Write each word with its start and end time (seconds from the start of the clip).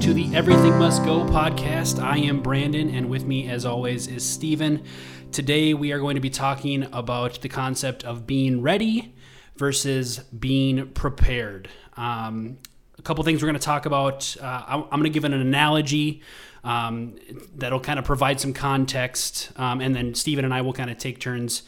to 0.00 0.14
the 0.14 0.32
Everything 0.32 0.78
Must 0.78 1.02
Go 1.04 1.24
podcast. 1.24 2.00
I 2.00 2.18
am 2.18 2.40
Brandon, 2.40 2.88
and 2.94 3.10
with 3.10 3.24
me, 3.24 3.48
as 3.48 3.66
always, 3.66 4.06
is 4.06 4.24
Steven. 4.24 4.84
Today, 5.32 5.74
we 5.74 5.90
are 5.90 5.98
going 5.98 6.14
to 6.14 6.20
be 6.20 6.30
talking 6.30 6.86
about 6.92 7.40
the 7.40 7.48
concept 7.48 8.04
of 8.04 8.24
being 8.24 8.62
ready 8.62 9.12
versus 9.56 10.18
being 10.18 10.90
prepared. 10.90 11.68
Um, 11.96 12.58
a 12.96 13.02
couple 13.02 13.24
things 13.24 13.42
we're 13.42 13.48
going 13.48 13.58
to 13.58 13.64
talk 13.64 13.86
about. 13.86 14.36
Uh, 14.40 14.62
I'm, 14.68 14.82
I'm 14.84 14.90
going 15.00 15.02
to 15.04 15.10
give 15.10 15.24
an 15.24 15.32
analogy 15.32 16.22
um, 16.62 17.16
that'll 17.56 17.80
kind 17.80 17.98
of 17.98 18.04
provide 18.04 18.38
some 18.38 18.52
context, 18.52 19.50
um, 19.56 19.80
and 19.80 19.96
then 19.96 20.14
Steven 20.14 20.44
and 20.44 20.54
I 20.54 20.60
will 20.60 20.74
kind 20.74 20.90
of 20.90 20.98
take 20.98 21.18
turns 21.18 21.62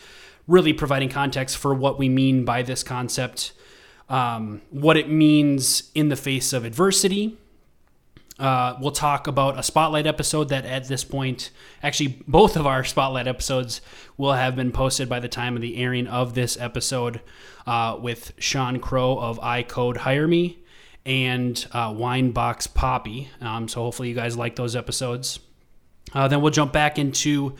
really 0.46 0.72
providing 0.72 1.08
context 1.08 1.56
for 1.56 1.74
what 1.74 1.98
we 1.98 2.08
mean 2.08 2.44
by 2.44 2.62
this 2.62 2.84
concept 2.84 3.54
um, 4.08 4.60
what 4.70 4.96
it 4.96 5.08
means 5.08 5.90
in 5.94 6.10
the 6.10 6.16
face 6.16 6.52
of 6.52 6.64
adversity. 6.64 7.38
Uh, 8.40 8.78
we'll 8.80 8.90
talk 8.90 9.26
about 9.26 9.58
a 9.58 9.62
spotlight 9.62 10.06
episode 10.06 10.48
that 10.48 10.64
at 10.64 10.88
this 10.88 11.04
point, 11.04 11.50
actually, 11.82 12.22
both 12.26 12.56
of 12.56 12.66
our 12.66 12.82
spotlight 12.82 13.28
episodes 13.28 13.82
will 14.16 14.32
have 14.32 14.56
been 14.56 14.72
posted 14.72 15.10
by 15.10 15.20
the 15.20 15.28
time 15.28 15.56
of 15.56 15.62
the 15.62 15.76
airing 15.76 16.06
of 16.06 16.32
this 16.32 16.58
episode 16.58 17.20
uh, 17.66 17.98
with 18.00 18.32
Sean 18.38 18.80
Crow 18.80 19.18
of 19.18 19.38
I 19.40 19.62
Code 19.62 19.98
Hire 19.98 20.26
Me 20.26 20.58
and 21.04 21.66
uh, 21.72 21.92
Winebox 21.92 22.72
Poppy. 22.72 23.28
Um, 23.42 23.68
so 23.68 23.82
hopefully, 23.82 24.08
you 24.08 24.14
guys 24.14 24.38
like 24.38 24.56
those 24.56 24.74
episodes. 24.74 25.38
Uh, 26.14 26.26
then 26.26 26.40
we'll 26.40 26.50
jump 26.50 26.72
back 26.72 26.98
into 26.98 27.54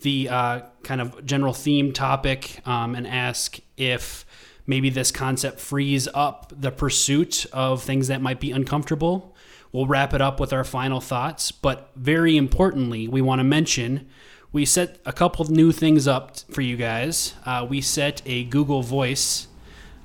the 0.00 0.28
uh, 0.28 0.60
kind 0.82 1.00
of 1.00 1.24
general 1.24 1.52
theme 1.52 1.92
topic 1.92 2.60
um, 2.66 2.96
and 2.96 3.06
ask 3.06 3.60
if 3.76 4.26
maybe 4.66 4.90
this 4.90 5.10
concept 5.10 5.60
frees 5.60 6.08
up 6.12 6.52
the 6.56 6.70
pursuit 6.70 7.46
of 7.52 7.82
things 7.82 8.08
that 8.08 8.20
might 8.20 8.40
be 8.40 8.50
uncomfortable. 8.50 9.33
We'll 9.74 9.88
wrap 9.88 10.14
it 10.14 10.20
up 10.20 10.38
with 10.38 10.52
our 10.52 10.62
final 10.62 11.00
thoughts. 11.00 11.50
But 11.50 11.90
very 11.96 12.36
importantly, 12.36 13.08
we 13.08 13.20
want 13.20 13.40
to 13.40 13.44
mention 13.44 14.06
we 14.52 14.64
set 14.64 15.00
a 15.04 15.12
couple 15.12 15.44
new 15.46 15.72
things 15.72 16.06
up 16.06 16.38
for 16.52 16.60
you 16.60 16.76
guys. 16.76 17.34
Uh, 17.44 17.66
we 17.68 17.80
set 17.80 18.22
a 18.24 18.44
Google 18.44 18.82
Voice. 18.82 19.48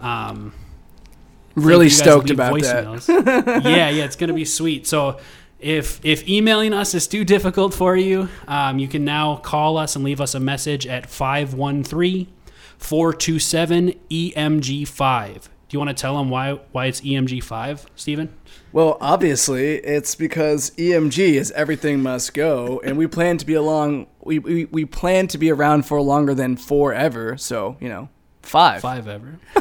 Um, 0.01 0.55
really 1.53 1.87
stoked 1.87 2.31
about 2.31 2.51
voicemails. 2.53 3.05
that. 3.05 3.63
yeah, 3.63 3.91
yeah, 3.91 4.05
it's 4.05 4.15
going 4.15 4.29
to 4.29 4.33
be 4.33 4.43
sweet. 4.43 4.87
So 4.87 5.19
if 5.59 6.03
if 6.03 6.27
emailing 6.27 6.73
us 6.73 6.95
is 6.95 7.07
too 7.07 7.23
difficult 7.23 7.71
for 7.75 7.95
you, 7.95 8.27
um, 8.47 8.79
you 8.79 8.87
can 8.87 9.05
now 9.05 9.35
call 9.35 9.77
us 9.77 9.95
and 9.95 10.03
leave 10.03 10.19
us 10.19 10.33
a 10.33 10.39
message 10.39 10.87
at 10.87 11.07
513 11.11 12.25
427 12.79 13.93
EMG5. 14.09 15.49
Do 15.69 15.75
you 15.75 15.79
want 15.79 15.95
to 15.95 16.01
tell 16.01 16.17
them 16.17 16.31
why 16.31 16.53
why 16.71 16.87
it's 16.87 16.99
EMG5, 17.01 17.85
Stephen? 17.95 18.33
Well, 18.71 18.97
obviously, 18.99 19.75
it's 19.75 20.15
because 20.15 20.71
EMG 20.71 21.35
is 21.35 21.51
everything 21.51 22.01
must 22.01 22.33
go, 22.33 22.81
and 22.83 22.97
we 22.97 23.05
plan 23.05 23.37
to 23.37 23.45
be 23.45 23.53
along. 23.53 24.07
We, 24.23 24.39
we, 24.39 24.65
we 24.65 24.85
plan 24.85 25.27
to 25.27 25.37
be 25.37 25.51
around 25.51 25.83
for 25.83 26.01
longer 26.01 26.33
than 26.33 26.57
forever. 26.57 27.37
So 27.37 27.77
you 27.79 27.87
know, 27.87 28.09
five. 28.41 28.81
Five 28.81 29.07
ever. 29.07 29.39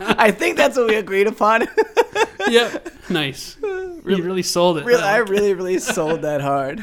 I 0.00 0.30
think 0.30 0.58
that's 0.58 0.76
what 0.76 0.88
we 0.88 0.96
agreed 0.96 1.26
upon. 1.26 1.66
yep. 2.48 2.92
Nice. 3.08 3.56
Really, 3.62 4.18
you 4.18 4.24
really 4.24 4.42
sold 4.42 4.76
it. 4.76 4.84
Really, 4.84 5.02
I 5.02 5.18
really, 5.18 5.54
really 5.54 5.78
sold 5.78 6.22
that 6.22 6.42
hard. 6.42 6.80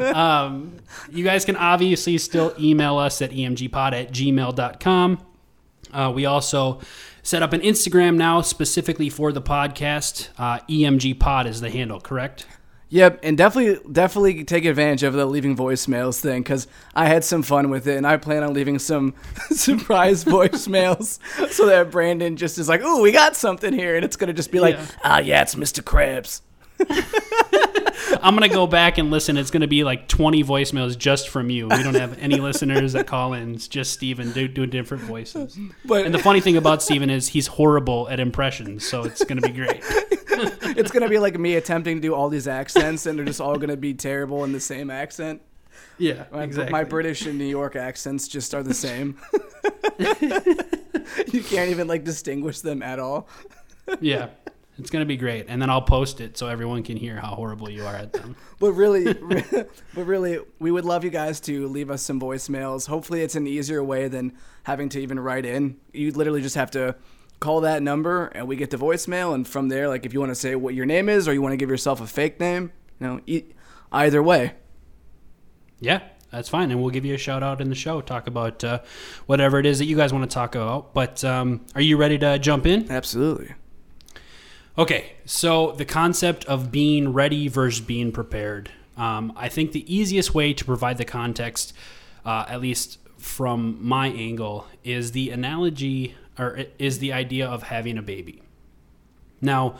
um, 0.16 0.76
you 1.10 1.22
guys 1.22 1.44
can 1.44 1.56
obviously 1.56 2.18
still 2.18 2.54
email 2.58 2.98
us 2.98 3.22
at 3.22 3.30
emgpod 3.30 3.92
at 3.92 4.12
gmail.com. 4.12 5.18
Uh, 5.94 6.10
we 6.10 6.26
also 6.26 6.80
set 7.22 7.42
up 7.42 7.52
an 7.52 7.60
Instagram 7.60 8.16
now 8.16 8.40
specifically 8.40 9.08
for 9.08 9.32
the 9.32 9.42
podcast. 9.42 10.28
Uh, 10.36 10.58
EMG 10.68 11.18
Pod 11.18 11.46
is 11.46 11.60
the 11.60 11.70
handle, 11.70 12.00
correct? 12.00 12.46
Yep, 12.90 13.20
and 13.24 13.36
definitely 13.36 13.80
definitely 13.90 14.44
take 14.44 14.64
advantage 14.66 15.02
of 15.02 15.14
the 15.14 15.26
leaving 15.26 15.56
voicemails 15.56 16.20
thing 16.20 16.42
because 16.42 16.68
I 16.94 17.06
had 17.06 17.24
some 17.24 17.42
fun 17.42 17.68
with 17.70 17.88
it, 17.88 17.96
and 17.96 18.06
I 18.06 18.18
plan 18.18 18.44
on 18.44 18.54
leaving 18.54 18.78
some 18.78 19.14
surprise 19.50 20.24
voicemails 20.26 21.18
so 21.50 21.66
that 21.66 21.90
Brandon 21.90 22.36
just 22.36 22.56
is 22.56 22.68
like, 22.68 22.82
"Ooh, 22.82 23.02
we 23.02 23.10
got 23.10 23.34
something 23.34 23.72
here," 23.72 23.96
and 23.96 24.04
it's 24.04 24.14
gonna 24.14 24.32
just 24.32 24.52
be 24.52 24.60
like, 24.60 24.78
"Ah, 25.02 25.18
yeah, 25.18 25.42
it's 25.42 25.56
Mr. 25.56 25.82
Krabs." 25.82 26.42
I'm 28.22 28.34
gonna 28.34 28.48
go 28.48 28.66
back 28.66 28.98
and 28.98 29.10
listen. 29.10 29.36
It's 29.36 29.50
gonna 29.50 29.66
be 29.66 29.84
like 29.84 30.08
20 30.08 30.42
voicemails 30.44 30.96
just 30.96 31.28
from 31.28 31.50
you. 31.50 31.68
We 31.68 31.82
don't 31.82 31.94
have 31.94 32.18
any 32.18 32.36
listeners 32.40 32.92
that 32.94 33.06
call 33.06 33.34
in. 33.34 33.54
It's 33.54 33.68
just 33.68 33.92
Steven 33.92 34.32
do, 34.32 34.48
doing 34.48 34.70
different 34.70 35.04
voices. 35.04 35.58
But 35.84 36.06
and 36.06 36.14
the 36.14 36.18
funny 36.18 36.40
thing 36.40 36.56
about 36.56 36.82
Steven 36.82 37.10
is 37.10 37.28
he's 37.28 37.46
horrible 37.46 38.08
at 38.08 38.20
impressions, 38.20 38.86
so 38.86 39.04
it's 39.04 39.24
gonna 39.24 39.40
be 39.40 39.50
great. 39.50 39.80
it's 39.82 40.90
gonna 40.90 41.08
be 41.08 41.18
like 41.18 41.38
me 41.38 41.54
attempting 41.56 41.96
to 41.96 42.02
do 42.02 42.14
all 42.14 42.28
these 42.28 42.48
accents, 42.48 43.06
and 43.06 43.18
they're 43.18 43.26
just 43.26 43.40
all 43.40 43.56
gonna 43.56 43.76
be 43.76 43.94
terrible 43.94 44.44
in 44.44 44.52
the 44.52 44.60
same 44.60 44.90
accent. 44.90 45.42
Yeah, 45.98 46.24
my, 46.32 46.42
exactly. 46.42 46.72
My 46.72 46.84
British 46.84 47.26
and 47.26 47.38
New 47.38 47.44
York 47.44 47.76
accents 47.76 48.28
just 48.28 48.54
are 48.54 48.62
the 48.62 48.74
same. 48.74 49.16
you 49.98 51.42
can't 51.42 51.70
even 51.70 51.86
like 51.86 52.04
distinguish 52.04 52.60
them 52.60 52.82
at 52.82 52.98
all. 52.98 53.28
yeah. 54.00 54.28
It's 54.78 54.90
gonna 54.90 55.04
be 55.04 55.16
great, 55.16 55.46
and 55.48 55.62
then 55.62 55.70
I'll 55.70 55.82
post 55.82 56.20
it 56.20 56.36
so 56.36 56.48
everyone 56.48 56.82
can 56.82 56.96
hear 56.96 57.16
how 57.16 57.34
horrible 57.34 57.70
you 57.70 57.86
are 57.86 57.94
at 57.94 58.12
them. 58.12 58.34
but 58.58 58.72
really, 58.72 59.12
but 59.12 60.04
really, 60.04 60.40
we 60.58 60.72
would 60.72 60.84
love 60.84 61.04
you 61.04 61.10
guys 61.10 61.38
to 61.42 61.68
leave 61.68 61.90
us 61.90 62.02
some 62.02 62.20
voicemails. 62.20 62.88
Hopefully, 62.88 63.22
it's 63.22 63.36
an 63.36 63.46
easier 63.46 63.84
way 63.84 64.08
than 64.08 64.32
having 64.64 64.88
to 64.90 65.00
even 65.00 65.20
write 65.20 65.46
in. 65.46 65.76
You 65.92 66.10
literally 66.10 66.42
just 66.42 66.56
have 66.56 66.72
to 66.72 66.96
call 67.38 67.60
that 67.60 67.82
number, 67.82 68.26
and 68.26 68.48
we 68.48 68.56
get 68.56 68.70
the 68.70 68.76
voicemail. 68.76 69.32
And 69.32 69.46
from 69.46 69.68
there, 69.68 69.88
like 69.88 70.04
if 70.04 70.12
you 70.12 70.18
want 70.18 70.30
to 70.30 70.36
say 70.36 70.56
what 70.56 70.74
your 70.74 70.86
name 70.86 71.08
is, 71.08 71.28
or 71.28 71.32
you 71.32 71.40
want 71.40 71.52
to 71.52 71.56
give 71.56 71.70
yourself 71.70 72.00
a 72.00 72.06
fake 72.06 72.40
name, 72.40 72.72
you 72.98 73.06
know, 73.06 73.20
e- 73.26 73.44
either 73.92 74.22
way. 74.22 74.54
Yeah, 75.78 76.00
that's 76.32 76.48
fine, 76.48 76.72
and 76.72 76.80
we'll 76.80 76.90
give 76.90 77.04
you 77.04 77.14
a 77.14 77.18
shout 77.18 77.44
out 77.44 77.60
in 77.60 77.68
the 77.68 77.76
show. 77.76 78.00
Talk 78.00 78.26
about 78.26 78.64
uh, 78.64 78.80
whatever 79.26 79.60
it 79.60 79.66
is 79.66 79.78
that 79.78 79.84
you 79.84 79.96
guys 79.96 80.12
want 80.12 80.28
to 80.28 80.34
talk 80.34 80.56
about. 80.56 80.94
But 80.94 81.22
um, 81.22 81.64
are 81.76 81.80
you 81.80 81.96
ready 81.96 82.18
to 82.18 82.40
jump 82.40 82.66
in? 82.66 82.90
Absolutely. 82.90 83.54
Okay, 84.76 85.12
so 85.24 85.70
the 85.70 85.84
concept 85.84 86.44
of 86.46 86.72
being 86.72 87.12
ready 87.12 87.46
versus 87.46 87.80
being 87.80 88.10
prepared. 88.10 88.70
Um, 88.96 89.32
I 89.36 89.48
think 89.48 89.70
the 89.70 89.94
easiest 89.94 90.34
way 90.34 90.52
to 90.52 90.64
provide 90.64 90.98
the 90.98 91.04
context, 91.04 91.72
uh, 92.24 92.44
at 92.48 92.60
least 92.60 92.98
from 93.16 93.78
my 93.80 94.08
angle, 94.08 94.66
is 94.82 95.12
the 95.12 95.30
analogy 95.30 96.16
or 96.36 96.64
is 96.80 96.98
the 96.98 97.12
idea 97.12 97.46
of 97.46 97.64
having 97.64 97.98
a 97.98 98.02
baby. 98.02 98.42
Now, 99.40 99.76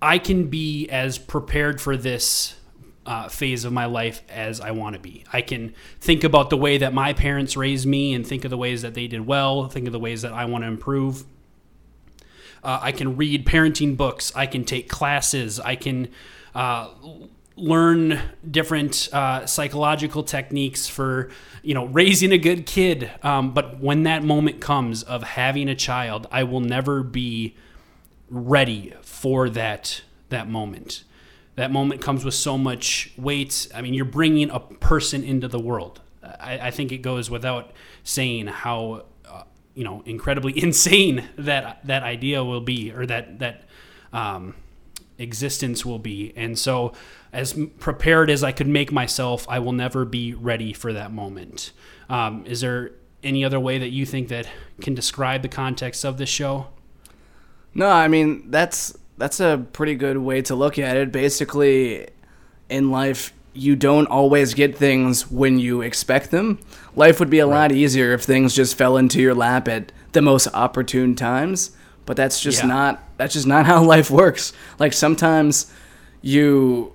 I 0.00 0.18
can 0.18 0.46
be 0.46 0.88
as 0.88 1.18
prepared 1.18 1.78
for 1.78 1.94
this 1.94 2.54
uh, 3.04 3.28
phase 3.28 3.66
of 3.66 3.72
my 3.72 3.84
life 3.84 4.22
as 4.30 4.62
I 4.62 4.70
want 4.70 4.94
to 4.94 5.00
be. 5.00 5.24
I 5.30 5.42
can 5.42 5.74
think 6.00 6.24
about 6.24 6.48
the 6.48 6.56
way 6.56 6.78
that 6.78 6.94
my 6.94 7.12
parents 7.12 7.54
raised 7.54 7.86
me 7.86 8.14
and 8.14 8.26
think 8.26 8.44
of 8.44 8.50
the 8.50 8.56
ways 8.56 8.80
that 8.80 8.94
they 8.94 9.08
did 9.08 9.26
well, 9.26 9.68
think 9.68 9.86
of 9.86 9.92
the 9.92 9.98
ways 9.98 10.22
that 10.22 10.32
I 10.32 10.46
want 10.46 10.64
to 10.64 10.68
improve. 10.68 11.24
Uh, 12.62 12.78
I 12.82 12.92
can 12.92 13.16
read 13.16 13.46
parenting 13.46 13.96
books. 13.96 14.32
I 14.34 14.46
can 14.46 14.64
take 14.64 14.88
classes. 14.88 15.60
I 15.60 15.76
can 15.76 16.08
uh, 16.54 16.88
learn 17.56 18.20
different 18.48 19.08
uh, 19.12 19.46
psychological 19.46 20.22
techniques 20.22 20.88
for 20.88 21.30
you 21.62 21.74
know 21.74 21.86
raising 21.86 22.32
a 22.32 22.38
good 22.38 22.66
kid. 22.66 23.10
Um, 23.22 23.52
but 23.52 23.80
when 23.80 24.04
that 24.04 24.22
moment 24.22 24.60
comes 24.60 25.02
of 25.02 25.22
having 25.22 25.68
a 25.68 25.74
child, 25.74 26.26
I 26.30 26.44
will 26.44 26.60
never 26.60 27.02
be 27.02 27.56
ready 28.30 28.94
for 29.02 29.48
that 29.50 30.02
that 30.28 30.48
moment. 30.48 31.04
That 31.56 31.72
moment 31.72 32.00
comes 32.00 32.24
with 32.24 32.34
so 32.34 32.56
much 32.56 33.12
weight. 33.16 33.66
I 33.74 33.82
mean, 33.82 33.92
you're 33.92 34.04
bringing 34.04 34.48
a 34.50 34.60
person 34.60 35.24
into 35.24 35.48
the 35.48 35.58
world. 35.58 36.00
I, 36.22 36.68
I 36.68 36.70
think 36.70 36.92
it 36.92 36.98
goes 36.98 37.30
without 37.30 37.72
saying 38.04 38.46
how 38.46 39.06
you 39.78 39.84
know 39.84 40.02
incredibly 40.04 40.60
insane 40.62 41.28
that 41.38 41.78
that 41.86 42.02
idea 42.02 42.42
will 42.42 42.60
be 42.60 42.92
or 42.92 43.06
that 43.06 43.38
that 43.38 43.62
um, 44.12 44.56
existence 45.18 45.86
will 45.86 46.00
be. 46.00 46.32
And 46.36 46.58
so 46.58 46.92
as 47.32 47.52
prepared 47.78 48.30
as 48.30 48.42
i 48.42 48.50
could 48.52 48.66
make 48.66 48.90
myself 48.90 49.46
i 49.50 49.58
will 49.58 49.72
never 49.72 50.04
be 50.04 50.34
ready 50.34 50.72
for 50.72 50.92
that 50.92 51.12
moment. 51.12 51.72
Um, 52.08 52.44
is 52.46 52.60
there 52.60 52.92
any 53.22 53.44
other 53.44 53.60
way 53.60 53.78
that 53.78 53.90
you 53.90 54.06
think 54.06 54.28
that 54.28 54.48
can 54.80 54.94
describe 54.94 55.42
the 55.42 55.48
context 55.48 56.04
of 56.04 56.18
this 56.18 56.28
show? 56.28 56.68
No 57.72 57.88
i 57.88 58.08
mean 58.08 58.50
that's 58.50 58.96
that's 59.16 59.40
a 59.40 59.64
pretty 59.72 59.94
good 59.94 60.18
way 60.18 60.42
to 60.42 60.54
look 60.54 60.78
at 60.78 60.96
it. 60.96 61.12
Basically 61.12 62.08
in 62.68 62.90
life 62.90 63.32
you 63.58 63.74
don't 63.76 64.06
always 64.06 64.54
get 64.54 64.76
things 64.76 65.30
when 65.30 65.58
you 65.58 65.82
expect 65.82 66.30
them. 66.30 66.58
Life 66.94 67.18
would 67.18 67.30
be 67.30 67.40
a 67.40 67.46
right. 67.46 67.62
lot 67.62 67.72
easier 67.72 68.12
if 68.12 68.22
things 68.22 68.54
just 68.54 68.76
fell 68.76 68.96
into 68.96 69.20
your 69.20 69.34
lap 69.34 69.68
at 69.68 69.92
the 70.12 70.22
most 70.22 70.46
opportune 70.54 71.14
times, 71.14 71.72
but 72.06 72.16
that's 72.16 72.40
just 72.40 72.62
yeah. 72.62 72.68
not 72.68 73.02
that's 73.16 73.34
just 73.34 73.46
not 73.46 73.66
how 73.70 73.82
life 73.82 74.10
works. 74.10 74.52
Like 74.78 74.92
sometimes 74.92 75.72
you 76.22 76.92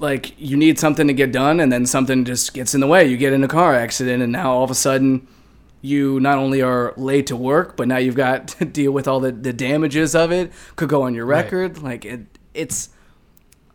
like 0.00 0.34
you 0.38 0.56
need 0.56 0.78
something 0.78 1.06
to 1.06 1.12
get 1.12 1.32
done 1.32 1.60
and 1.60 1.70
then 1.70 1.84
something 1.86 2.24
just 2.24 2.54
gets 2.54 2.74
in 2.74 2.80
the 2.80 2.86
way. 2.86 3.06
You 3.06 3.16
get 3.16 3.32
in 3.32 3.44
a 3.44 3.48
car 3.48 3.74
accident 3.74 4.22
and 4.22 4.32
now 4.32 4.52
all 4.52 4.64
of 4.64 4.70
a 4.70 4.74
sudden 4.74 5.26
you 5.80 6.18
not 6.18 6.38
only 6.38 6.60
are 6.62 6.92
late 6.96 7.26
to 7.28 7.36
work, 7.36 7.76
but 7.76 7.86
now 7.86 7.98
you've 7.98 8.16
got 8.16 8.48
to 8.58 8.64
deal 8.64 8.92
with 8.92 9.06
all 9.06 9.20
the, 9.20 9.32
the 9.32 9.52
damages 9.52 10.14
of 10.14 10.32
it. 10.32 10.50
Could 10.76 10.88
go 10.88 11.02
on 11.02 11.14
your 11.14 11.26
Right. 11.26 11.44
record. 11.44 11.82
Like 11.82 12.04
it, 12.04 12.26
it's 12.54 12.88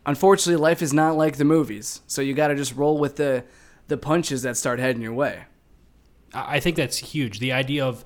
unfortunately 0.06 0.60
life 0.60 0.82
is 0.82 0.92
not 0.92 1.16
like 1.16 1.36
the 1.36 1.44
movies. 1.44 2.00
So 2.06 2.22
you 2.22 2.34
got 2.34 2.48
to 2.48 2.54
just 2.54 2.74
roll 2.74 2.98
with 2.98 3.16
the 3.16 3.44
the 3.86 3.96
punches 3.96 4.42
that 4.42 4.56
start 4.56 4.78
heading 4.78 5.02
your 5.02 5.12
way. 5.12 5.44
I 6.32 6.58
think 6.58 6.76
that's 6.76 6.96
huge. 6.98 7.38
The 7.38 7.52
idea 7.52 7.84
of 7.84 8.04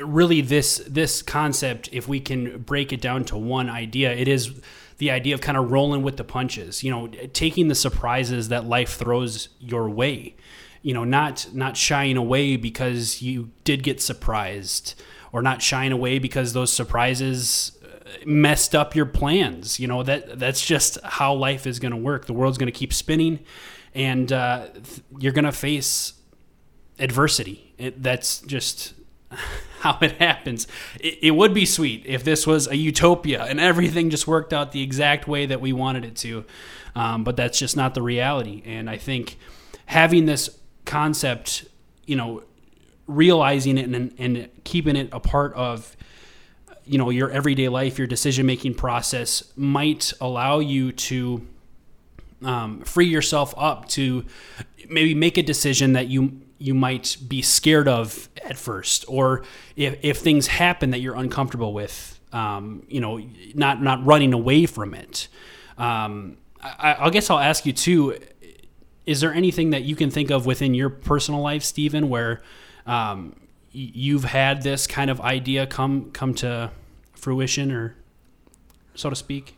really 0.00 0.40
this 0.40 0.82
this 0.88 1.22
concept, 1.22 1.88
if 1.92 2.08
we 2.08 2.20
can 2.20 2.58
break 2.58 2.92
it 2.92 3.00
down 3.00 3.24
to 3.26 3.36
one 3.36 3.68
idea, 3.68 4.12
it 4.12 4.28
is 4.28 4.60
the 4.98 5.10
idea 5.10 5.34
of 5.34 5.40
kind 5.40 5.58
of 5.58 5.70
rolling 5.70 6.02
with 6.02 6.16
the 6.16 6.24
punches. 6.24 6.82
You 6.82 6.90
know, 6.90 7.08
taking 7.32 7.68
the 7.68 7.74
surprises 7.74 8.48
that 8.48 8.66
life 8.66 8.94
throws 8.94 9.48
your 9.58 9.90
way. 9.90 10.36
You 10.82 10.94
know, 10.94 11.04
not 11.04 11.48
not 11.52 11.76
shying 11.76 12.16
away 12.16 12.56
because 12.56 13.22
you 13.22 13.50
did 13.64 13.82
get 13.82 14.00
surprised, 14.00 14.94
or 15.32 15.42
not 15.42 15.62
shying 15.62 15.92
away 15.92 16.18
because 16.18 16.52
those 16.52 16.72
surprises 16.72 17.78
messed 18.24 18.74
up 18.74 18.94
your 18.94 19.06
plans. 19.06 19.78
You 19.80 19.88
know 19.88 20.02
that 20.02 20.38
that's 20.38 20.64
just 20.64 20.98
how 21.02 21.34
life 21.34 21.66
is 21.66 21.78
going 21.78 21.92
to 21.92 21.98
work. 21.98 22.26
The 22.26 22.32
world's 22.32 22.58
going 22.58 22.72
to 22.72 22.78
keep 22.78 22.92
spinning, 22.92 23.40
and 23.94 24.32
uh, 24.32 24.68
you're 25.18 25.32
going 25.32 25.44
to 25.44 25.52
face 25.52 26.14
adversity. 26.98 27.74
It, 27.78 28.02
that's 28.02 28.40
just 28.40 28.94
how 29.80 29.98
it 30.00 30.12
happens. 30.12 30.66
It, 31.00 31.18
it 31.22 31.30
would 31.32 31.54
be 31.54 31.66
sweet 31.66 32.04
if 32.06 32.24
this 32.24 32.46
was 32.46 32.68
a 32.68 32.76
utopia 32.76 33.44
and 33.44 33.58
everything 33.60 34.10
just 34.10 34.26
worked 34.26 34.52
out 34.52 34.72
the 34.72 34.82
exact 34.82 35.26
way 35.26 35.46
that 35.46 35.60
we 35.60 35.72
wanted 35.72 36.04
it 36.04 36.16
to, 36.16 36.44
um, 36.94 37.24
but 37.24 37.36
that's 37.36 37.58
just 37.58 37.76
not 37.76 37.94
the 37.94 38.02
reality. 38.02 38.62
And 38.64 38.88
I 38.88 38.96
think 38.96 39.36
having 39.86 40.26
this 40.26 40.58
concept, 40.84 41.66
you 42.06 42.16
know, 42.16 42.44
realizing 43.06 43.78
it 43.78 43.88
and, 43.88 44.14
and 44.18 44.48
keeping 44.64 44.96
it 44.96 45.08
a 45.12 45.20
part 45.20 45.52
of 45.54 45.96
you 46.84 46.98
know 46.98 47.10
your 47.10 47.30
everyday 47.30 47.68
life 47.68 47.98
your 47.98 48.06
decision 48.06 48.46
making 48.46 48.74
process 48.74 49.42
might 49.56 50.12
allow 50.20 50.58
you 50.58 50.92
to 50.92 51.46
um, 52.42 52.80
free 52.82 53.06
yourself 53.06 53.54
up 53.56 53.88
to 53.88 54.24
maybe 54.88 55.14
make 55.14 55.38
a 55.38 55.42
decision 55.42 55.92
that 55.92 56.08
you 56.08 56.42
you 56.62 56.74
might 56.74 57.16
be 57.26 57.42
scared 57.42 57.88
of 57.88 58.28
at 58.44 58.56
first, 58.56 59.04
or 59.08 59.42
if, 59.74 59.98
if 60.02 60.18
things 60.18 60.46
happen 60.46 60.90
that 60.90 61.00
you're 61.00 61.16
uncomfortable 61.16 61.72
with, 61.72 62.20
um, 62.32 62.84
you 62.88 63.00
know, 63.00 63.20
not 63.54 63.82
not 63.82 64.04
running 64.06 64.32
away 64.32 64.66
from 64.66 64.94
it. 64.94 65.26
Um, 65.76 66.36
I, 66.62 66.96
I 67.00 67.10
guess 67.10 67.30
I'll 67.30 67.40
ask 67.40 67.66
you 67.66 67.72
too: 67.72 68.16
Is 69.06 69.20
there 69.20 69.34
anything 69.34 69.70
that 69.70 69.82
you 69.82 69.96
can 69.96 70.10
think 70.10 70.30
of 70.30 70.46
within 70.46 70.72
your 70.72 70.88
personal 70.88 71.40
life, 71.40 71.64
Stephen, 71.64 72.08
where 72.08 72.42
um, 72.86 73.34
you've 73.72 74.24
had 74.24 74.62
this 74.62 74.86
kind 74.86 75.10
of 75.10 75.20
idea 75.20 75.66
come 75.66 76.10
come 76.12 76.34
to 76.34 76.70
fruition, 77.14 77.72
or 77.72 77.96
so 78.94 79.10
to 79.10 79.16
speak? 79.16 79.56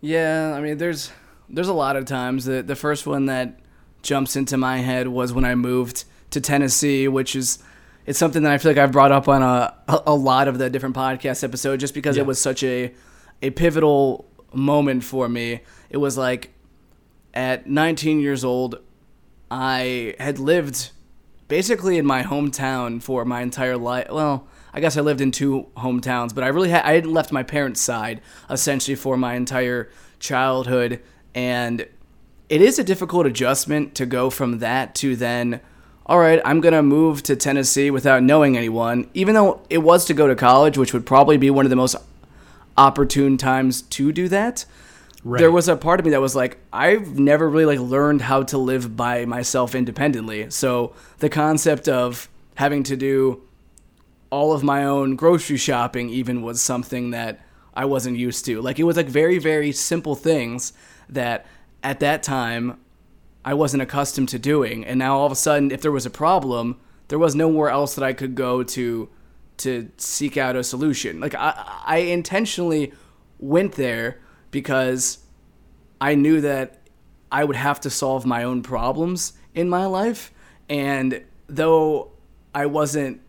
Yeah, 0.00 0.54
I 0.56 0.60
mean, 0.60 0.78
there's 0.78 1.10
there's 1.48 1.68
a 1.68 1.74
lot 1.74 1.96
of 1.96 2.04
times. 2.04 2.44
The 2.44 2.62
the 2.62 2.76
first 2.76 3.06
one 3.06 3.26
that 3.26 3.58
jumps 4.02 4.36
into 4.36 4.56
my 4.56 4.78
head 4.78 5.08
was 5.08 5.32
when 5.32 5.44
I 5.44 5.54
moved 5.54 6.04
to 6.30 6.40
Tennessee, 6.40 7.08
which 7.08 7.34
is 7.34 7.58
it's 8.06 8.18
something 8.18 8.42
that 8.42 8.52
I 8.52 8.58
feel 8.58 8.70
like 8.72 8.78
I've 8.78 8.92
brought 8.92 9.12
up 9.12 9.28
on 9.28 9.42
a 9.42 9.74
a 10.06 10.14
lot 10.14 10.48
of 10.48 10.58
the 10.58 10.70
different 10.70 10.96
podcast 10.96 11.42
episodes, 11.44 11.80
just 11.80 11.94
because 11.94 12.16
Yeah. 12.16 12.22
it 12.22 12.26
was 12.26 12.40
such 12.40 12.62
a 12.62 12.92
a 13.42 13.50
pivotal 13.50 14.24
moment 14.52 15.04
for 15.04 15.28
me. 15.28 15.60
It 15.90 15.98
was 15.98 16.16
like 16.18 16.52
at 17.34 17.68
19 17.68 18.20
years 18.20 18.44
old, 18.44 18.78
I 19.50 20.14
had 20.18 20.38
lived 20.38 20.90
basically 21.48 21.98
in 21.98 22.06
my 22.06 22.22
hometown 22.22 23.02
for 23.02 23.24
my 23.24 23.40
entire 23.40 23.76
life. 23.76 24.08
Well, 24.10 24.46
I 24.72 24.80
guess 24.80 24.96
I 24.96 25.00
lived 25.00 25.20
in 25.20 25.32
two 25.32 25.66
hometowns, 25.78 26.34
but 26.34 26.44
I 26.44 26.48
really 26.48 26.68
had 26.68 26.84
I 26.84 26.92
hadn't 26.92 27.12
left 27.12 27.32
my 27.32 27.42
parents' 27.42 27.80
side 27.80 28.20
essentially 28.48 28.94
for 28.94 29.16
my 29.16 29.34
entire 29.34 29.90
childhood, 30.20 31.00
and 31.34 31.86
it 32.48 32.62
is 32.62 32.78
a 32.78 32.84
difficult 32.84 33.26
adjustment 33.26 33.94
to 33.96 34.06
go 34.06 34.30
from 34.30 34.58
that 34.58 34.94
to 34.96 35.16
then. 35.16 35.60
All 36.06 36.18
right, 36.18 36.40
I'm 36.44 36.60
gonna 36.60 36.82
move 36.82 37.22
to 37.24 37.36
Tennessee 37.36 37.90
without 37.90 38.22
knowing 38.22 38.56
anyone, 38.56 39.10
even 39.14 39.34
though 39.34 39.62
it 39.68 39.78
was 39.78 40.04
to 40.06 40.14
go 40.14 40.26
to 40.26 40.34
college, 40.34 40.78
which 40.78 40.92
would 40.92 41.04
probably 41.04 41.36
be 41.36 41.50
one 41.50 41.66
of 41.66 41.70
the 41.70 41.76
most 41.76 41.96
opportune 42.76 43.36
times 43.36 43.82
to 43.82 44.12
do 44.12 44.28
that 44.28 44.64
Right. 45.28 45.40
there 45.40 45.52
was 45.52 45.68
a 45.68 45.76
part 45.76 46.00
of 46.00 46.06
me 46.06 46.12
that 46.12 46.22
was 46.22 46.34
like 46.34 46.56
i've 46.72 47.18
never 47.18 47.50
really 47.50 47.76
like 47.76 47.90
learned 47.90 48.22
how 48.22 48.44
to 48.44 48.56
live 48.56 48.96
by 48.96 49.26
myself 49.26 49.74
independently. 49.74 50.48
So 50.50 50.94
the 51.18 51.28
concept 51.28 51.86
of 51.86 52.30
having 52.54 52.82
to 52.84 52.96
do 52.96 53.42
all 54.30 54.54
of 54.54 54.62
my 54.62 54.84
own 54.84 55.16
grocery 55.16 55.58
shopping 55.58 56.08
even 56.08 56.40
was 56.40 56.62
something 56.62 57.10
that 57.10 57.40
i 57.74 57.84
wasn't 57.84 58.16
used 58.16 58.46
to. 58.46 58.62
Like 58.62 58.78
it 58.78 58.84
was 58.84 58.96
like 58.96 59.06
very 59.08 59.38
very 59.38 59.70
simple 59.70 60.14
things 60.14 60.72
that 61.10 61.44
at 61.82 62.00
that 62.00 62.22
time 62.22 62.80
i 63.44 63.52
wasn't 63.52 63.82
accustomed 63.82 64.30
to 64.30 64.38
doing. 64.38 64.82
And 64.82 64.98
now 64.98 65.18
all 65.18 65.26
of 65.26 65.32
a 65.32 65.36
sudden 65.36 65.70
if 65.70 65.82
there 65.82 65.92
was 65.92 66.06
a 66.06 66.10
problem 66.10 66.80
there 67.08 67.18
was 67.18 67.34
nowhere 67.34 67.68
else 67.68 67.94
that 67.96 68.04
i 68.04 68.14
could 68.14 68.34
go 68.34 68.62
to 68.62 69.10
to 69.58 69.90
seek 69.98 70.38
out 70.38 70.56
a 70.56 70.64
solution. 70.64 71.20
Like 71.20 71.34
i 71.34 71.82
i 71.84 71.98
intentionally 71.98 72.94
went 73.38 73.72
there 73.72 74.20
because 74.50 75.18
I 76.00 76.14
knew 76.14 76.40
that 76.40 76.80
I 77.30 77.44
would 77.44 77.56
have 77.56 77.80
to 77.80 77.90
solve 77.90 78.24
my 78.24 78.44
own 78.44 78.62
problems 78.62 79.34
in 79.54 79.68
my 79.68 79.86
life. 79.86 80.32
And 80.68 81.22
though 81.46 82.12
I 82.54 82.66
wasn't 82.66 83.20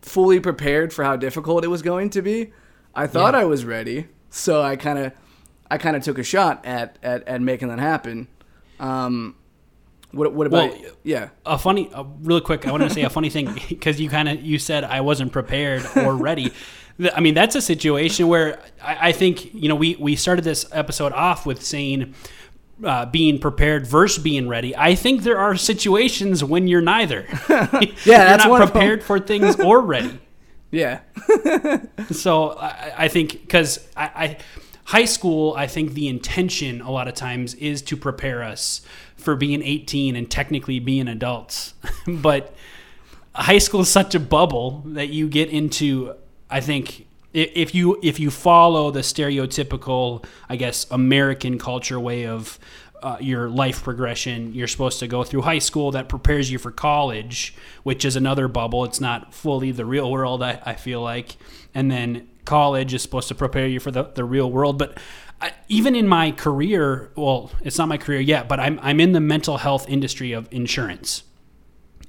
fully 0.00 0.40
prepared 0.40 0.92
for 0.92 1.04
how 1.04 1.16
difficult 1.16 1.64
it 1.64 1.68
was 1.68 1.82
going 1.82 2.10
to 2.10 2.22
be, 2.22 2.52
I 2.94 3.06
thought 3.06 3.34
Yeah. 3.34 3.40
I 3.40 3.44
was 3.44 3.64
ready. 3.64 4.08
So 4.30 4.62
I 4.62 4.76
kind 4.76 4.98
of, 4.98 5.12
I 5.70 5.78
kind 5.78 5.96
of 5.96 6.02
took 6.02 6.18
a 6.18 6.22
shot 6.22 6.64
at, 6.64 6.98
at, 7.02 7.26
at 7.28 7.40
making 7.40 7.68
that 7.68 7.78
happen. 7.78 8.28
Um, 8.80 9.36
what, 10.10 10.32
what 10.34 10.46
about, 10.46 10.70
Well, 10.72 10.92
yeah. 11.02 11.28
a 11.46 11.56
funny 11.58 11.90
uh, 11.92 12.04
really 12.20 12.42
quick 12.42 12.66
i 12.66 12.70
want 12.70 12.82
to 12.82 12.90
say 12.90 13.02
a 13.02 13.08
funny 13.08 13.30
thing 13.30 13.58
because 13.70 13.98
you 13.98 14.10
kind 14.10 14.28
of 14.28 14.42
you 14.42 14.58
said 14.58 14.84
i 14.84 15.00
wasn't 15.00 15.32
prepared 15.32 15.86
or 15.96 16.14
ready 16.14 16.52
i 17.14 17.20
mean 17.20 17.34
that's 17.34 17.54
a 17.54 17.60
situation 17.60 18.28
where 18.28 18.60
I, 18.82 19.08
I 19.08 19.12
think 19.12 19.54
you 19.54 19.68
know 19.68 19.74
we 19.76 19.96
we 19.96 20.16
started 20.16 20.44
this 20.44 20.66
episode 20.72 21.12
off 21.12 21.46
with 21.46 21.62
saying 21.62 22.14
uh, 22.84 23.06
being 23.06 23.38
prepared 23.38 23.86
versus 23.86 24.22
being 24.22 24.48
ready. 24.48 24.76
I 24.76 24.94
think 24.94 25.22
there 25.22 25.38
are 25.38 25.56
situations 25.56 26.42
when 26.42 26.66
you're 26.66 26.80
neither. 26.80 27.26
yeah, 27.48 27.68
you're 27.80 28.16
that's 28.16 28.44
not 28.44 28.50
one 28.50 28.62
of 28.62 28.68
them. 28.68 28.72
prepared 28.72 29.02
for 29.04 29.20
things 29.20 29.58
or 29.60 29.80
ready. 29.80 30.18
Yeah. 30.74 31.00
So 32.12 32.52
I, 32.52 32.92
I 32.96 33.08
think 33.08 33.42
because 33.42 33.86
I, 33.94 34.04
I 34.04 34.38
high 34.84 35.04
school, 35.04 35.52
I 35.54 35.66
think 35.66 35.92
the 35.92 36.08
intention 36.08 36.80
a 36.80 36.90
lot 36.90 37.08
of 37.08 37.14
times 37.14 37.52
is 37.56 37.82
to 37.82 37.96
prepare 37.96 38.42
us 38.42 38.80
for 39.16 39.36
being 39.36 39.62
18 39.62 40.16
and 40.16 40.30
technically 40.30 40.80
being 40.80 41.08
adults, 41.08 41.74
but 42.08 42.54
high 43.34 43.58
school 43.58 43.82
is 43.82 43.90
such 43.90 44.14
a 44.14 44.20
bubble 44.20 44.82
that 44.86 45.10
you 45.10 45.28
get 45.28 45.50
into. 45.50 46.14
I 46.52 46.60
think 46.60 47.06
if 47.32 47.74
you 47.74 47.98
if 48.02 48.20
you 48.20 48.30
follow 48.30 48.90
the 48.90 49.00
stereotypical, 49.00 50.24
I 50.48 50.56
guess, 50.56 50.86
American 50.90 51.58
culture 51.58 51.98
way 51.98 52.26
of 52.26 52.58
uh, 53.02 53.16
your 53.20 53.48
life 53.48 53.82
progression, 53.82 54.54
you're 54.54 54.68
supposed 54.68 55.00
to 55.00 55.08
go 55.08 55.24
through 55.24 55.42
high 55.42 55.58
school 55.58 55.90
that 55.92 56.08
prepares 56.08 56.52
you 56.52 56.58
for 56.58 56.70
college, 56.70 57.54
which 57.82 58.04
is 58.04 58.16
another 58.16 58.48
bubble. 58.48 58.84
It's 58.84 59.00
not 59.00 59.34
fully 59.34 59.72
the 59.72 59.84
real 59.84 60.10
world, 60.10 60.42
I, 60.42 60.60
I 60.64 60.74
feel 60.74 61.00
like. 61.00 61.36
And 61.74 61.90
then 61.90 62.28
college 62.44 62.94
is 62.94 63.02
supposed 63.02 63.28
to 63.28 63.34
prepare 63.34 63.66
you 63.66 63.80
for 63.80 63.90
the, 63.90 64.04
the 64.04 64.24
real 64.24 64.50
world. 64.50 64.78
But 64.78 64.98
I, 65.40 65.52
even 65.68 65.96
in 65.96 66.06
my 66.06 66.30
career, 66.30 67.10
well, 67.16 67.50
it's 67.62 67.78
not 67.78 67.88
my 67.88 67.98
career 67.98 68.20
yet, 68.20 68.46
but 68.46 68.60
I'm, 68.60 68.78
I'm 68.82 69.00
in 69.00 69.12
the 69.12 69.20
mental 69.20 69.56
health 69.56 69.88
industry 69.88 70.32
of 70.32 70.48
insurance. 70.52 71.24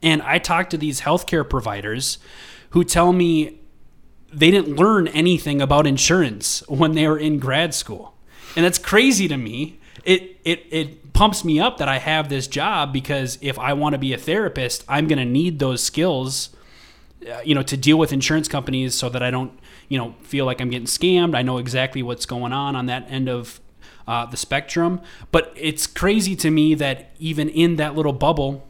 And 0.03 0.21
I 0.21 0.37
talk 0.37 0.69
to 0.71 0.77
these 0.77 1.01
healthcare 1.01 1.49
providers 1.49 2.19
who 2.71 2.83
tell 2.83 3.13
me 3.13 3.61
they 4.33 4.51
didn't 4.51 4.75
learn 4.75 5.07
anything 5.09 5.61
about 5.61 5.85
insurance 5.87 6.63
when 6.67 6.93
they 6.93 7.07
were 7.07 7.17
in 7.17 7.39
grad 7.39 7.73
school. 7.73 8.13
And 8.55 8.65
that's 8.65 8.77
crazy 8.77 9.27
to 9.27 9.37
me. 9.37 9.79
It 10.03 10.39
it 10.43 10.65
it 10.69 11.13
pumps 11.13 11.45
me 11.45 11.59
up 11.59 11.77
that 11.77 11.87
I 11.87 11.99
have 11.99 12.29
this 12.29 12.47
job 12.47 12.91
because 12.91 13.37
if 13.41 13.57
I 13.59 13.73
want 13.73 13.93
to 13.93 13.99
be 13.99 14.13
a 14.13 14.17
therapist, 14.17 14.83
I'm 14.89 15.07
going 15.07 15.19
to 15.19 15.25
need 15.25 15.59
those 15.59 15.83
skills 15.83 16.49
uh, 17.29 17.39
you 17.45 17.55
know 17.55 17.63
to 17.63 17.77
deal 17.77 17.97
with 17.97 18.11
insurance 18.11 18.47
companies 18.47 18.95
so 18.95 19.09
that 19.09 19.23
I 19.23 19.31
don't, 19.31 19.57
you 19.87 19.97
know, 19.97 20.15
feel 20.23 20.45
like 20.45 20.59
I'm 20.59 20.69
getting 20.69 20.87
scammed. 20.87 21.35
I 21.35 21.41
know 21.41 21.57
exactly 21.57 22.03
what's 22.03 22.25
going 22.25 22.51
on 22.53 22.75
on 22.75 22.87
that 22.87 23.05
end 23.09 23.29
of 23.29 23.61
uh, 24.07 24.25
the 24.25 24.37
spectrum. 24.37 25.01
But 25.31 25.53
it's 25.55 25.87
crazy 25.87 26.35
to 26.37 26.51
me 26.51 26.75
that 26.75 27.11
even 27.19 27.49
in 27.49 27.77
that 27.77 27.95
little 27.95 28.13
bubble, 28.13 28.67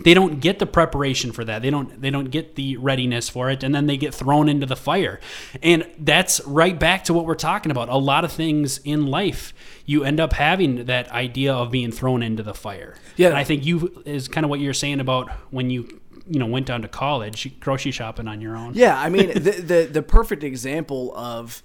they 0.00 0.12
don't 0.12 0.40
get 0.40 0.58
the 0.58 0.66
preparation 0.66 1.30
for 1.30 1.44
that. 1.44 1.62
They 1.62 1.70
don't 1.70 2.00
they 2.00 2.10
don't 2.10 2.30
get 2.30 2.56
the 2.56 2.76
readiness 2.78 3.28
for 3.28 3.48
it 3.50 3.62
and 3.62 3.74
then 3.74 3.86
they 3.86 3.96
get 3.96 4.12
thrown 4.12 4.48
into 4.48 4.66
the 4.66 4.76
fire. 4.76 5.20
And 5.62 5.88
that's 5.98 6.40
right 6.46 6.78
back 6.78 7.04
to 7.04 7.14
what 7.14 7.26
we're 7.26 7.34
talking 7.36 7.70
about. 7.70 7.88
A 7.88 7.96
lot 7.96 8.24
of 8.24 8.32
things 8.32 8.78
in 8.78 9.06
life 9.06 9.54
you 9.86 10.02
end 10.02 10.18
up 10.18 10.32
having 10.32 10.86
that 10.86 11.08
idea 11.12 11.54
of 11.54 11.70
being 11.70 11.92
thrown 11.92 12.22
into 12.22 12.42
the 12.42 12.54
fire. 12.54 12.96
Yeah. 13.16 13.28
And 13.28 13.36
I 13.36 13.44
think 13.44 13.64
you 13.64 14.02
is 14.04 14.26
kind 14.26 14.44
of 14.44 14.50
what 14.50 14.58
you're 14.60 14.74
saying 14.74 15.00
about 15.00 15.30
when 15.50 15.70
you 15.70 16.00
you 16.26 16.38
know 16.38 16.46
went 16.46 16.66
down 16.66 16.82
to 16.82 16.88
college 16.88 17.58
grocery 17.60 17.92
shopping 17.92 18.26
on 18.26 18.40
your 18.40 18.56
own. 18.56 18.74
Yeah, 18.74 18.98
I 18.98 19.08
mean 19.08 19.28
the 19.34 19.50
the 19.50 19.88
the 19.92 20.02
perfect 20.02 20.42
example 20.42 21.16
of 21.16 21.62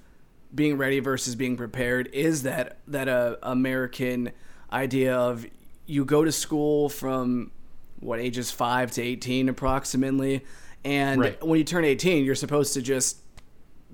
being 0.54 0.78
ready 0.78 1.00
versus 1.00 1.36
being 1.36 1.58
prepared 1.58 2.10
is 2.14 2.44
that 2.44 2.78
that 2.88 3.08
uh, 3.08 3.38
American 3.42 4.32
idea 4.72 5.16
of 5.16 5.48
you 5.86 6.06
go 6.06 6.24
to 6.24 6.32
school 6.32 6.90
from 6.90 7.52
what 8.00 8.20
ages 8.20 8.52
5 8.52 8.92
to 8.92 9.02
18 9.02 9.50
approximately? 9.50 10.44
And 10.84 11.22
Right. 11.22 11.46
when 11.46 11.58
you 11.58 11.64
turn 11.66 11.84
18 11.86 12.24
you're 12.26 12.36
supposed 12.36 12.74
to 12.74 12.82
just 12.82 13.18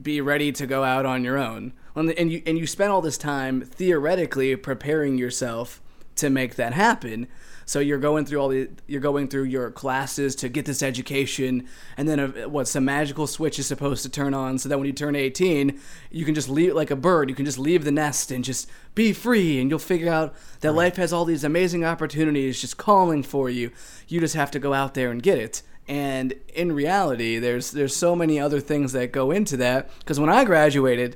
be 0.01 0.21
ready 0.21 0.51
to 0.51 0.67
go 0.67 0.83
out 0.83 1.05
on 1.05 1.23
your 1.23 1.37
own. 1.37 1.73
And 1.95 2.11
and 2.11 2.31
you 2.31 2.41
and 2.45 2.57
you 2.57 2.67
spend 2.67 2.91
all 2.91 3.01
this 3.01 3.17
time 3.17 3.61
theoretically 3.61 4.55
preparing 4.55 5.17
yourself 5.17 5.81
to 6.15 6.29
make 6.29 6.55
that 6.55 6.73
happen 6.73 7.27
so 7.65 7.79
you're 7.79 7.97
going 7.97 8.25
through 8.25 8.39
all 8.39 8.49
the 8.49 8.69
you're 8.87 9.01
going 9.01 9.27
through 9.27 9.43
your 9.43 9.71
classes 9.71 10.35
to 10.35 10.49
get 10.49 10.65
this 10.65 10.81
education 10.81 11.67
and 11.97 12.07
then 12.07 12.19
a, 12.19 12.27
what 12.47 12.67
some 12.67 12.85
magical 12.85 13.27
switch 13.27 13.59
is 13.59 13.67
supposed 13.67 14.03
to 14.03 14.09
turn 14.09 14.33
on 14.33 14.57
so 14.57 14.69
that 14.69 14.77
when 14.77 14.87
you 14.87 14.93
turn 14.93 15.15
18 15.15 15.79
you 16.11 16.25
can 16.25 16.35
just 16.35 16.49
leave 16.49 16.73
like 16.73 16.91
a 16.91 16.95
bird 16.95 17.29
you 17.29 17.35
can 17.35 17.45
just 17.45 17.59
leave 17.59 17.83
the 17.83 17.91
nest 17.91 18.31
and 18.31 18.43
just 18.43 18.69
be 18.95 19.11
free 19.11 19.59
and 19.59 19.69
you'll 19.69 19.77
figure 19.79 20.11
out 20.11 20.33
that 20.61 20.73
life 20.73 20.95
has 20.95 21.11
all 21.11 21.25
these 21.25 21.43
amazing 21.43 21.83
opportunities 21.83 22.61
just 22.61 22.77
calling 22.77 23.21
for 23.21 23.49
you. 23.49 23.71
You 24.07 24.19
just 24.21 24.35
have 24.35 24.51
to 24.51 24.59
go 24.59 24.73
out 24.73 24.93
there 24.93 25.11
and 25.11 25.21
get 25.21 25.37
it. 25.37 25.61
And 25.87 26.33
in 26.53 26.71
reality 26.71 27.37
there's 27.37 27.71
there's 27.71 27.95
so 27.95 28.15
many 28.15 28.39
other 28.39 28.59
things 28.59 28.93
that 28.93 29.11
go 29.11 29.29
into 29.29 29.55
that 29.57 29.89
because 29.99 30.19
when 30.19 30.31
i 30.31 30.43
graduated 30.43 31.15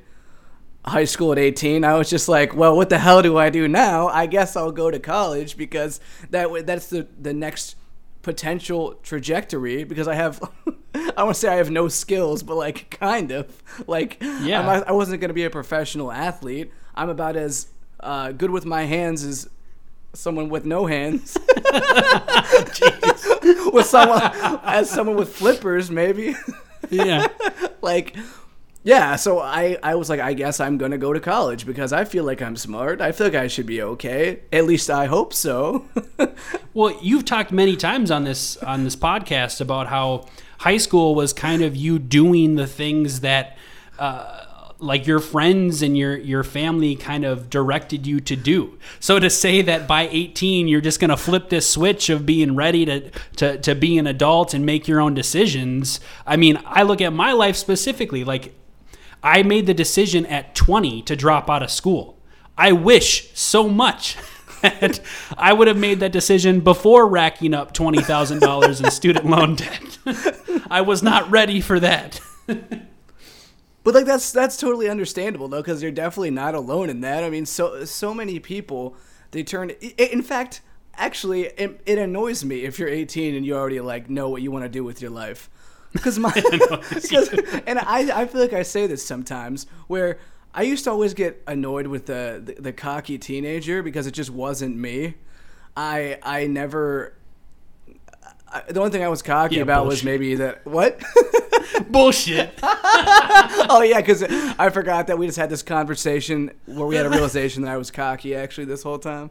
high 0.86 1.04
school 1.06 1.32
at 1.32 1.38
18 1.38 1.84
i 1.84 1.94
was 1.96 2.10
just 2.10 2.28
like 2.30 2.56
well 2.56 2.76
what 2.76 2.90
the 2.90 2.98
hell 2.98 3.22
do 3.22 3.38
i 3.38 3.50
do 3.50 3.68
now? 3.68 4.08
I 4.08 4.26
guess 4.26 4.56
i'll 4.56 4.72
go 4.72 4.90
to 4.90 4.98
college 5.00 5.58
because 5.58 6.00
that 6.30 6.48
that's 6.66 6.88
the 6.90 7.06
the 7.20 7.34
next 7.34 7.76
potential 8.22 8.96
trajectory 9.04 9.84
because 9.84 10.08
i 10.08 10.14
have 10.16 10.42
i 10.96 11.24
want 11.24 11.36
to 11.36 11.40
say 11.40 11.50
i 11.50 11.56
have 11.56 11.70
no 11.70 11.88
skills 11.90 12.44
but 12.44 12.56
like 12.56 12.90
kind 12.90 13.32
of 13.32 13.62
like 13.88 14.18
Yeah. 14.22 14.68
I'm 14.68 14.84
i 14.88 14.92
wasn't 14.92 15.20
going 15.22 15.30
to 15.30 15.34
be 15.34 15.44
a 15.44 15.50
professional 15.50 16.12
athlete. 16.12 16.72
I'm 16.96 17.10
about 17.10 17.36
as 17.36 17.68
uh, 18.02 18.32
good 18.32 18.50
with 18.50 18.66
my 18.66 18.84
hands 18.84 19.24
as 19.24 19.48
someone 20.14 20.50
with 20.50 20.66
no 20.66 20.86
hands. 20.86 21.38
With 23.72 23.86
someone 23.86 24.22
as 24.64 24.90
someone 24.90 25.16
with 25.16 25.36
flippers 25.36 25.90
maybe. 25.92 26.36
Yeah. 26.90 27.28
like 27.82 28.16
yeah 28.84 29.16
so 29.16 29.40
i 29.40 29.78
i 29.84 29.96
was 29.96 30.10
like 30.10 30.20
i 30.20 30.34
guess 30.34 30.60
i'm 30.60 30.78
gonna 30.78 30.98
go 30.98 31.12
to 31.12 31.20
college 31.20 31.66
because 31.66 31.92
i 31.92 32.06
feel 32.06 32.24
like 32.24 32.42
i'm 32.42 32.56
smart 32.56 33.02
i 33.02 33.12
feel 33.12 33.28
like 33.28 33.36
i 33.36 33.48
should 33.48 33.66
be 33.66 33.82
okay 33.82 34.40
at 34.54 34.66
least 34.66 34.90
i 34.90 35.06
hope 35.06 35.34
so 35.34 35.86
Well, 36.74 36.98
you've 37.02 37.26
talked 37.26 37.52
many 37.52 37.76
times 37.76 38.12
on 38.12 38.24
this 38.24 38.56
on 38.58 38.84
this 38.84 38.96
podcast 38.96 39.60
about 39.60 39.88
how 39.88 40.28
high 40.60 40.78
school 40.78 41.16
was 41.16 41.34
kind 41.34 41.62
of 41.62 41.76
you 41.76 42.00
doing 42.00 42.56
the 42.56 42.68
things 42.68 43.22
that 43.22 43.58
uh, 43.98 44.46
like 44.78 45.08
your 45.08 45.20
friends 45.20 45.82
and 45.82 45.98
your 45.98 46.16
your 46.16 46.44
family 46.44 46.96
kind 46.96 47.26
of 47.26 47.50
directed 47.50 48.06
you 48.06 48.20
to 48.22 48.36
do. 48.36 48.78
So 49.00 49.20
to 49.20 49.30
say 49.30 49.62
that 49.64 49.88
by 49.88 50.08
18 50.10 50.68
you're 50.68 50.80
just 50.80 51.00
going 51.00 51.10
to 51.10 51.18
flip 51.18 51.50
this 51.50 51.68
switch 51.70 52.10
of 52.10 52.26
being 52.26 52.56
ready 52.56 52.86
to, 52.86 53.10
to 53.38 53.58
to 53.58 53.76
be 53.76 53.98
an 53.98 54.06
adult 54.06 54.54
and 54.54 54.66
make 54.66 54.88
your 54.88 55.02
own 55.02 55.16
decisions. 55.16 56.00
I 56.26 56.38
mean, 56.38 56.60
I 56.66 56.84
look 56.84 57.02
at 57.02 57.12
my 57.12 57.34
life 57.34 57.56
specifically 57.56 58.24
like 58.24 58.54
I 59.24 59.44
made 59.44 59.66
the 59.66 59.74
decision 59.74 60.26
at 60.26 60.56
20 60.56 61.02
to 61.04 61.16
drop 61.16 61.50
out 61.50 61.64
of 61.64 61.72
school. 61.72 62.18
I 62.58 62.72
wish 62.72 63.32
so 63.34 63.70
much 63.70 64.18
that 64.62 65.00
I 65.38 65.54
would 65.54 65.68
have 65.68 65.78
made 65.78 66.00
that 66.02 66.12
decision 66.12 66.60
before 66.60 67.08
racking 67.08 67.54
up 67.54 67.74
$20,000 67.74 68.84
in 68.84 68.92
student 68.92 69.26
loan 69.26 69.56
debt. 69.56 69.98
I 70.70 70.82
was 70.82 71.02
not 71.02 71.30
ready 71.30 71.62
for 71.62 71.80
that. 71.80 72.20
but 73.84 73.94
like 73.94 74.06
that's 74.06 74.32
that's 74.32 74.58
totally 74.58 74.90
understandable 74.90 75.48
though 75.48 75.62
because 75.62 75.82
you're 75.82 75.92
definitely 75.92 76.30
not 76.30 76.54
alone 76.54 76.90
in 76.90 77.02
that 77.02 77.24
i 77.24 77.30
mean 77.30 77.46
so 77.46 77.86
so 77.86 78.14
many 78.14 78.40
people 78.40 78.96
they 79.32 79.44
turn 79.44 79.70
in 79.70 80.22
fact 80.22 80.62
actually 80.96 81.46
it, 81.46 81.82
it 81.86 81.98
annoys 81.98 82.44
me 82.44 82.66
if 82.66 82.78
you're 82.78 82.90
18 82.90 83.36
and 83.36 83.46
you 83.46 83.56
already 83.56 83.80
like 83.80 84.10
know 84.10 84.30
what 84.30 84.42
you 84.42 84.52
want 84.52 84.64
to 84.64 84.70
do 84.70 84.84
with 84.84 85.02
your 85.02 85.12
life 85.12 85.50
because 85.94 86.20
my 86.20 86.32
because, 86.94 87.30
and 87.68 87.80
I, 87.80 88.22
I 88.22 88.26
feel 88.28 88.42
like 88.42 88.54
i 88.54 88.64
say 88.64 88.88
this 88.88 89.06
sometimes 89.06 89.66
where 89.88 90.20
i 90.54 90.62
used 90.62 90.84
to 90.86 90.92
always 90.92 91.14
get 91.14 91.42
annoyed 91.48 91.88
with 91.88 92.06
the, 92.06 92.42
the 92.44 92.62
the 92.62 92.74
cocky 92.74 93.18
teenager 93.18 93.82
because 93.84 94.08
it 94.08 94.12
just 94.12 94.30
wasn't 94.30 94.76
me 94.78 95.16
i 95.76 96.18
i 96.24 96.48
never 96.48 97.14
I, 98.52 98.64
the 98.70 98.80
only 98.80 98.92
thing 98.92 99.04
i 99.04 99.08
was 99.10 99.22
cocky 99.22 99.56
Yeah, 99.58 99.64
about 99.64 99.86
was 99.86 100.04
maybe 100.04 100.36
that 100.36 100.66
what 100.66 101.02
Bullshit. 101.90 102.54
oh 102.62 103.82
yeah, 103.84 104.00
because 104.00 104.22
I 104.24 104.70
forgot 104.70 105.08
that 105.08 105.18
we 105.18 105.26
just 105.26 105.38
had 105.38 105.50
this 105.50 105.64
conversation 105.64 106.52
where 106.66 106.86
we 106.86 106.96
had 106.96 107.06
a 107.06 107.10
realization 107.10 107.64
that 107.64 107.72
I 107.72 107.78
was 107.78 107.90
cocky 107.90 108.36
actually 108.36 108.66
this 108.66 108.84
whole 108.84 109.00
time. 109.00 109.30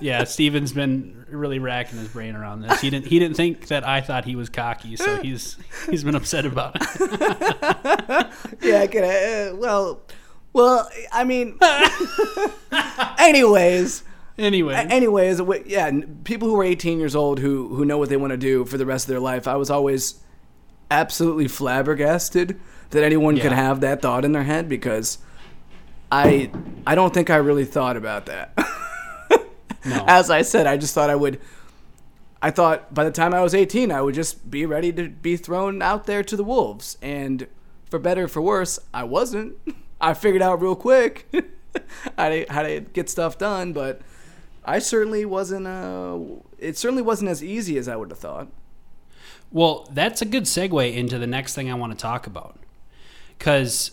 Yeah, 0.00 0.24
Steven's 0.24 0.72
been 0.72 1.24
really 1.30 1.58
racking 1.58 1.98
his 1.98 2.08
brain 2.08 2.34
around 2.36 2.62
this. 2.62 2.80
He 2.80 2.90
didn't 2.90 3.06
he 3.06 3.18
didn't 3.18 3.36
think 3.36 3.68
that 3.68 3.86
I 3.86 4.00
thought 4.00 4.24
he 4.24 4.36
was 4.36 4.48
cocky, 4.48 4.96
so 4.96 5.16
he's 5.22 5.56
he's 5.90 6.04
been 6.04 6.14
upset 6.14 6.44
about 6.46 6.76
it. 6.76 8.26
Yeah, 8.62 8.80
I 8.80 8.86
can. 8.86 9.04
Uh, 9.04 9.56
well, 9.56 10.00
well, 10.52 10.88
I 11.12 11.24
mean, 11.24 11.58
anyways, 13.18 14.02
Anyway, 14.38 14.72
a- 14.74 14.78
anyways, 14.78 15.40
yeah, 15.66 15.86
n- 15.88 16.20
people 16.24 16.48
who 16.48 16.58
are 16.60 16.64
18 16.64 16.98
years 17.00 17.16
old 17.16 17.40
who 17.40 17.74
who 17.74 17.84
know 17.84 17.98
what 17.98 18.08
they 18.08 18.16
want 18.16 18.30
to 18.30 18.36
do 18.36 18.64
for 18.64 18.78
the 18.78 18.86
rest 18.86 19.04
of 19.06 19.08
their 19.08 19.18
life. 19.20 19.48
I 19.48 19.56
was 19.56 19.68
always 19.70 20.20
absolutely 20.90 21.48
flabbergasted 21.48 22.58
that 22.90 23.02
anyone 23.02 23.34
could 23.36 23.50
Yeah. 23.50 23.56
have 23.56 23.80
that 23.80 24.00
thought 24.00 24.24
in 24.24 24.32
their 24.32 24.44
head 24.44 24.68
because 24.68 25.18
I 26.12 26.50
I 26.86 26.94
don't 26.94 27.12
think 27.12 27.30
I 27.30 27.36
really 27.36 27.64
thought 27.64 27.96
about 27.96 28.26
that. 28.26 28.56
no. 29.88 30.04
As 30.06 30.30
I 30.30 30.42
said, 30.42 30.66
I 30.66 30.76
just 30.76 30.94
thought 30.94 31.10
I 31.10 31.16
would. 31.16 31.40
I 32.40 32.50
thought 32.50 32.94
by 32.94 33.04
the 33.04 33.10
time 33.10 33.34
I 33.34 33.42
was 33.42 33.54
18, 33.54 33.90
I 33.90 34.00
would 34.00 34.14
just 34.14 34.48
be 34.48 34.64
ready 34.64 34.92
to 34.92 35.08
be 35.08 35.36
thrown 35.36 35.82
out 35.82 36.06
there 36.06 36.22
to 36.22 36.36
the 36.36 36.44
wolves. 36.44 36.96
And 37.02 37.48
for 37.90 37.98
better 37.98 38.24
or 38.24 38.28
for 38.28 38.42
worse, 38.42 38.78
I 38.94 39.04
wasn't. 39.04 39.56
I 40.00 40.14
figured 40.14 40.42
out 40.42 40.62
real 40.62 40.76
quick 40.76 41.28
how 42.16 42.28
to, 42.28 42.46
how 42.48 42.62
to 42.62 42.80
get 42.80 43.10
stuff 43.10 43.36
done, 43.36 43.72
but 43.72 44.00
I 44.64 44.78
certainly 44.78 45.24
wasn't. 45.24 45.66
Uh, 45.66 46.18
it 46.58 46.76
certainly 46.76 47.02
wasn't 47.02 47.30
as 47.30 47.42
easy 47.42 47.78
as 47.78 47.88
I 47.88 47.96
would 47.96 48.10
have 48.10 48.18
thought. 48.18 48.48
Well, 49.50 49.88
that's 49.92 50.20
a 50.20 50.26
good 50.26 50.44
segue 50.44 50.94
into 50.94 51.18
the 51.18 51.26
next 51.26 51.54
thing 51.54 51.70
I 51.70 51.74
want 51.74 51.92
to 51.92 51.98
talk 51.98 52.26
about. 52.26 52.58
Because, 53.38 53.92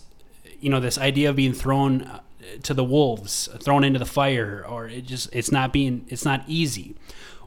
you 0.59 0.69
know, 0.69 0.79
this 0.79 0.97
idea 0.97 1.29
of 1.29 1.35
being 1.35 1.53
thrown 1.53 2.19
to 2.63 2.73
the 2.73 2.83
wolves, 2.83 3.49
thrown 3.61 3.83
into 3.83 3.99
the 3.99 4.05
fire, 4.05 4.65
or 4.67 4.87
it 4.87 5.05
just, 5.05 5.33
it's 5.33 5.51
not 5.51 5.73
being, 5.73 6.05
it's 6.07 6.25
not 6.25 6.43
easy. 6.47 6.95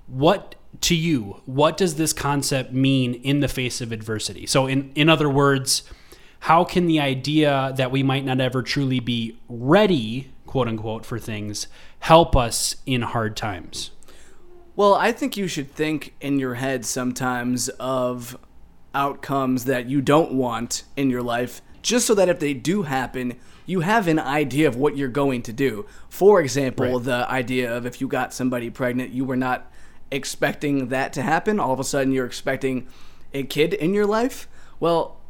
What, 0.06 0.54
to 0.82 0.94
you, 0.94 1.40
what 1.46 1.76
does 1.76 1.96
this 1.96 2.12
concept 2.12 2.72
mean 2.72 3.14
in 3.14 3.40
the 3.40 3.48
face 3.48 3.80
of 3.80 3.92
adversity? 3.92 4.46
So, 4.46 4.66
in, 4.66 4.92
in 4.94 5.08
other 5.08 5.28
words, 5.28 5.82
how 6.40 6.64
can 6.64 6.86
the 6.86 7.00
idea 7.00 7.72
that 7.76 7.90
we 7.90 8.02
might 8.02 8.24
not 8.24 8.40
ever 8.40 8.62
truly 8.62 9.00
be 9.00 9.38
ready, 9.48 10.30
quote 10.46 10.68
unquote, 10.68 11.04
for 11.04 11.18
things 11.18 11.66
help 12.00 12.36
us 12.36 12.76
in 12.86 13.02
hard 13.02 13.36
times? 13.36 13.90
Well, 14.76 14.94
I 14.94 15.10
think 15.10 15.36
you 15.36 15.48
should 15.48 15.72
think 15.72 16.14
in 16.20 16.38
your 16.38 16.54
head 16.54 16.84
sometimes 16.84 17.68
of 17.80 18.38
outcomes 18.94 19.64
that 19.64 19.86
you 19.86 20.00
don't 20.00 20.32
want 20.32 20.84
in 20.96 21.10
your 21.10 21.22
life, 21.22 21.60
just 21.82 22.06
so 22.06 22.14
that 22.14 22.28
if 22.28 22.38
they 22.38 22.54
do 22.54 22.82
happen, 22.82 23.38
you 23.68 23.80
have 23.80 24.08
an 24.08 24.18
idea 24.18 24.66
of 24.66 24.74
what 24.76 24.96
you're 24.96 25.08
going 25.08 25.42
to 25.42 25.52
do. 25.52 25.86
For 26.08 26.40
example, 26.40 26.94
Right. 26.94 27.04
the 27.04 27.30
idea 27.30 27.76
of 27.76 27.86
if 27.86 28.00
you 28.00 28.08
got 28.08 28.32
somebody 28.34 28.70
pregnant, 28.70 29.12
you 29.12 29.24
were 29.24 29.36
not 29.36 29.70
expecting 30.10 30.88
that 30.88 31.12
to 31.12 31.22
happen. 31.22 31.60
All 31.60 31.72
of 31.72 31.78
a 31.78 31.84
sudden, 31.84 32.12
you're 32.12 32.26
expecting 32.26 32.88
a 33.34 33.42
kid 33.44 33.74
in 33.74 33.92
your 33.94 34.06
life. 34.06 34.48
Well, 34.80 35.20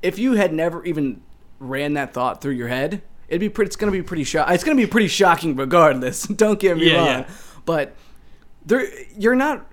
if 0.00 0.18
you 0.18 0.34
had 0.34 0.52
never 0.54 0.84
even 0.84 1.22
ran 1.58 1.94
that 1.94 2.14
thought 2.14 2.40
through 2.40 2.52
your 2.52 2.68
head, 2.68 3.02
it'd 3.28 3.40
be 3.40 3.48
pretty. 3.48 3.66
It's 3.68 3.76
gonna 3.76 3.90
be 3.92 4.02
pretty 4.02 4.22
shock. 4.24 4.48
It's 4.50 4.62
gonna 4.64 4.76
be 4.76 4.86
pretty 4.86 5.08
shocking, 5.08 5.56
regardless. 5.56 6.22
Don't 6.44 6.60
get 6.60 6.76
me 6.76 6.90
Yeah, 6.90 6.96
wrong. 6.96 7.06
yeah. 7.06 7.28
But 7.64 7.96
there, 8.64 8.86
you're 9.16 9.34
not. 9.34 9.66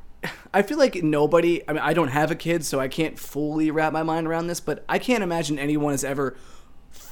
I 0.52 0.64
feel 0.64 0.80
like 0.80 0.96
nobody. 1.04 1.62
I 1.70 1.74
mean, 1.74 1.82
I 1.84 1.94
don't 1.94 2.08
have 2.08 2.32
a 2.32 2.36
kid, 2.36 2.66
so 2.66 2.80
I 2.80 2.88
can't 2.88 3.20
fully 3.20 3.70
wrap 3.70 3.94
my 3.94 4.02
mind 4.02 4.26
around 4.26 4.48
this. 4.48 4.60
But 4.60 4.84
I 4.90 4.98
can't 4.98 5.22
imagine 5.24 5.60
anyone 5.60 5.92
has 5.94 6.04
ever 6.04 6.36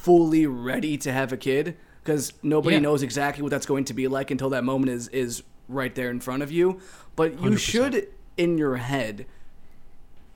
fully 0.04 0.46
ready 0.46 0.98
to 0.98 1.10
have 1.10 1.32
a 1.32 1.36
kid 1.36 1.76
because 2.02 2.34
nobody 2.42 2.76
Yeah. 2.76 2.82
knows 2.82 3.02
exactly 3.02 3.42
what 3.42 3.50
that's 3.50 3.64
going 3.64 3.86
to 3.86 3.94
be 3.94 4.06
like 4.06 4.30
until 4.30 4.50
that 4.50 4.62
moment 4.64 4.90
is 4.92 5.08
is 5.08 5.42
right 5.66 5.94
there 5.94 6.10
in 6.10 6.20
front 6.20 6.42
of 6.42 6.52
you. 6.52 6.78
But 7.16 7.40
you 7.40 7.52
100%. 7.52 7.58
should, 7.58 8.08
in 8.36 8.58
your 8.58 8.76
head, 8.76 9.24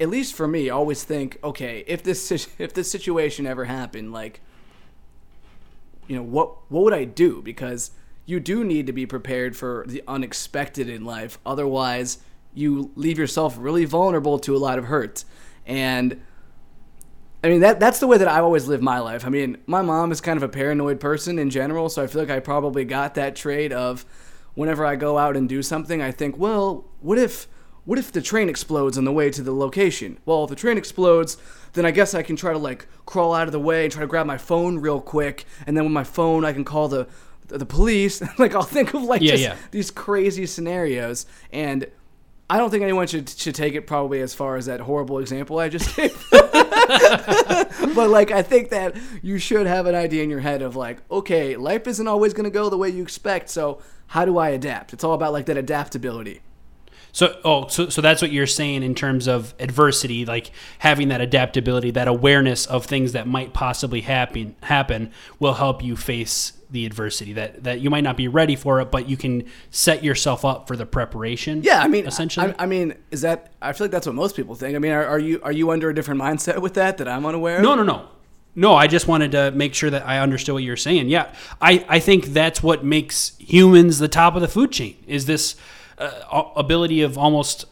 at 0.01 0.09
least 0.09 0.33
for 0.35 0.49
me, 0.49 0.71
always 0.71 1.05
think, 1.05 1.39
okay, 1.45 1.85
if 1.87 2.03
this 2.03 2.31
if 2.59 2.73
this 2.73 2.91
situation 2.91 3.47
ever 3.47 3.67
happened, 3.67 4.11
like, 4.13 4.41
you 6.07 6.17
know, 6.17 6.23
what 6.23 6.71
what 6.71 6.85
would 6.85 6.95
I 6.95 7.05
do? 7.05 7.43
Because 7.43 7.91
you 8.25 8.41
do 8.41 8.65
need 8.65 8.87
to 8.87 8.93
be 8.93 9.05
prepared 9.07 9.55
for 9.57 9.85
the 9.87 10.03
unexpected 10.09 10.89
in 10.89 11.05
life. 11.05 11.39
Otherwise, 11.45 12.19
you 12.55 12.91
leave 12.95 13.19
yourself 13.19 13.57
really 13.59 13.85
vulnerable 13.85 14.39
to 14.39 14.57
a 14.57 14.59
lot 14.59 14.79
of 14.79 14.87
hurt. 14.87 15.25
And 15.67 16.21
I 17.43 17.49
mean 17.49 17.61
that 17.61 17.79
that's 17.79 18.01
the 18.01 18.07
way 18.07 18.19
that 18.19 18.29
I've 18.29 18.45
always 18.45 18.67
lived 18.67 18.83
my 18.83 18.99
life. 18.99 19.25
I 19.25 19.29
mean, 19.29 19.59
my 19.67 19.83
mom 19.83 20.11
is 20.11 20.21
kind 20.21 20.37
of 20.37 20.43
a 20.43 20.49
paranoid 20.49 20.99
person 21.01 21.39
in 21.39 21.51
general, 21.51 21.89
so 21.89 22.03
I 22.03 22.07
feel 22.07 22.21
like 22.21 22.31
I 22.31 22.41
probably 22.41 22.85
got 22.85 23.15
that 23.15 23.37
trait 23.37 23.73
of 23.73 24.05
whenever 24.55 24.85
I 24.85 24.97
go 24.97 25.19
out 25.19 25.37
and 25.37 25.49
do 25.49 25.63
something, 25.63 26.03
I 26.03 26.11
think, 26.11 26.37
well, 26.37 26.85
what 27.01 27.19
if 27.19 27.47
what 27.85 27.99
if 27.99 28.13
the 28.13 28.21
train 28.21 28.49
explodes 28.49 28.99
on 28.99 29.05
the 29.05 29.13
way 29.13 29.31
to 29.31 29.41
the 29.41 29.55
location? 29.55 30.19
Well, 30.27 30.45
if 30.45 30.51
the 30.51 30.57
train 30.57 30.77
explodes, 30.77 31.39
then 31.73 31.87
I 31.87 31.91
guess 31.91 32.13
I 32.13 32.23
can 32.23 32.37
try 32.37 32.53
to 32.53 32.59
like 32.59 32.87
crawl 33.07 33.33
out 33.33 33.47
of 33.47 33.53
the 33.53 33.61
way 33.61 33.85
and 33.85 33.93
try 33.93 34.01
to 34.03 34.07
grab 34.09 34.27
my 34.27 34.37
phone 34.37 34.79
real 34.79 35.01
quick, 35.01 35.45
and 35.67 35.77
then 35.77 35.85
with 35.85 35.93
my 35.93 36.05
phone 36.05 36.45
I 36.45 36.53
can 36.53 36.65
call 36.65 36.89
the 36.89 37.07
the 37.47 37.65
police. 37.65 38.21
like 38.39 38.55
I'll 38.55 38.63
think 38.63 38.95
of 38.95 39.03
like 39.05 39.23
Yeah, 39.23 39.31
just 39.31 39.43
yeah. 39.43 39.57
these 39.71 39.91
crazy 39.91 40.45
scenarios 40.45 41.25
and 41.53 41.87
I 42.51 42.57
don't 42.57 42.71
think 42.71 42.83
anyone 42.83 43.07
should 43.07 43.29
should 43.29 43.55
take 43.55 43.75
it 43.75 43.87
probably 43.87 44.21
as 44.23 44.35
far 44.35 44.57
as 44.57 44.67
that 44.67 44.81
horrible 44.81 45.19
example 45.19 45.59
I 45.59 45.69
just 45.69 45.95
gave. 45.97 46.17
but 46.31 48.09
like 48.09 48.31
I 48.31 48.43
think 48.43 48.71
that 48.71 48.97
you 49.23 49.39
should 49.39 49.67
have 49.67 49.87
an 49.87 49.95
idea 49.95 50.23
in 50.23 50.31
your 50.31 50.41
head 50.41 50.63
of 50.63 50.75
like, 50.75 50.99
okay, 51.11 51.57
life 51.57 51.87
isn't 51.87 52.09
always 52.09 52.33
going 52.33 52.45
to 52.45 52.51
go 52.51 52.71
the 52.71 52.79
way 52.79 52.89
you 52.89 53.03
expect, 53.03 53.51
so 53.51 53.81
how 54.09 54.25
do 54.25 54.39
I 54.39 54.49
adapt? 54.51 54.93
It's 54.93 55.05
all 55.05 55.13
about 55.13 55.33
like 55.33 55.47
that 55.47 55.57
adaptability. 55.59 56.41
So, 57.13 57.39
oh, 57.45 57.69
so, 57.69 57.89
so 57.89 58.01
that's 58.01 58.23
what 58.23 58.31
you're 58.31 58.47
saying 58.47 58.83
in 58.83 58.95
terms 58.95 59.27
of 59.27 59.55
adversity, 59.59 60.25
like 60.25 60.51
having 60.79 61.09
that 61.09 61.21
adaptability, 61.21 61.91
that 61.93 62.09
awareness 62.09 62.67
of 62.67 62.87
things 62.87 63.13
that 63.13 63.27
might 63.27 63.53
possibly 63.53 64.03
happen, 64.03 64.57
happen 64.63 65.11
will 65.39 65.55
help 65.55 65.83
you 65.83 65.97
face 65.97 66.53
the 66.71 66.85
adversity 66.85 67.33
that, 67.33 67.65
that 67.65 67.81
you 67.81 67.89
might 67.89 68.05
not 68.05 68.17
be 68.17 68.29
ready 68.29 68.55
for 68.55 68.81
it, 68.81 68.91
but 68.91 69.09
you 69.09 69.17
can 69.17 69.45
set 69.71 70.05
yourself 70.05 70.45
up 70.45 70.69
for 70.69 70.77
the 70.77 70.85
preparation. 70.85 71.63
Yeah, 71.63 71.81
I 71.81 71.89
mean, 71.89 72.07
essentially. 72.07 72.55
I, 72.59 72.65
I 72.65 72.67
mean, 72.67 72.95
is 73.11 73.23
that? 73.23 73.53
I 73.63 73.73
feel 73.73 73.87
like 73.87 73.91
that's 73.93 74.07
what 74.07 74.15
most 74.15 74.37
people 74.37 74.55
think. 74.55 74.77
I 74.77 74.79
mean, 74.79 74.93
are, 74.93 75.05
are 75.05 75.19
you 75.19 75.41
are 75.43 75.53
you 75.53 75.71
under 75.71 75.89
a 75.89 75.95
different 75.95 76.21
mindset 76.21 76.61
with 76.61 76.75
that 76.75 76.99
that 76.99 77.09
I'm 77.09 77.25
unaware 77.25 77.57
of? 77.57 77.63
No, 77.63 77.75
no, 77.75 77.83
no. 77.83 78.09
No, 78.55 78.75
I 78.75 78.89
just 78.89 79.07
wanted 79.07 79.33
to 79.33 79.53
make 79.53 79.73
sure 79.73 79.89
that 79.89 80.05
I 80.05 80.19
understood 80.19 80.53
what 80.53 80.65
you 80.65 80.73
were 80.73 80.77
saying. 80.77 81.09
Yeah, 81.09 81.33
I, 81.61 81.85
I 81.89 82.01
think 82.01 82.27
that's 82.27 82.61
what 82.61 82.85
makes 82.85 83.37
humans 83.39 84.01
the 84.01 84.09
top 84.09 84.35
of 84.35 84.43
the 84.43 84.49
food 84.49 84.73
chain 84.73 84.97
is 85.07 85.27
this 85.27 85.55
uh, 85.99 86.51
ability 86.57 87.03
of 87.03 87.19
almost 87.19 87.67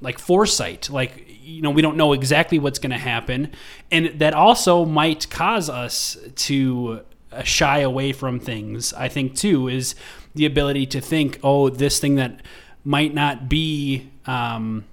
like 0.00 0.18
foresight. 0.18 0.90
Like, 0.90 1.26
you 1.42 1.62
know, 1.62 1.70
we 1.70 1.82
don't 1.82 1.96
know 1.96 2.12
exactly 2.12 2.58
what's 2.58 2.78
going 2.78 2.90
to 2.90 2.98
happen. 2.98 3.52
And 3.90 4.18
that 4.18 4.34
also 4.34 4.84
might 4.84 5.28
cause 5.30 5.70
us 5.70 6.16
to 6.34 7.02
uh, 7.32 7.42
shy 7.42 7.80
away 7.80 8.12
from 8.12 8.40
things, 8.40 8.92
I 8.94 9.08
think, 9.08 9.34
too, 9.34 9.68
is 9.68 9.94
the 10.34 10.46
ability 10.46 10.86
to 10.86 11.00
think, 11.00 11.40
oh, 11.42 11.70
this 11.70 11.98
thing 11.98 12.16
that 12.16 12.42
might 12.84 13.14
not 13.14 13.48
be. 13.48 14.10
Um, 14.26 14.84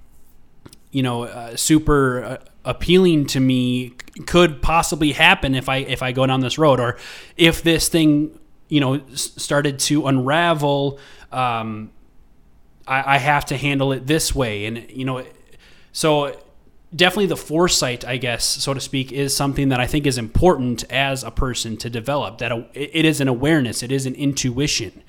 you 0.93 1.03
know 1.03 1.23
uh, 1.23 1.57
super 1.57 2.23
uh, 2.23 2.37
appealing 2.63 3.25
to 3.25 3.39
me 3.41 3.89
could 4.25 4.61
possibly 4.61 5.11
happen 5.11 5.55
if 5.55 5.67
I 5.67 5.77
if 5.77 6.01
I 6.01 6.13
go 6.13 6.25
down 6.25 6.39
this 6.39 6.57
road 6.57 6.79
or 6.79 6.97
if 7.35 7.61
this 7.63 7.89
thing 7.89 8.39
you 8.69 8.79
know 8.79 9.01
started 9.13 9.79
to 9.79 10.07
unravel 10.07 10.99
um, 11.31 11.91
I, 12.87 13.15
I 13.15 13.17
have 13.17 13.45
to 13.45 13.57
handle 13.57 13.91
it 13.91 14.07
this 14.07 14.33
way. 14.33 14.65
And 14.65 14.89
you 14.91 15.05
know 15.05 15.25
so 15.91 16.39
definitely 16.95 17.27
the 17.27 17.37
foresight 17.37 18.05
I 18.05 18.17
guess 18.17 18.45
so 18.45 18.73
to 18.73 18.79
speak 18.79 19.11
is 19.11 19.35
something 19.35 19.69
that 19.69 19.79
I 19.79 19.87
think 19.87 20.05
is 20.05 20.17
important 20.17 20.83
as 20.91 21.23
a 21.23 21.31
person 21.31 21.77
to 21.77 21.89
develop 21.89 22.37
that 22.39 22.51
it 22.73 23.05
is 23.05 23.19
an 23.21 23.27
awareness 23.27 23.83
it 23.83 23.91
is 23.91 24.05
an 24.05 24.15
intuition. 24.15 25.03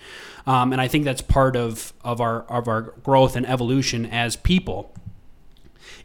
Um, 0.47 0.73
and 0.73 0.81
I 0.81 0.89
think 0.89 1.05
that's 1.05 1.23
part 1.23 1.57
of 1.57 1.93
of 2.03 2.21
our 2.21 2.43
of 2.43 2.69
our 2.69 2.83
growth 2.83 3.37
and 3.37 3.47
evolution 3.47 4.07
as 4.07 4.37
people. 4.37 4.93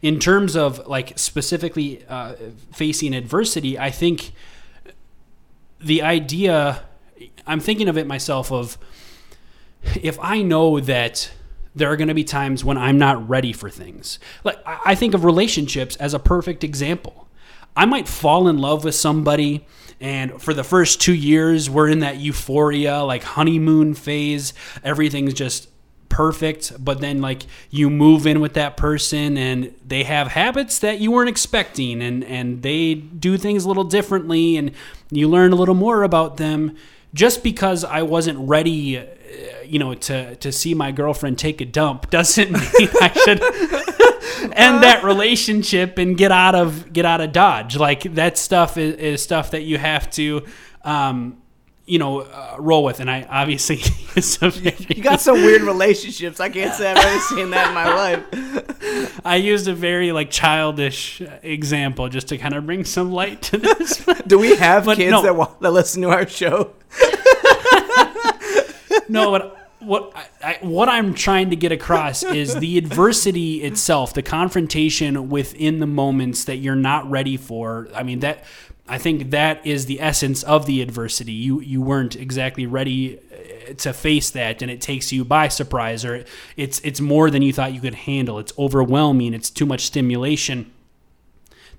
In 0.02 0.18
terms 0.18 0.56
of 0.56 0.86
like 0.86 1.18
specifically 1.18 2.06
uh, 2.08 2.34
facing 2.72 3.14
adversity, 3.14 3.78
I 3.78 3.90
think 3.90 4.32
the 5.80 6.02
idea, 6.02 6.82
I'm 7.46 7.60
thinking 7.60 7.88
of 7.88 7.98
it 7.98 8.06
myself 8.06 8.50
of 8.50 8.78
if 10.00 10.18
I 10.20 10.42
know 10.42 10.80
that 10.80 11.30
there 11.74 11.90
are 11.90 11.96
going 11.96 12.08
to 12.08 12.14
be 12.14 12.24
times 12.24 12.64
when 12.64 12.76
I'm 12.76 12.98
not 12.98 13.28
ready 13.28 13.52
for 13.52 13.70
things. 13.70 14.18
Like 14.44 14.58
I 14.66 14.94
think 14.94 15.14
of 15.14 15.24
relationships 15.24 15.96
as 15.96 16.14
a 16.14 16.18
perfect 16.18 16.64
example. 16.64 17.28
I 17.76 17.86
might 17.86 18.08
fall 18.08 18.48
in 18.48 18.58
love 18.58 18.84
with 18.84 18.94
somebody 18.94 19.66
and 20.00 20.40
for 20.42 20.52
the 20.54 20.64
first 20.64 21.00
2 21.00 21.14
years 21.14 21.70
we're 21.70 21.88
in 21.88 22.00
that 22.00 22.16
euphoria 22.16 23.02
like 23.02 23.22
honeymoon 23.22 23.94
phase. 23.94 24.52
Everything's 24.82 25.34
just 25.34 25.68
perfect, 26.08 26.72
but 26.84 27.00
then 27.00 27.20
like 27.20 27.44
you 27.70 27.88
move 27.88 28.26
in 28.26 28.40
with 28.40 28.54
that 28.54 28.76
person 28.76 29.38
and 29.38 29.72
they 29.86 30.02
have 30.02 30.26
habits 30.26 30.80
that 30.80 30.98
you 30.98 31.12
weren't 31.12 31.28
expecting 31.28 32.02
and 32.02 32.24
and 32.24 32.62
they 32.62 32.94
do 32.94 33.38
things 33.38 33.64
a 33.64 33.68
little 33.68 33.84
differently 33.84 34.56
and 34.56 34.72
you 35.10 35.28
learn 35.28 35.52
a 35.52 35.56
little 35.56 35.76
more 35.76 36.02
about 36.02 36.36
them 36.36 36.76
just 37.14 37.42
because 37.42 37.84
I 37.84 38.02
wasn't 38.02 38.48
ready 38.48 38.98
uh, 38.98 39.04
you 39.64 39.78
know 39.78 39.94
to 39.94 40.36
to 40.36 40.52
see 40.52 40.74
my 40.74 40.92
girlfriend 40.92 41.38
take 41.38 41.60
a 41.60 41.64
dump 41.64 42.10
doesn't 42.10 42.50
mean 42.52 42.88
I 43.00 43.12
should 43.24 44.52
end 44.56 44.82
that 44.82 45.02
relationship 45.04 45.98
and 45.98 46.16
get 46.16 46.32
out 46.32 46.54
of 46.54 46.92
get 46.92 47.04
out 47.04 47.20
of 47.20 47.32
dodge. 47.32 47.76
Like 47.76 48.02
that 48.14 48.38
stuff 48.38 48.76
is, 48.76 48.94
is 48.96 49.22
stuff 49.22 49.52
that 49.52 49.62
you 49.62 49.78
have 49.78 50.10
to 50.12 50.44
um 50.82 51.39
you 51.90 51.98
know, 51.98 52.20
uh, 52.20 52.56
roll 52.58 52.84
with, 52.84 53.00
and 53.00 53.10
I 53.10 53.26
obviously 53.28 53.76
You 54.94 55.02
got 55.02 55.20
some 55.20 55.34
weird 55.42 55.62
relationships. 55.62 56.38
I 56.40 56.48
can't 56.48 56.74
say 56.74 56.90
I've 56.90 56.96
ever 56.98 57.20
seen 57.20 57.50
that 57.50 57.68
in 57.68 57.74
my 57.74 57.94
life. 59.14 59.20
I 59.26 59.36
used 59.36 59.66
a 59.68 59.74
very 59.74 60.12
like 60.12 60.30
childish 60.30 61.20
example 61.42 62.08
just 62.08 62.28
to 62.28 62.38
kind 62.38 62.54
of 62.54 62.64
bring 62.66 62.84
some 62.84 63.10
light 63.12 63.42
to 63.42 63.58
this. 63.58 64.04
Do 64.26 64.38
we 64.38 64.56
have 64.56 64.84
But 64.84 64.96
kids 64.98 65.10
no. 65.10 65.22
that, 65.22 65.34
wa- 65.36 65.50
that 65.60 65.70
listen 65.72 66.02
to 66.02 66.10
our 66.10 66.28
show? 66.28 66.72
no, 69.08 69.30
what 69.30 69.56
what 69.80 70.12
I, 70.42 70.58
what 70.60 70.88
I'm 70.90 71.14
trying 71.14 71.50
to 71.50 71.56
get 71.56 71.72
across 71.72 72.22
is 72.22 72.54
the 72.54 72.76
adversity 72.78 73.62
itself, 73.62 74.12
the 74.12 74.22
confrontation 74.22 75.30
within 75.30 75.78
the 75.78 75.86
moments 75.86 76.44
that 76.44 76.56
you're 76.56 76.76
not 76.76 77.10
ready 77.10 77.36
for. 77.36 77.88
I 77.94 78.02
mean 78.02 78.20
that 78.20 78.44
I 78.90 78.98
think 78.98 79.30
that 79.30 79.64
is 79.66 79.86
the 79.86 80.00
essence 80.00 80.42
of 80.42 80.66
the 80.66 80.82
adversity. 80.82 81.32
You 81.32 81.60
you 81.60 81.80
weren't 81.80 82.16
exactly 82.16 82.66
ready 82.66 83.18
uh, 83.18 83.74
to 83.74 83.92
face 83.92 84.30
that, 84.30 84.62
and 84.62 84.70
it 84.70 84.80
takes 84.80 85.12
you 85.12 85.24
by 85.24 85.48
surprise, 85.48 86.04
or 86.04 86.24
it's 86.56 86.80
it's 86.80 87.00
more 87.00 87.30
than 87.30 87.40
you 87.40 87.52
thought 87.52 87.72
you 87.72 87.80
could 87.80 87.94
handle. 87.94 88.38
It's 88.38 88.52
overwhelming. 88.58 89.32
It's 89.32 89.48
too 89.50 89.66
much 89.66 89.86
stimulation 89.86 90.72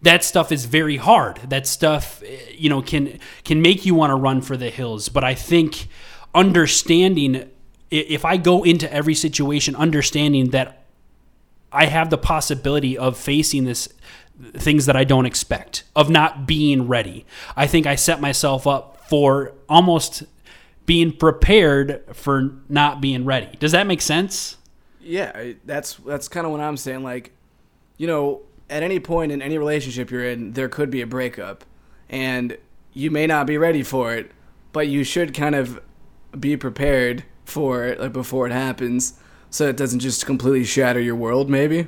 that 0.02 0.24
stuff 0.24 0.52
is 0.52 0.66
very 0.66 0.98
hard. 0.98 1.38
That 1.50 1.68
stuff, 1.68 2.24
eh, 2.26 2.38
you 2.54 2.70
know, 2.70 2.82
can 2.82 3.20
can 3.44 3.62
make 3.62 3.86
you 3.86 3.96
want 3.96 4.12
to 4.12 4.16
run 4.16 4.42
for 4.42 4.58
the 4.58 4.70
hills. 4.70 5.10
But 5.10 5.24
I 5.24 5.36
think 5.36 5.88
understanding, 6.34 7.50
if 7.90 8.26
I 8.26 8.38
go 8.38 8.64
into 8.64 8.92
every 8.92 9.16
situation 9.16 9.76
understanding 9.76 10.50
that 10.52 10.86
I 11.72 11.86
have 11.86 12.10
the 12.10 12.18
possibility 12.18 12.98
of 12.98 13.18
facing 13.18 13.64
this 13.64 13.88
things 14.54 14.86
that 14.86 14.96
I 14.96 15.04
don't 15.04 15.26
expect, 15.26 15.84
of 15.96 16.10
not 16.10 16.48
being 16.48 16.88
ready. 16.88 17.26
I 17.56 17.68
think 17.68 17.86
I 17.86 17.96
set 17.96 18.22
myself 18.22 18.68
up 18.68 19.08
for 19.10 19.54
almost 19.68 20.24
being 20.86 21.12
prepared 21.12 22.04
for 22.14 22.56
not 22.68 23.02
being 23.02 23.26
ready. 23.26 23.56
Does 23.60 23.72
that 23.72 23.88
make 23.88 24.02
sense? 24.02 24.58
Yeah, 25.00 25.54
that's 25.66 25.96
that's 25.96 26.28
kind 26.28 26.46
of 26.46 26.52
what 26.52 26.62
I'm 26.62 26.78
saying. 26.78 27.04
Like, 27.04 27.32
you 27.98 28.08
know, 28.08 28.42
at 28.70 28.84
any 28.84 29.00
point 29.00 29.32
in 29.32 29.42
any 29.42 29.58
relationship 29.58 30.12
you're 30.12 30.26
in, 30.26 30.54
there 30.54 30.70
could 30.70 30.90
be 30.90 31.02
a 31.02 31.08
breakup, 31.08 31.64
and 32.10 32.58
you 32.94 33.12
may 33.12 33.28
not 33.28 33.48
be 33.48 33.58
ready 33.58 33.84
for 33.84 34.14
it, 34.14 34.32
but 34.72 34.88
you 34.88 35.04
should 35.04 35.34
kind 35.34 35.56
of 35.56 35.82
be 36.40 36.56
prepared 36.56 37.24
for 37.46 37.84
it 37.84 38.00
like 38.00 38.14
before 38.14 38.46
it 38.48 38.52
happens, 38.52 39.20
so 39.50 39.68
it 39.68 39.78
doesn't 39.78 40.00
just 40.00 40.26
completely 40.26 40.64
shatter 40.64 41.00
your 41.00 41.16
world. 41.16 41.50
Maybe. 41.50 41.88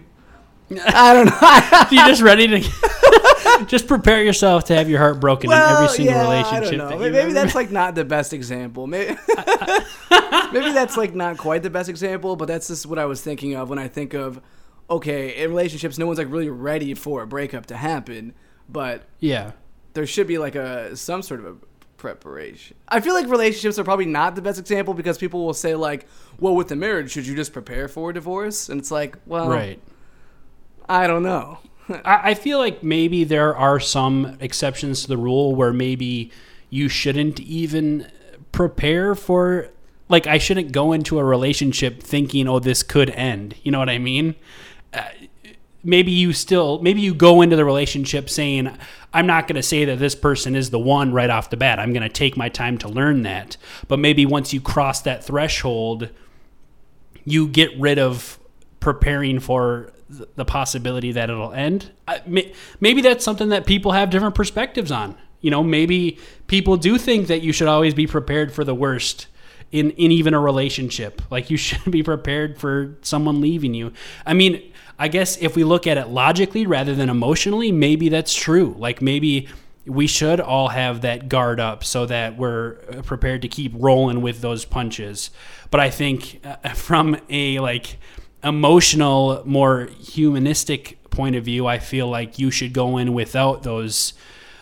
I 0.79 1.13
don't 1.13 1.25
know. 1.25 1.88
you 2.03 2.07
just 2.07 2.21
ready 2.21 2.47
to 2.47 3.65
just 3.67 3.88
prepare 3.88 4.23
yourself 4.23 4.65
to 4.65 4.75
have 4.75 4.89
your 4.89 4.99
heart 4.99 5.19
broken 5.19 5.51
in 5.51 5.57
every 5.57 5.88
single 5.89 6.15
yeah, 6.15 6.21
relationship. 6.21 6.53
I 6.53 6.69
don't 6.69 6.77
know. 6.77 6.89
that 6.89 6.99
Maybe, 6.99 7.12
maybe 7.12 7.33
that's 7.33 7.55
like 7.55 7.71
not 7.71 7.95
the 7.95 8.05
best 8.05 8.33
example. 8.33 8.88
Maybe 8.88 9.15
maybe 10.51 10.71
that's 10.71 10.97
like 10.97 11.13
not 11.13 11.38
quite 11.38 11.63
the 11.63 11.69
best 11.69 11.89
example, 11.89 12.36
but 12.36 12.47
that's 12.47 12.67
just 12.67 12.86
what 12.86 12.99
I 12.99 13.05
was 13.05 13.21
thinking 13.21 13.55
of 13.55 13.69
when 13.69 13.79
I 13.79 13.88
think 13.88 14.13
of 14.13 14.41
okay, 14.89 15.43
in 15.43 15.49
relationships, 15.49 15.97
no 15.97 16.05
one's 16.05 16.19
like 16.19 16.29
really 16.29 16.49
ready 16.49 16.93
for 16.93 17.23
a 17.23 17.27
breakup 17.27 17.65
to 17.67 17.77
happen, 17.77 18.33
but 18.69 19.03
yeah. 19.19 19.51
there 19.93 20.05
should 20.05 20.27
be 20.27 20.38
like 20.38 20.55
a 20.55 20.95
some 20.95 21.21
sort 21.21 21.39
of 21.39 21.45
a 21.45 21.55
preparation. 21.97 22.75
I 22.89 22.99
feel 22.99 23.13
like 23.13 23.27
relationships 23.27 23.79
are 23.79 23.83
probably 23.83 24.05
not 24.05 24.36
the 24.36 24.41
best 24.41 24.59
example 24.59 24.93
because 24.93 25.17
people 25.17 25.45
will 25.45 25.53
say 25.53 25.73
like, 25.75 26.05
"Well, 26.39 26.55
with 26.55 26.67
the 26.67 26.75
marriage, 26.75 27.12
should 27.12 27.25
you 27.25 27.36
just 27.36 27.53
prepare 27.53 27.88
for 27.88 28.09
a 28.09 28.13
divorce?" 28.13 28.69
And 28.69 28.79
it's 28.79 28.91
like, 28.91 29.17
well, 29.25 29.49
Right. 29.49 29.79
I 30.88 31.08
don't 31.08 31.24
know. 31.24 31.60
I, 31.89 32.32
I 32.32 32.34
feel 32.34 32.60
like 32.60 32.84
maybe 32.84 33.24
there 33.24 33.56
are 33.56 33.80
some 33.80 34.38
exceptions 34.39 35.04
to 35.04 35.08
the 35.08 35.17
rule 35.17 35.56
where 35.56 35.74
maybe 35.74 36.32
you 36.69 36.89
shouldn't 36.89 37.39
even 37.39 38.12
prepare 38.52 39.15
for 39.15 39.69
like 40.10 40.28
I 40.28 40.38
shouldn't 40.38 40.72
go 40.72 40.91
into 40.91 41.19
a 41.19 41.24
relationship 41.24 42.02
thinking, 42.02 42.48
"Oh, 42.48 42.60
this 42.60 42.84
could 42.84 43.10
end." 43.12 43.56
You 43.63 43.72
know 43.72 43.80
what 43.80 43.89
I 43.89 43.98
mean? 43.98 44.36
Uh, 44.93 45.04
maybe 45.84 46.12
you 46.12 46.34
still 46.34 46.80
maybe 46.82 47.02
you 47.02 47.13
go 47.13 47.41
into 47.41 47.56
the 47.56 47.65
relationship 47.65 48.30
saying, 48.30 48.76
"I'm 49.13 49.26
not 49.26 49.48
going 49.48 49.56
to 49.56 49.63
say 49.63 49.86
that 49.86 50.00
this 50.00 50.15
person 50.15 50.56
is 50.56 50.69
the 50.69 50.80
one 50.80 51.13
right 51.13 51.30
off 51.30 51.50
the 51.50 51.58
bat. 51.58 51.80
I'm 51.80 51.93
going 51.93 52.04
to 52.04 52.10
take 52.10 52.36
my 52.36 52.50
time 52.50 52.78
to 52.80 52.88
learn 52.88 53.24
that." 53.24 53.58
But 53.88 54.00
maybe 54.00 54.26
once 54.26 54.54
you 54.54 54.62
cross 54.62 55.02
that 55.02 55.24
threshold, 55.24 56.10
you 57.24 57.48
get 57.48 57.72
rid 57.80 57.98
of 57.98 58.39
preparing 58.80 59.39
for 59.39 59.92
the 60.36 60.45
possibility 60.45 61.12
that 61.12 61.30
it'll 61.30 61.54
end. 61.54 61.91
Maybe 62.80 63.02
that's 63.02 63.23
something 63.23 63.49
that 63.49 63.65
people 63.65 63.91
have 63.91 64.10
different 64.10 64.36
perspectives 64.36 64.91
on. 64.91 65.15
You 65.41 65.52
know, 65.52 65.63
maybe 65.63 66.19
people 66.47 66.78
do 66.78 66.97
think 66.97 67.28
that 67.28 67.41
you 67.41 67.52
should 67.52 67.67
always 67.67 67.93
be 67.93 68.08
prepared 68.08 68.54
for 68.54 68.63
the 68.63 68.73
worst 68.73 69.28
in 69.71 69.91
in 69.91 70.12
even 70.12 70.34
a 70.34 70.39
relationship. 70.39 71.21
Like 71.30 71.49
you 71.49 71.58
should 71.65 71.91
be 71.91 72.04
prepared 72.04 72.58
for 72.58 72.95
someone 73.02 73.41
leaving 73.41 73.73
you. 73.73 73.91
I 74.26 74.34
mean, 74.34 74.71
I 74.97 75.10
guess 75.10 75.38
if 75.41 75.56
we 75.56 75.63
look 75.63 75.86
at 75.88 75.97
it 75.97 76.08
logically 76.08 76.65
rather 76.65 76.95
than 76.95 77.10
emotionally, 77.10 77.71
maybe 77.71 78.10
that's 78.10 78.34
true. 78.34 78.76
Like 78.78 79.02
maybe 79.02 79.49
we 79.86 80.08
should 80.08 80.39
all 80.39 80.69
have 80.69 81.02
that 81.02 81.28
guard 81.28 81.60
up 81.60 81.84
so 81.84 82.06
that 82.06 82.38
we're 82.38 82.76
prepared 83.04 83.41
to 83.41 83.49
keep 83.49 83.73
rolling 83.76 84.21
with 84.21 84.41
those 84.41 84.63
punches. 84.63 85.30
But 85.71 85.82
I 85.82 85.89
think 85.89 86.41
uh, 86.45 86.69
from 86.73 87.17
a 87.30 87.60
like 87.60 87.97
emotional, 88.43 89.41
more 89.45 89.89
humanistic 89.99 90.97
point 91.10 91.36
of 91.36 91.45
view, 91.45 91.67
I 91.67 91.79
feel 91.79 92.08
like 92.08 92.39
you 92.39 92.51
should 92.51 92.73
go 92.73 92.97
in 92.97 93.13
without 93.13 93.63
those 93.63 94.13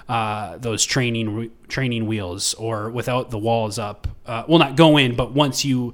uh, 0.09 0.57
those 0.57 0.83
training 0.83 1.51
training 1.69 2.05
wheels 2.05 2.53
or 2.55 2.89
without 2.89 3.31
the 3.31 3.37
walls 3.37 3.79
up. 3.79 4.07
Uh, 4.25 4.43
well, 4.47 4.59
not 4.59 4.75
go 4.75 4.97
in, 4.97 5.15
but 5.15 5.31
once 5.31 5.63
you 5.63 5.93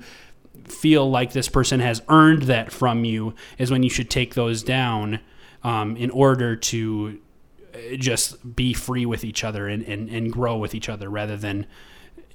feel 0.68 1.10
like 1.10 1.34
this 1.34 1.48
person 1.48 1.80
has 1.80 2.02
earned 2.10 2.44
that 2.44 2.72
from 2.72 3.06
you, 3.06 3.34
is 3.58 3.72
when 3.72 3.84
you 3.84 3.90
should 3.90 4.10
take 4.10 4.34
those 4.34 4.64
down 4.64 5.20
um, 5.64 5.96
in 5.98 6.10
order 6.10 6.56
to 6.56 7.20
uh, 7.74 7.96
just 7.98 8.56
be 8.56 8.74
free 8.74 9.06
with 9.06 9.24
each 9.24 9.44
other 9.44 9.68
and, 9.68 9.84
and, 9.84 10.10
and 10.10 10.32
grow 10.32 10.58
with 10.58 10.74
each 10.74 10.90
other 10.90 11.10
rather 11.10 11.38
than 11.38 11.66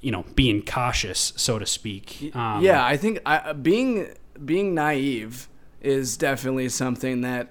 you 0.01 0.11
know 0.11 0.25
being 0.35 0.65
cautious 0.65 1.33
so 1.37 1.59
to 1.61 1.67
speak 1.67 2.35
um, 2.35 2.61
yeah 2.61 2.85
i 2.85 2.97
think 2.97 3.21
I, 3.25 3.53
being 3.53 4.12
being 4.45 4.75
naive 4.75 5.49
is 5.81 6.17
definitely 6.17 6.69
something 6.69 7.23
that 7.23 7.51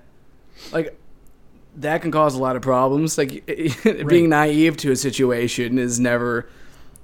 like 0.72 0.98
that 1.76 2.02
can 2.02 2.12
cause 2.12 2.36
a 2.36 2.40
lot 2.40 2.56
of 2.56 2.62
problems. 2.62 3.18
Like 3.18 3.44
right. 3.86 4.08
being 4.08 4.30
naive 4.30 4.78
to 4.78 4.92
a 4.92 4.96
situation 4.96 5.78
is 5.78 6.00
never 6.00 6.50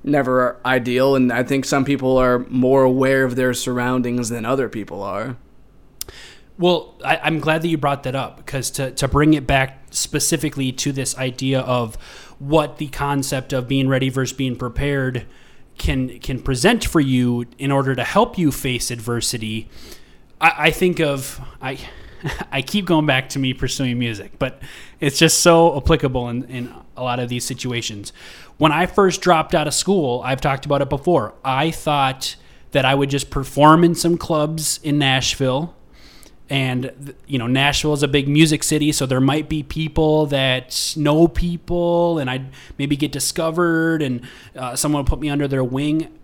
never 0.04 0.58
ideal 0.65 1.15
and 1.15 1.34
I 1.34 1.43
think 1.43 1.65
some 1.65 1.84
people 1.84 2.17
are 2.17 2.39
more 2.39 2.84
aware 2.84 3.26
of 3.26 3.36
their 3.36 3.54
surroundings 3.54 4.30
than 4.30 4.45
other 4.45 4.69
people 4.69 5.02
are. 5.02 5.38
Well, 6.58 6.95
I, 7.04 7.28
am 7.28 7.39
glad 7.39 7.62
that 7.62 7.67
you 7.67 7.78
brought 7.78 8.04
that 8.04 8.15
up 8.15 8.38
because 8.38 8.71
to, 8.71 8.91
to 8.91 9.08
bring 9.08 9.36
it 9.36 9.45
back 9.45 9.84
specifically 9.91 10.71
to 10.71 10.91
this 10.91 11.15
idea 11.17 11.60
of 11.60 11.95
what 12.39 12.78
the 12.78 12.88
concept 12.88 13.54
of 13.54 13.67
being 13.67 13.88
ready 13.88 14.10
versus 14.10 14.36
being 14.36 14.56
prepared 14.56 15.28
can 15.77 16.19
can 16.19 16.41
present 16.41 16.85
for 16.85 16.99
you 16.99 17.45
in 17.57 17.71
order 17.71 17.95
to 17.95 18.03
help 18.03 18.37
you 18.37 18.51
face 18.51 18.91
adversity. 18.91 19.69
I, 20.39 20.53
I 20.57 20.71
think 20.71 20.99
of 20.99 21.39
I 21.61 21.79
I 22.51 22.61
keep 22.61 22.85
going 22.85 23.05
back 23.05 23.29
to 23.29 23.39
me 23.39 23.53
pursuing 23.53 23.99
music, 23.99 24.33
but 24.39 24.61
it's 24.99 25.19
just 25.19 25.39
so 25.39 25.77
applicable 25.77 26.29
in, 26.29 26.43
in 26.45 26.73
a 26.95 27.03
lot 27.03 27.19
of 27.19 27.29
these 27.29 27.45
situations. 27.45 28.11
When 28.57 28.71
I 28.71 28.87
first 28.87 29.21
dropped 29.21 29.53
out 29.53 29.67
of 29.67 29.73
school, 29.73 30.21
I've 30.25 30.41
talked 30.41 30.65
about 30.65 30.81
it 30.81 30.89
before. 30.89 31.35
I 31.45 31.71
thought 31.71 32.35
that 32.71 32.85
I 32.85 32.95
would 32.95 33.09
just 33.09 33.29
perform 33.29 33.83
in 33.83 33.95
some 33.95 34.17
clubs 34.17 34.79
in 34.83 34.97
Nashville. 34.97 35.75
And, 36.49 37.13
you 37.25 37.38
know, 37.38 37.47
Nashville 37.47 37.93
is 37.93 38.03
a 38.03 38.07
big 38.07 38.29
music 38.29 38.63
city, 38.63 38.93
so 38.93 39.05
there 39.05 39.19
might 39.19 39.49
be 39.49 39.63
people 39.63 40.27
that 40.27 40.93
know 40.95 41.27
people, 41.27 42.19
and 42.19 42.29
I'd 42.29 42.47
maybe 42.77 42.95
get 42.95 43.12
discovered, 43.12 44.01
and 44.01 44.21
uh, 44.55 44.75
someone 44.75 45.03
would 45.03 45.10
put 45.10 45.19
me 45.19 45.29
under 45.29 45.47
their 45.47 45.63
wing. 45.63 46.17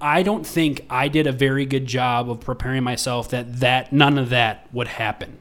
I 0.00 0.22
don't 0.22 0.46
think 0.46 0.84
I 0.90 1.08
did 1.08 1.26
a 1.26 1.32
very 1.32 1.66
good 1.66 1.86
job 1.86 2.30
of 2.30 2.40
preparing 2.40 2.82
myself 2.82 3.30
that 3.30 3.60
that 3.60 3.92
none 3.92 4.18
of 4.18 4.30
that 4.30 4.66
would 4.72 4.88
happen. 4.88 5.38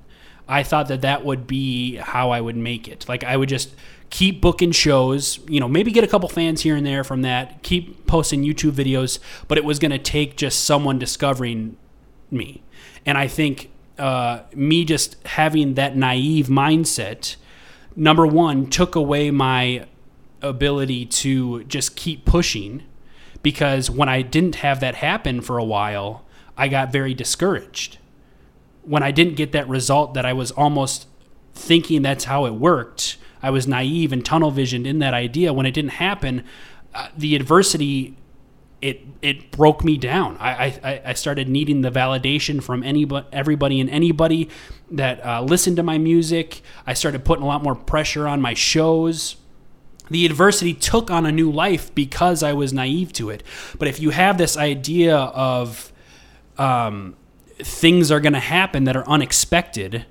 I 0.47 0.63
thought 0.63 0.87
that 0.87 1.01
that 1.01 1.23
would 1.23 1.45
be 1.45 1.95
how 1.97 2.31
I 2.31 2.41
would 2.41 2.57
make 2.57 2.87
it. 2.87 3.07
Like 3.07 3.23
I 3.23 3.37
would 3.37 3.49
just 3.49 3.75
keep 4.09 4.41
booking 4.41 4.71
shows, 4.71 5.39
you 5.47 5.59
know, 5.59 5.67
maybe 5.67 5.91
get 5.91 6.03
a 6.03 6.07
couple 6.07 6.27
fans 6.27 6.61
here 6.61 6.75
and 6.75 6.85
there 6.85 7.03
from 7.03 7.21
that, 7.21 7.61
keep 7.61 8.07
posting 8.07 8.43
YouTube 8.43 8.71
videos, 8.71 9.19
but 9.47 9.57
it 9.57 9.63
was 9.63 9.79
going 9.79 9.91
to 9.91 9.99
take 9.99 10.35
just 10.35 10.65
someone 10.65 10.97
discovering 10.97 11.77
me. 12.31 12.63
And 13.05 13.17
I 13.17 13.27
think 13.27 13.69
uh, 13.99 14.43
me 14.55 14.85
just 14.85 15.15
having 15.27 15.75
that 15.75 15.95
naive 15.95 16.47
mindset, 16.47 17.35
number 17.95 18.25
one, 18.25 18.67
took 18.67 18.95
away 18.95 19.29
my 19.31 19.85
ability 20.41 21.05
to 21.05 21.63
just 21.65 21.95
keep 21.95 22.25
pushing 22.25 22.83
because 23.43 23.89
when 23.89 24.09
I 24.09 24.21
didn't 24.21 24.55
have 24.55 24.79
that 24.79 24.95
happen 24.95 25.41
for 25.41 25.57
a 25.57 25.63
while, 25.63 26.25
I 26.57 26.67
got 26.67 26.91
very 26.91 27.13
discouraged. 27.13 27.97
When 28.83 29.03
I 29.03 29.11
didn't 29.11 29.35
get 29.35 29.51
that 29.51 29.67
result 29.69 30.13
that 30.13 30.25
I 30.25 30.33
was 30.33 30.51
almost 30.51 31.07
thinking 31.53 32.01
that's 32.01 32.25
how 32.25 32.45
it 32.45 32.53
worked, 32.53 33.17
I 33.41 33.49
was 33.49 33.67
naive 33.67 34.11
and 34.11 34.25
tunnel 34.25 34.51
visioned 34.51 34.87
in 34.87 34.99
that 34.99 35.13
idea. 35.13 35.53
When 35.53 35.65
it 35.65 35.71
didn't 35.71 35.91
happen, 35.91 36.43
uh, 36.93 37.09
the 37.15 37.35
adversity 37.35 38.17
it 38.81 39.01
it 39.21 39.51
broke 39.51 39.83
me 39.83 39.97
down. 39.97 40.37
I, 40.39 40.79
I, 40.83 41.01
I 41.05 41.13
started 41.13 41.49
needing 41.49 41.81
the 41.81 41.91
validation 41.91 42.63
from 42.63 42.83
anybody, 42.83 43.27
everybody 43.31 43.79
and 43.79 43.89
anybody 43.89 44.49
that 44.91 45.25
uh, 45.25 45.41
listened 45.41 45.77
to 45.77 45.83
my 45.83 45.97
music. 45.97 46.61
I 46.87 46.93
started 46.93 47.25
putting 47.25 47.43
a 47.43 47.47
lot 47.47 47.61
more 47.61 47.75
pressure 47.75 48.27
on 48.27 48.41
my 48.41 48.53
shows 48.53 49.35
the 50.09 50.25
adversity 50.25 50.73
took 50.73 51.11
on 51.11 51.25
a 51.25 51.31
new 51.31 51.51
life 51.51 51.93
because 51.93 52.41
I 52.43 52.53
was 52.53 52.73
naive 52.73 53.13
to 53.13 53.29
it. 53.29 53.43
But 53.77 53.87
if 53.87 53.99
you 53.99 54.09
have 54.09 54.37
this 54.37 54.57
idea 54.57 55.15
of 55.15 55.93
um, 56.57 57.15
things 57.59 58.11
are 58.11 58.19
going 58.19 58.33
to 58.33 58.39
happen 58.39 58.85
that 58.85 58.95
are 58.95 59.07
unexpected, 59.07 60.05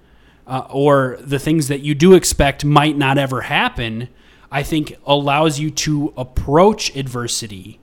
uh, 0.47 0.67
or 0.71 1.19
the 1.21 1.39
things 1.39 1.69
that 1.69 1.81
you 1.81 1.95
do 1.95 2.15
expect 2.15 2.65
might 2.65 2.97
not 2.97 3.19
ever 3.19 3.43
happen, 3.43 4.09
I 4.51 4.63
think 4.63 4.97
allows 5.05 5.59
you 5.59 5.71
to 5.71 6.15
approach 6.17 6.95
adversity 6.97 7.81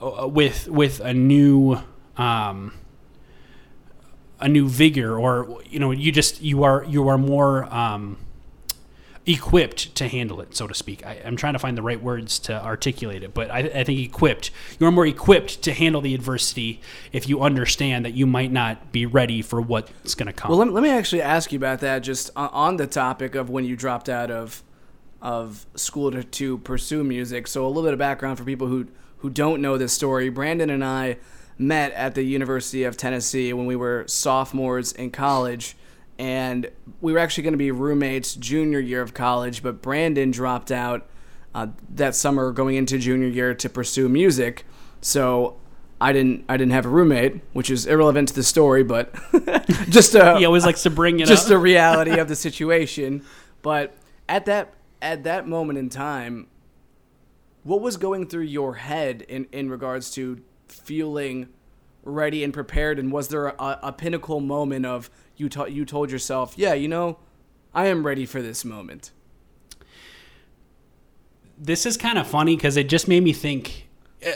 with 0.00 0.68
with 0.68 1.00
a 1.00 1.12
new 1.12 1.78
um, 2.16 2.74
a 4.40 4.48
new 4.48 4.68
vigor, 4.68 5.18
or 5.18 5.60
you 5.68 5.78
know, 5.78 5.90
you 5.90 6.12
just 6.12 6.42
you 6.42 6.64
are 6.64 6.84
you 6.84 7.08
are 7.08 7.18
more. 7.18 7.72
Um, 7.72 8.18
equipped 9.28 9.94
to 9.94 10.08
handle 10.08 10.40
it, 10.40 10.56
so 10.56 10.66
to 10.66 10.74
speak. 10.74 11.04
I, 11.04 11.16
am 11.16 11.36
trying 11.36 11.52
to 11.52 11.58
find 11.58 11.76
the 11.76 11.82
right 11.82 12.02
words 12.02 12.38
to 12.40 12.64
articulate 12.64 13.22
it, 13.22 13.34
but 13.34 13.50
I, 13.50 13.58
I, 13.58 13.84
think 13.84 14.00
equipped. 14.00 14.50
You're 14.80 14.90
more 14.90 15.06
equipped 15.06 15.62
to 15.64 15.74
handle 15.74 16.00
the 16.00 16.14
adversity 16.14 16.80
if 17.12 17.28
you 17.28 17.42
understand 17.42 18.06
that 18.06 18.14
you 18.14 18.26
might 18.26 18.50
not 18.50 18.90
be 18.90 19.04
ready 19.04 19.42
for 19.42 19.60
what's 19.60 20.14
going 20.14 20.28
to 20.28 20.32
come. 20.32 20.48
Well, 20.50 20.58
let 20.58 20.68
me, 20.68 20.72
let 20.72 20.82
me 20.82 20.88
actually 20.88 21.20
ask 21.20 21.52
you 21.52 21.58
about 21.58 21.80
that, 21.80 21.98
just 21.98 22.30
on 22.34 22.78
the 22.78 22.86
topic 22.86 23.34
of 23.34 23.50
when 23.50 23.64
you 23.64 23.76
dropped 23.76 24.08
out 24.08 24.30
of 24.30 24.62
of 25.20 25.66
school 25.74 26.12
to, 26.12 26.22
to 26.22 26.58
pursue 26.58 27.02
music. 27.02 27.48
So 27.48 27.66
a 27.66 27.68
little 27.68 27.82
bit 27.82 27.92
of 27.92 27.98
background 27.98 28.38
for 28.38 28.44
people 28.44 28.68
who 28.68 28.86
who 29.18 29.30
don't 29.30 29.60
know 29.60 29.78
this 29.78 29.92
story. 29.92 30.28
Brandon 30.28 30.70
and 30.70 30.84
I 30.84 31.18
met 31.58 31.92
at 31.92 32.14
the 32.14 32.22
University 32.22 32.84
of 32.84 32.96
Tennessee 32.96 33.52
when 33.52 33.66
we 33.66 33.76
were 33.76 34.04
sophomores 34.06 34.92
in 34.92 35.10
college 35.10 35.76
and 36.18 36.68
we 37.00 37.12
were 37.12 37.18
actually 37.18 37.44
going 37.44 37.52
to 37.52 37.58
be 37.58 37.70
roommates 37.70 38.34
junior 38.34 38.80
year 38.80 39.02
of 39.02 39.14
college, 39.14 39.62
but 39.62 39.80
Brandon 39.80 40.30
dropped 40.30 40.72
out 40.72 41.06
uh, 41.54 41.68
that 41.94 42.14
summer 42.14 42.50
going 42.50 42.74
into 42.74 42.98
junior 42.98 43.28
year 43.28 43.54
to 43.54 43.68
pursue 43.68 44.08
music. 44.08 44.66
So 45.00 45.56
I 46.00 46.12
didn't 46.12 46.44
I 46.48 46.56
didn't 46.56 46.72
have 46.72 46.86
a 46.86 46.88
roommate, 46.88 47.40
which 47.52 47.70
is 47.70 47.86
irrelevant 47.86 48.28
to 48.28 48.34
the 48.34 48.42
story, 48.42 48.82
but 48.82 49.14
just 49.88 50.14
a, 50.16 50.38
he 50.38 50.44
always 50.44 50.66
likes 50.66 50.82
to 50.82 50.90
bring 50.90 51.20
it 51.20 51.26
just 51.28 51.44
up. 51.44 51.50
the 51.50 51.58
reality 51.58 52.18
of 52.18 52.28
the 52.28 52.36
situation. 52.36 53.24
But 53.62 53.94
at 54.28 54.44
that 54.46 54.74
at 55.00 55.22
that 55.22 55.46
moment 55.46 55.78
in 55.78 55.88
time, 55.88 56.48
what 57.62 57.80
was 57.80 57.96
going 57.96 58.26
through 58.26 58.44
your 58.44 58.74
head 58.74 59.22
in 59.22 59.46
in 59.52 59.70
regards 59.70 60.10
to 60.12 60.40
feeling 60.68 61.48
ready 62.04 62.42
and 62.44 62.52
prepared, 62.52 62.98
and 62.98 63.12
was 63.12 63.28
there 63.28 63.48
a, 63.48 63.78
a 63.82 63.92
pinnacle 63.92 64.40
moment 64.40 64.86
of 64.86 65.10
you 65.36 65.48
you 65.68 65.84
told 65.84 66.10
yourself, 66.10 66.54
yeah, 66.56 66.74
you 66.74 66.88
know, 66.88 67.18
I 67.74 67.86
am 67.86 68.04
ready 68.04 68.26
for 68.26 68.42
this 68.42 68.64
moment? 68.64 69.10
This 71.56 71.86
is 71.86 71.96
kind 71.96 72.18
of 72.18 72.26
funny 72.26 72.56
because 72.56 72.76
it 72.76 72.88
just 72.88 73.08
made 73.08 73.22
me 73.22 73.32
think. 73.32 73.88
Uh, 74.24 74.32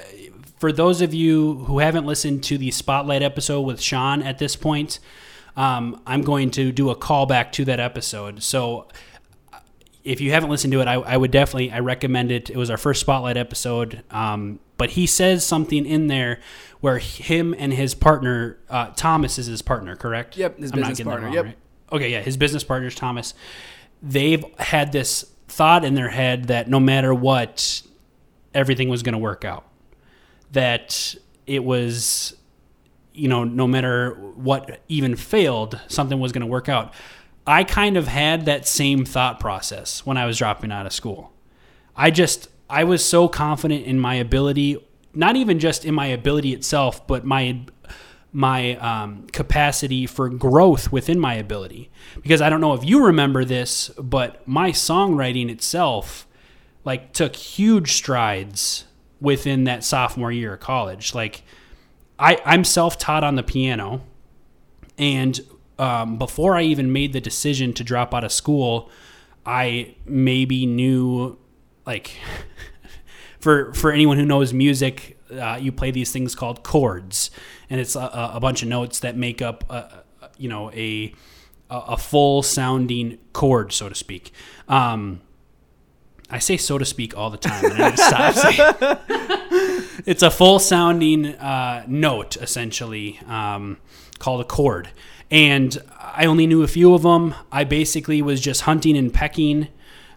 for 0.59 0.71
those 0.71 1.01
of 1.01 1.13
you 1.13 1.55
who 1.65 1.81
haven't 1.81 2.07
listened 2.07 2.45
to 2.45 2.57
the 2.57 2.71
spotlight 2.71 3.21
episode 3.21 3.63
with 3.63 3.81
Sean 3.81 4.23
at 4.23 4.39
this 4.39 4.55
point, 4.55 5.01
um, 5.57 6.01
I'm 6.07 6.23
going 6.23 6.53
to 6.53 6.71
do 6.71 6.91
a 6.91 6.97
callback 6.97 7.51
to 7.53 7.65
that 7.65 7.81
episode. 7.81 8.45
So 8.45 8.87
if 10.05 10.21
you 10.21 10.33
haven't 10.33 10.51
listened 10.51 10.73
to 10.73 10.81
it, 10.81 10.89
I, 10.89 10.95
I, 10.95 11.17
would 11.17 11.31
definitely 11.31 11.71
I 11.71 11.81
recommend 11.81 12.33
it. 12.33 12.51
It 12.51 12.57
was 12.57 12.71
our 12.71 12.77
first 12.77 13.01
spotlight 13.01 13.37
episode. 13.37 14.03
Um, 14.11 14.59
but 14.77 14.91
he 14.91 15.07
says 15.07 15.47
something 15.47 15.87
in 15.87 16.09
there 16.09 16.41
where 16.81 16.99
him 16.99 17.55
and 17.57 17.73
his 17.73 17.95
partner, 17.95 18.59
uh, 18.69 18.91
Thomas 18.97 19.39
is 19.39 19.47
his 19.47 19.63
partner, 19.63 19.95
correct? 19.95 20.37
Yep, 20.37 20.59
his 20.59 20.73
I'm 20.73 20.81
business 20.81 21.01
partner, 21.03 21.27
wrong, 21.27 21.35
yep. 21.35 21.45
right? 21.45 21.59
Okay, 21.93 22.11
yeah, 22.11 22.21
his 22.21 22.37
business 22.37 22.65
partner's 22.65 22.95
Thomas. 22.95 23.35
They've 24.03 24.45
had 24.59 24.91
this 24.91 25.31
thought 25.47 25.85
in 25.85 25.95
their 25.95 26.09
head 26.09 26.47
that 26.47 26.69
no 26.69 26.81
matter 26.81 27.15
what, 27.15 27.83
everything 28.55 28.89
was 28.89 29.03
going 29.03 29.13
to 29.13 29.19
work 29.19 29.45
out. 29.45 29.67
That 30.51 31.15
it 31.47 31.63
was, 31.63 32.35
you 33.13 33.29
know, 33.29 33.45
no 33.45 33.69
matter 33.69 34.15
what 34.35 34.81
even 34.89 35.15
failed, 35.15 35.81
something 35.87 36.19
was 36.19 36.33
going 36.33 36.41
to 36.41 36.47
work 36.47 36.69
out. 36.69 36.93
I 37.47 37.65
kind 37.65 37.97
of 37.97 38.07
had 38.09 38.45
that 38.47 38.67
same 38.67 39.05
thought 39.05 39.41
process 39.41 40.07
when 40.07 40.17
I 40.17 40.27
was 40.27 40.39
dropping 40.39 40.71
out 40.71 40.87
of 40.87 40.93
school. 40.93 41.33
I 41.97 42.11
just, 42.11 42.49
I 42.71 42.85
was 42.85 43.05
so 43.05 43.29
confident 43.29 43.85
in 43.85 43.99
my 43.99 44.15
ability, 44.15 44.79
not 45.13 45.37
even 45.37 45.59
just 45.59 45.85
in 45.85 45.95
my 45.95 46.07
ability 46.07 46.53
itself, 46.53 47.07
but 47.07 47.25
my 47.25 47.65
my 48.35 48.77
um, 48.77 49.27
capacity 49.27 50.07
for 50.07 50.31
growth 50.31 50.91
within 50.91 51.21
my 51.21 51.35
ability. 51.35 51.91
Because 52.23 52.41
I 52.41 52.49
don't 52.49 52.63
know 52.63 52.73
if 52.73 52.83
you 52.83 53.05
remember 53.05 53.45
this, 53.45 53.91
but 53.99 54.47
my 54.49 54.71
songwriting 54.71 55.51
itself 55.51 56.27
like 56.85 57.13
took 57.13 57.37
huge 57.37 57.93
strides 57.93 58.87
within 59.21 59.65
that 59.65 59.85
sophomore 59.85 60.33
year 60.33 60.55
of 60.55 60.61
college. 60.61 61.15
Like 61.15 61.43
I, 62.19 62.39
I'm 62.47 62.65
self-taught 62.65 63.23
on 63.23 63.35
the 63.35 63.43
piano, 63.43 64.01
and 64.97 65.39
um, 65.79 66.19
before 66.19 66.57
I 66.57 66.63
even 66.63 66.93
made 66.93 67.13
the 67.13 67.21
decision 67.21 67.73
to 67.75 67.85
drop 67.85 68.15
out 68.15 68.25
of 68.25 68.33
school, 68.33 68.91
I 69.47 69.95
maybe 70.05 70.67
knew 70.67 71.39
like 71.87 72.17
for 73.41 73.73
for 73.75 73.91
anyone 73.93 74.19
who 74.19 74.27
knows 74.27 74.53
music, 74.53 75.19
uh, 75.33 75.59
you 75.61 75.73
play 75.73 75.91
these 75.91 76.13
things 76.13 76.35
called 76.35 76.63
chords, 76.63 77.31
and 77.71 77.81
it's 77.81 77.97
a, 77.97 78.31
a 78.35 78.41
bunch 78.41 78.63
of 78.63 78.69
notes 78.69 79.01
that 79.01 79.17
make 79.17 79.43
up, 79.43 79.65
a, 79.71 79.75
a- 80.23 80.31
you 80.39 80.49
know, 80.49 80.71
a 80.73 81.15
a 81.71 81.97
full 81.97 82.43
sounding 82.43 83.19
chord, 83.33 83.73
so 83.73 83.89
to 83.89 83.95
speak. 83.95 84.33
Um, 84.69 85.23
I 86.31 86.39
say 86.39 86.57
so 86.59 86.77
to 86.79 86.85
speak 86.85 87.17
all 87.17 87.31
the 87.31 87.39
time, 87.39 87.65
and 87.65 87.83
I 87.83 87.95
stop 87.95 88.35
saying. 89.09 89.83
it's 90.07 90.23
a 90.23 90.31
full 90.31 90.59
sounding 90.59 91.27
uh, 91.27 91.85
note, 91.87 92.37
essentially, 92.37 93.19
um, 93.27 93.79
called 94.19 94.41
a 94.43 94.45
chord. 94.45 94.91
And 95.33 95.83
I 95.99 96.27
only 96.27 96.47
knew 96.47 96.63
a 96.63 96.69
few 96.69 96.95
of 96.95 97.03
them. 97.03 97.35
I 97.51 97.65
basically 97.65 98.21
was 98.21 98.39
just 98.39 98.61
hunting 98.61 98.99
and 98.99 99.13
pecking 99.13 99.69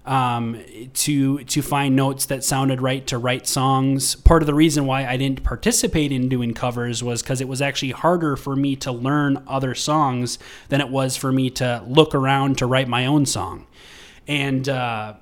um, 0.05 0.61
to 0.93 1.39
to 1.45 1.61
find 1.61 1.95
notes 1.95 2.25
that 2.25 2.43
sounded 2.43 2.81
right 2.81 3.07
to 3.07 3.17
write 3.17 3.47
songs. 3.47 4.15
Part 4.15 4.43
of 4.43 4.45
the 4.45 4.53
reason 4.53 4.85
why 4.85 5.07
I 5.07 5.15
didn't 5.15 5.41
participate 5.41 6.11
in 6.11 6.27
doing 6.27 6.53
covers 6.53 7.01
was 7.01 7.23
because 7.23 7.39
it 7.39 7.47
was 7.47 7.61
actually 7.61 7.91
harder 7.91 8.35
for 8.35 8.57
me 8.57 8.75
to 8.75 8.91
learn 8.91 9.41
other 9.47 9.73
songs 9.73 10.37
than 10.67 10.81
it 10.81 10.89
was 10.89 11.15
for 11.15 11.31
me 11.31 11.49
to 11.51 11.81
look 11.87 12.13
around 12.13 12.57
to 12.57 12.65
write 12.65 12.89
my 12.89 13.05
own 13.05 13.25
song. 13.25 13.67
And 14.27 14.67
uh, 14.67 15.13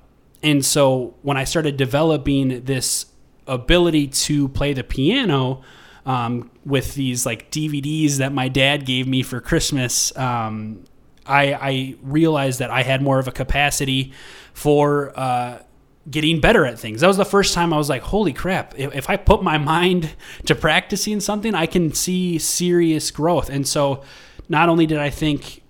and 0.42 0.64
so 0.64 1.14
when 1.22 1.36
I 1.36 1.44
started 1.44 1.76
developing 1.76 2.64
this 2.64 3.06
ability 3.46 4.08
to 4.08 4.48
play 4.48 4.72
the 4.72 4.82
piano 4.82 5.62
um, 6.06 6.50
with 6.64 6.94
these 6.94 7.24
like 7.24 7.50
DVDs 7.50 8.18
that 8.18 8.32
my 8.32 8.48
dad 8.48 8.84
gave 8.84 9.06
me 9.06 9.22
for 9.22 9.40
Christmas, 9.40 10.16
um, 10.16 10.84
I, 11.26 11.54
I 11.54 11.94
realized 12.02 12.58
that 12.58 12.70
I 12.70 12.82
had 12.82 13.02
more 13.02 13.18
of 13.18 13.28
a 13.28 13.32
capacity 13.32 14.12
for 14.52 15.18
uh, 15.18 15.62
getting 16.10 16.40
better 16.40 16.66
at 16.66 16.78
things. 16.78 17.00
That 17.00 17.06
was 17.06 17.16
the 17.16 17.24
first 17.24 17.54
time 17.54 17.72
I 17.72 17.78
was 17.78 17.88
like, 17.88 18.02
holy 18.02 18.32
crap, 18.32 18.78
if, 18.78 18.94
if 18.94 19.10
I 19.10 19.16
put 19.16 19.42
my 19.42 19.58
mind 19.74 20.14
to 20.46 20.54
practicing 20.54 21.20
something, 21.20 21.54
I 21.54 21.66
can 21.66 21.92
see 21.92 22.38
serious 22.38 23.10
growth. 23.10 23.48
And 23.48 23.66
so 23.66 24.02
not 24.48 24.68
only 24.68 24.86
did 24.86 24.98
I 24.98 25.10
think, 25.10 25.62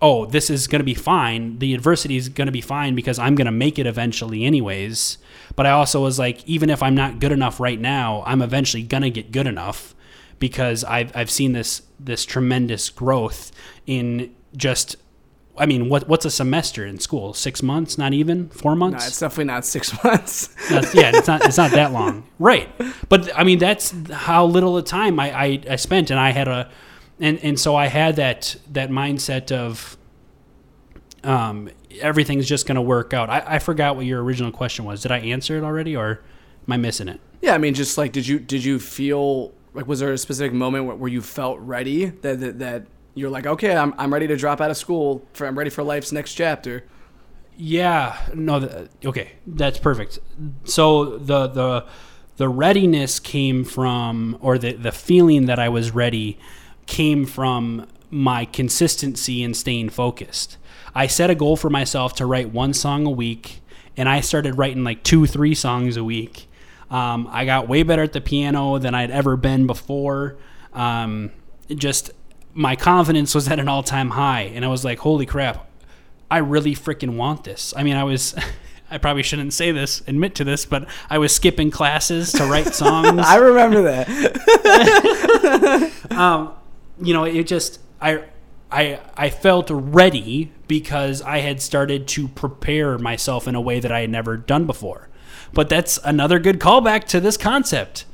oh, 0.00 0.26
this 0.26 0.48
is 0.48 0.66
going 0.66 0.80
to 0.80 0.84
be 0.84 0.94
fine, 0.94 1.58
the 1.58 1.74
adversity 1.74 2.16
is 2.16 2.28
going 2.28 2.46
to 2.46 2.52
be 2.52 2.60
fine 2.60 2.94
because 2.94 3.18
I'm 3.18 3.34
going 3.34 3.46
to 3.46 3.52
make 3.52 3.78
it 3.78 3.86
eventually, 3.86 4.44
anyways. 4.44 5.18
But 5.60 5.66
I 5.66 5.72
also 5.72 6.00
was 6.02 6.18
like, 6.18 6.42
even 6.48 6.70
if 6.70 6.82
I'm 6.82 6.94
not 6.94 7.20
good 7.20 7.32
enough 7.32 7.60
right 7.60 7.78
now, 7.78 8.22
I'm 8.24 8.40
eventually 8.40 8.82
going 8.82 9.02
to 9.02 9.10
get 9.10 9.30
good 9.30 9.46
enough 9.46 9.94
because 10.38 10.84
I've, 10.84 11.14
I've 11.14 11.30
seen 11.30 11.52
this 11.52 11.82
this 11.98 12.24
tremendous 12.24 12.88
growth 12.88 13.52
in 13.86 14.34
just 14.56 14.96
I 15.58 15.66
mean 15.66 15.90
what 15.90 16.08
what's 16.08 16.24
a 16.24 16.30
semester 16.30 16.86
in 16.86 16.98
school? 16.98 17.34
Six 17.34 17.62
months? 17.62 17.98
Not 17.98 18.14
even? 18.14 18.48
Four 18.48 18.74
months? 18.74 19.04
No, 19.04 19.06
it's 19.06 19.20
definitely 19.20 19.52
not 19.52 19.66
six 19.66 19.92
months. 20.04 20.46
That's- 20.70 20.94
yeah 20.94 21.10
it's 21.12 21.28
not 21.28 21.44
it's 21.44 21.58
not 21.58 21.72
that 21.72 21.92
long. 21.92 22.24
Right. 22.38 22.70
But 23.10 23.30
I 23.38 23.44
mean 23.44 23.58
that's 23.58 23.94
how 24.10 24.46
little 24.46 24.78
of 24.78 24.86
time 24.86 25.20
I, 25.20 25.30
I, 25.30 25.62
I 25.72 25.76
spent. 25.76 26.10
And 26.10 26.18
I 26.18 26.30
had 26.30 26.48
a 26.48 26.70
and 27.20 27.38
and 27.44 27.60
so 27.60 27.76
I 27.76 27.88
had 27.88 28.16
that 28.16 28.56
that 28.70 28.88
mindset 28.88 29.52
of 29.52 29.98
um 31.24 31.68
everything's 32.00 32.46
just 32.46 32.66
gonna 32.66 32.82
work 32.82 33.12
out 33.12 33.28
I, 33.28 33.42
I 33.46 33.58
forgot 33.58 33.96
what 33.96 34.06
your 34.06 34.22
original 34.22 34.52
question 34.52 34.84
was 34.84 35.02
did 35.02 35.12
I 35.12 35.18
answer 35.18 35.58
it 35.58 35.64
already 35.64 35.96
or 35.96 36.20
am 36.66 36.72
I 36.72 36.76
missing 36.76 37.08
it 37.08 37.20
yeah, 37.40 37.54
I 37.54 37.58
mean, 37.58 37.74
just 37.74 37.96
like, 37.96 38.12
did 38.12 38.26
you 38.26 38.38
did 38.38 38.64
you 38.64 38.78
feel 38.78 39.52
like 39.72 39.86
was 39.86 40.00
there 40.00 40.12
a 40.12 40.18
specific 40.18 40.52
moment 40.52 40.86
where, 40.86 40.96
where 40.96 41.10
you 41.10 41.22
felt 41.22 41.58
ready 41.60 42.06
that, 42.06 42.40
that 42.40 42.58
that 42.58 42.86
you're 43.14 43.30
like, 43.30 43.46
okay, 43.46 43.74
I'm 43.74 43.94
I'm 43.98 44.12
ready 44.12 44.26
to 44.26 44.36
drop 44.36 44.60
out 44.60 44.70
of 44.70 44.76
school 44.76 45.26
for 45.32 45.46
I'm 45.46 45.56
ready 45.56 45.70
for 45.70 45.82
life's 45.82 46.12
next 46.12 46.34
chapter. 46.34 46.84
Yeah, 47.56 48.18
no, 48.34 48.60
th- 48.60 48.88
okay, 49.04 49.32
that's 49.46 49.78
perfect. 49.78 50.18
So 50.64 51.18
the 51.18 51.46
the 51.46 51.86
the 52.36 52.48
readiness 52.48 53.18
came 53.20 53.64
from, 53.64 54.36
or 54.40 54.58
the 54.58 54.74
the 54.74 54.92
feeling 54.92 55.46
that 55.46 55.58
I 55.58 55.68
was 55.68 55.92
ready 55.92 56.38
came 56.86 57.24
from 57.24 57.86
my 58.10 58.44
consistency 58.44 59.42
and 59.42 59.56
staying 59.56 59.90
focused. 59.90 60.58
I 60.94 61.06
set 61.06 61.30
a 61.30 61.34
goal 61.34 61.56
for 61.56 61.70
myself 61.70 62.14
to 62.16 62.26
write 62.26 62.50
one 62.50 62.74
song 62.74 63.06
a 63.06 63.10
week, 63.10 63.60
and 63.96 64.08
I 64.08 64.20
started 64.20 64.58
writing 64.58 64.84
like 64.84 65.02
two, 65.02 65.26
three 65.26 65.54
songs 65.54 65.96
a 65.96 66.04
week. 66.04 66.46
Um, 66.90 67.28
I 67.30 67.44
got 67.44 67.68
way 67.68 67.82
better 67.82 68.02
at 68.02 68.12
the 68.12 68.20
piano 68.20 68.78
than 68.78 68.94
I'd 68.94 69.10
ever 69.10 69.36
been 69.36 69.66
before. 69.66 70.36
Um, 70.72 71.30
just 71.68 72.10
my 72.52 72.74
confidence 72.74 73.34
was 73.34 73.48
at 73.48 73.60
an 73.60 73.68
all 73.68 73.82
time 73.82 74.10
high, 74.10 74.50
and 74.54 74.64
I 74.64 74.68
was 74.68 74.84
like, 74.84 74.98
"Holy 74.98 75.26
crap! 75.26 75.70
I 76.30 76.38
really 76.38 76.74
freaking 76.74 77.16
want 77.16 77.44
this. 77.44 77.74
I 77.76 77.82
mean, 77.82 77.96
I 77.96 78.04
was, 78.04 78.36
I 78.90 78.98
probably 78.98 79.22
shouldn't 79.22 79.52
say 79.52 79.72
this, 79.72 80.02
admit 80.06 80.36
to 80.36 80.44
this, 80.44 80.64
but 80.64 80.88
I 81.08 81.18
was 81.18 81.34
skipping 81.34 81.70
classes 81.70 82.32
to 82.32 82.44
write 82.46 82.74
songs. 82.74 83.20
I 83.20 83.36
remember 83.36 83.82
that. 83.82 84.08
you 87.02 87.14
know, 87.14 87.24
it 87.24 87.44
just, 87.44 87.80
I, 88.00 88.24
I, 88.70 89.00
I 89.16 89.30
felt 89.30 89.68
ready 89.70 90.52
because 90.68 91.22
I 91.22 91.38
had 91.38 91.60
started 91.60 92.06
to 92.08 92.28
prepare 92.28 92.98
myself 92.98 93.48
in 93.48 93.54
a 93.54 93.60
way 93.60 93.80
that 93.80 93.90
I 93.90 94.00
had 94.00 94.10
never 94.10 94.36
done 94.36 94.66
before. 94.66 95.08
But 95.52 95.68
that's 95.68 95.98
another 96.04 96.38
good 96.38 96.60
callback 96.60 97.04
to 97.06 97.20
this 97.20 97.36
concept. 97.36 98.04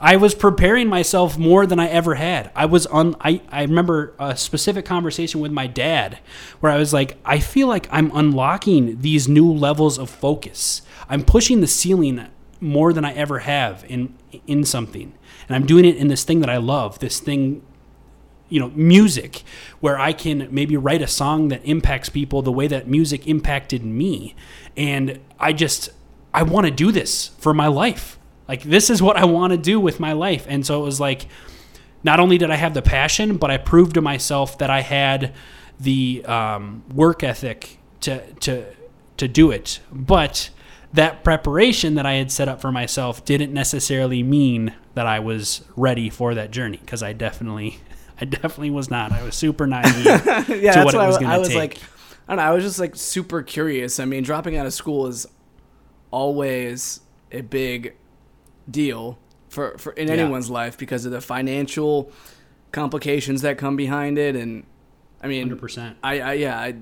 I 0.00 0.16
was 0.16 0.34
preparing 0.34 0.88
myself 0.88 1.38
more 1.38 1.64
than 1.64 1.78
I 1.78 1.86
ever 1.88 2.16
had. 2.16 2.50
I 2.56 2.66
was 2.66 2.86
on. 2.86 3.14
I, 3.20 3.40
I 3.50 3.62
remember 3.62 4.14
a 4.18 4.36
specific 4.36 4.84
conversation 4.84 5.40
with 5.40 5.52
my 5.52 5.68
dad 5.68 6.18
where 6.58 6.72
I 6.72 6.76
was 6.76 6.92
like, 6.92 7.18
I 7.24 7.38
feel 7.38 7.68
like 7.68 7.86
I'm 7.92 8.10
unlocking 8.12 9.00
these 9.00 9.28
new 9.28 9.52
levels 9.52 9.98
of 9.98 10.10
focus. 10.10 10.82
I'm 11.08 11.22
pushing 11.22 11.60
the 11.60 11.68
ceiling 11.68 12.26
more 12.60 12.92
than 12.92 13.04
I 13.04 13.12
ever 13.12 13.40
have 13.40 13.84
in 13.88 14.14
in 14.48 14.64
something, 14.64 15.12
and 15.46 15.54
I'm 15.54 15.66
doing 15.66 15.84
it 15.84 15.94
in 15.94 16.08
this 16.08 16.24
thing 16.24 16.40
that 16.40 16.50
I 16.50 16.56
love. 16.56 16.98
This 16.98 17.20
thing 17.20 17.62
you 18.52 18.60
know 18.60 18.70
music 18.74 19.42
where 19.80 19.98
i 19.98 20.12
can 20.12 20.46
maybe 20.50 20.76
write 20.76 21.00
a 21.00 21.06
song 21.06 21.48
that 21.48 21.64
impacts 21.64 22.08
people 22.08 22.42
the 22.42 22.52
way 22.52 22.66
that 22.66 22.86
music 22.86 23.26
impacted 23.26 23.84
me. 23.84 24.34
And 24.76 25.18
i 25.40 25.52
just 25.52 25.90
i 26.34 26.42
want 26.42 26.66
to 26.66 26.70
do 26.70 26.92
this 26.92 27.28
for 27.38 27.54
my 27.54 27.66
life. 27.66 28.18
Like 28.46 28.62
this 28.62 28.90
is 28.90 29.00
what 29.00 29.16
i 29.16 29.24
want 29.24 29.52
to 29.52 29.56
do 29.56 29.80
with 29.80 29.98
my 29.98 30.12
life. 30.12 30.44
And 30.48 30.66
so 30.66 30.82
it 30.82 30.84
was 30.84 31.00
like 31.00 31.26
not 32.04 32.20
only 32.20 32.36
did 32.36 32.50
i 32.50 32.56
have 32.56 32.74
the 32.74 32.82
passion 32.82 33.38
but 33.38 33.50
i 33.50 33.56
proved 33.56 33.94
to 33.94 34.02
myself 34.02 34.58
that 34.58 34.70
i 34.70 34.82
had 34.82 35.32
the 35.80 36.24
um, 36.26 36.84
work 36.94 37.24
ethic 37.24 37.78
to 38.00 38.20
to 38.34 38.66
to 39.16 39.28
do 39.28 39.50
it. 39.50 39.80
But 39.90 40.50
that 40.92 41.24
preparation 41.24 41.94
that 41.94 42.04
i 42.04 42.14
had 42.14 42.30
set 42.30 42.48
up 42.48 42.60
for 42.60 42.70
myself 42.70 43.24
didn't 43.24 43.52
necessarily 43.52 44.22
mean 44.22 44.74
that 44.94 45.06
i 45.06 45.18
was 45.18 45.62
ready 45.74 46.10
for 46.10 46.34
that 46.34 46.50
journey 46.50 46.76
because 46.76 47.02
i 47.02 47.14
definitely 47.14 47.78
I 48.22 48.24
definitely 48.24 48.70
was 48.70 48.88
not. 48.90 49.12
I 49.12 49.22
was 49.22 49.34
super 49.34 49.66
naive 49.66 50.04
yeah, 50.06 50.16
to 50.42 50.44
that's 50.46 50.76
what 50.84 50.94
it 50.94 50.96
what 50.96 50.96
I 50.96 51.06
was 51.06 51.14
was, 51.14 51.18
going 51.18 51.30
I 51.30 51.34
to 51.34 51.40
was 51.40 51.48
take. 51.48 51.56
like. 51.58 51.78
I 52.28 52.32
don't 52.32 52.36
know. 52.36 52.50
I 52.50 52.54
was 52.54 52.62
just 52.64 52.78
like 52.78 52.94
super 52.96 53.42
curious. 53.42 53.98
I 53.98 54.04
mean, 54.04 54.22
dropping 54.22 54.56
out 54.56 54.64
of 54.64 54.72
school 54.72 55.06
is 55.08 55.26
always 56.10 57.00
a 57.30 57.40
big 57.40 57.94
deal 58.70 59.18
for, 59.48 59.76
for 59.78 59.92
in 59.92 60.08
Yeah. 60.08 60.14
anyone's 60.14 60.48
life 60.50 60.78
because 60.78 61.04
of 61.04 61.12
the 61.12 61.20
financial 61.20 62.10
complications 62.70 63.42
that 63.42 63.58
come 63.58 63.76
behind 63.76 64.18
it, 64.18 64.36
and 64.36 64.64
I 65.22 65.26
mean, 65.26 65.50
100%. 65.50 65.96
I, 66.02 66.20
I 66.20 66.32
yeah, 66.34 66.58
I 66.58 66.74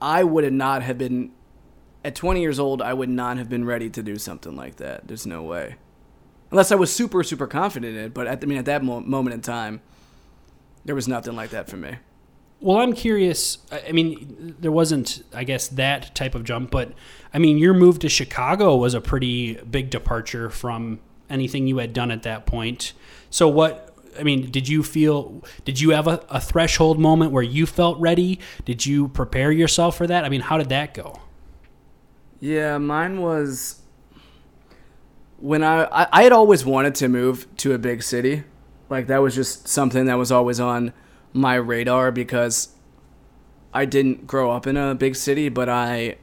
I 0.00 0.24
would 0.24 0.44
have 0.44 0.52
not 0.52 0.82
have 0.82 0.98
been 0.98 1.30
at 2.04 2.14
20 2.14 2.40
years 2.40 2.58
old. 2.58 2.82
I 2.82 2.92
would 2.92 3.08
not 3.08 3.38
have 3.38 3.48
been 3.48 3.64
ready 3.64 3.88
to 3.90 4.02
do 4.02 4.16
something 4.16 4.56
like 4.56 4.76
that. 4.76 5.06
There's 5.08 5.26
no 5.26 5.42
way. 5.42 5.76
unless 6.50 6.70
I 6.70 6.74
was 6.74 6.92
super 6.92 7.22
super 7.24 7.46
confident 7.46 7.96
in 7.96 8.04
it. 8.04 8.14
But 8.14 8.26
at, 8.26 8.42
I 8.42 8.46
mean, 8.46 8.58
at 8.58 8.66
that 8.66 8.84
mo- 8.84 9.00
moment 9.00 9.34
in 9.34 9.40
time, 9.40 9.80
there 10.84 10.94
was 10.94 11.08
nothing 11.08 11.36
like 11.36 11.50
that 11.50 11.68
for 11.68 11.76
me. 11.76 11.96
Well, 12.60 12.78
I'm 12.78 12.92
curious. 12.92 13.58
I 13.72 13.90
mean, 13.90 14.56
there 14.60 14.70
wasn't, 14.70 15.24
I 15.34 15.42
guess, 15.42 15.66
that 15.68 16.14
type 16.14 16.36
of 16.36 16.44
jump, 16.44 16.70
but 16.70 16.92
I 17.34 17.38
mean, 17.38 17.58
your 17.58 17.74
move 17.74 17.98
to 18.00 18.08
Chicago 18.08 18.76
was 18.76 18.94
a 18.94 19.00
pretty 19.00 19.54
big 19.54 19.90
departure 19.90 20.48
from 20.48 21.00
anything 21.28 21.66
you 21.66 21.78
had 21.78 21.92
done 21.92 22.12
at 22.12 22.22
that 22.22 22.46
point. 22.46 22.92
So, 23.30 23.48
what, 23.48 23.96
I 24.16 24.22
mean, 24.22 24.50
did 24.50 24.68
you 24.68 24.84
feel, 24.84 25.42
did 25.64 25.80
you 25.80 25.90
have 25.90 26.06
a, 26.06 26.24
a 26.28 26.40
threshold 26.40 27.00
moment 27.00 27.32
where 27.32 27.42
you 27.42 27.66
felt 27.66 27.98
ready? 27.98 28.38
Did 28.64 28.86
you 28.86 29.08
prepare 29.08 29.50
yourself 29.50 29.96
for 29.96 30.06
that? 30.06 30.24
I 30.24 30.28
mean, 30.28 30.42
how 30.42 30.56
did 30.56 30.68
that 30.68 30.94
go? 30.94 31.20
Yeah, 32.38 32.78
mine 32.78 33.20
was 33.20 33.80
when 35.38 35.62
I, 35.64 35.84
I 35.84 36.08
I 36.12 36.22
had 36.22 36.32
always 36.32 36.64
wanted 36.64 36.94
to 36.96 37.08
move 37.08 37.46
to 37.58 37.72
a 37.72 37.78
big 37.78 38.02
city. 38.02 38.44
Like 38.92 39.06
that 39.06 39.22
was 39.22 39.34
just 39.34 39.66
something 39.68 40.04
that 40.04 40.18
was 40.18 40.30
always 40.30 40.60
on 40.60 40.92
my 41.32 41.54
radar 41.54 42.12
because 42.12 42.68
I 43.72 43.86
didn't 43.86 44.26
grow 44.26 44.50
up 44.50 44.66
in 44.66 44.76
a 44.76 44.94
big 44.94 45.16
city, 45.16 45.48
but 45.48 45.70
I 45.70 46.16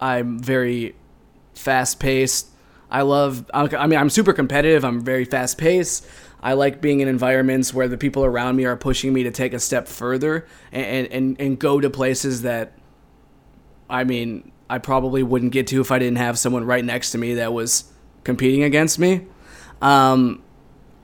I'm 0.00 0.38
very 0.38 0.96
fast 1.54 2.00
paced. 2.00 2.48
I 2.90 3.02
love 3.02 3.50
I 3.52 3.86
mean 3.86 3.98
I'm 3.98 4.08
super 4.08 4.32
competitive. 4.32 4.82
I'm 4.82 5.04
very 5.04 5.26
fast 5.26 5.58
paced. 5.58 6.06
I 6.42 6.54
like 6.54 6.80
being 6.80 7.00
in 7.00 7.08
environments 7.08 7.74
where 7.74 7.86
the 7.86 7.98
people 7.98 8.24
around 8.24 8.56
me 8.56 8.64
are 8.64 8.76
pushing 8.76 9.12
me 9.12 9.22
to 9.24 9.30
take 9.30 9.52
a 9.52 9.60
step 9.60 9.86
further 9.86 10.46
and 10.72 11.06
and, 11.08 11.36
and 11.38 11.58
go 11.58 11.80
to 11.80 11.90
places 11.90 12.40
that 12.42 12.72
I 13.90 14.04
mean, 14.04 14.52
I 14.70 14.78
probably 14.78 15.22
wouldn't 15.22 15.52
get 15.52 15.66
to 15.66 15.82
if 15.82 15.90
I 15.90 15.98
didn't 15.98 16.16
have 16.16 16.38
someone 16.38 16.64
right 16.64 16.82
next 16.82 17.10
to 17.10 17.18
me 17.18 17.34
that 17.34 17.52
was 17.52 17.92
competing 18.24 18.62
against 18.62 18.98
me. 18.98 19.26
Um, 19.82 20.42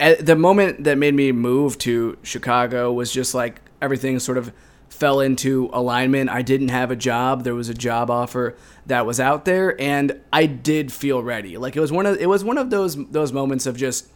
at 0.00 0.24
the 0.26 0.36
moment 0.36 0.84
that 0.84 0.98
made 0.98 1.14
me 1.14 1.30
move 1.32 1.78
to 1.78 2.18
Chicago 2.22 2.92
was 2.92 3.12
just 3.12 3.34
like 3.34 3.60
everything 3.80 4.18
sort 4.18 4.38
of 4.38 4.52
fell 4.88 5.20
into 5.20 5.70
alignment. 5.72 6.28
I 6.30 6.42
didn't 6.42 6.68
have 6.70 6.90
a 6.90 6.96
job. 6.96 7.44
There 7.44 7.54
was 7.54 7.68
a 7.68 7.74
job 7.74 8.10
offer 8.10 8.56
that 8.86 9.06
was 9.06 9.20
out 9.20 9.44
there 9.44 9.80
and 9.80 10.20
I 10.32 10.46
did 10.46 10.92
feel 10.92 11.22
ready. 11.22 11.56
Like 11.56 11.76
it 11.76 11.80
was 11.80 11.92
one 11.92 12.06
of 12.06 12.18
it 12.18 12.28
was 12.28 12.42
one 12.42 12.58
of 12.58 12.70
those 12.70 12.96
those 13.06 13.32
moments 13.32 13.66
of 13.66 13.76
just 13.76 14.08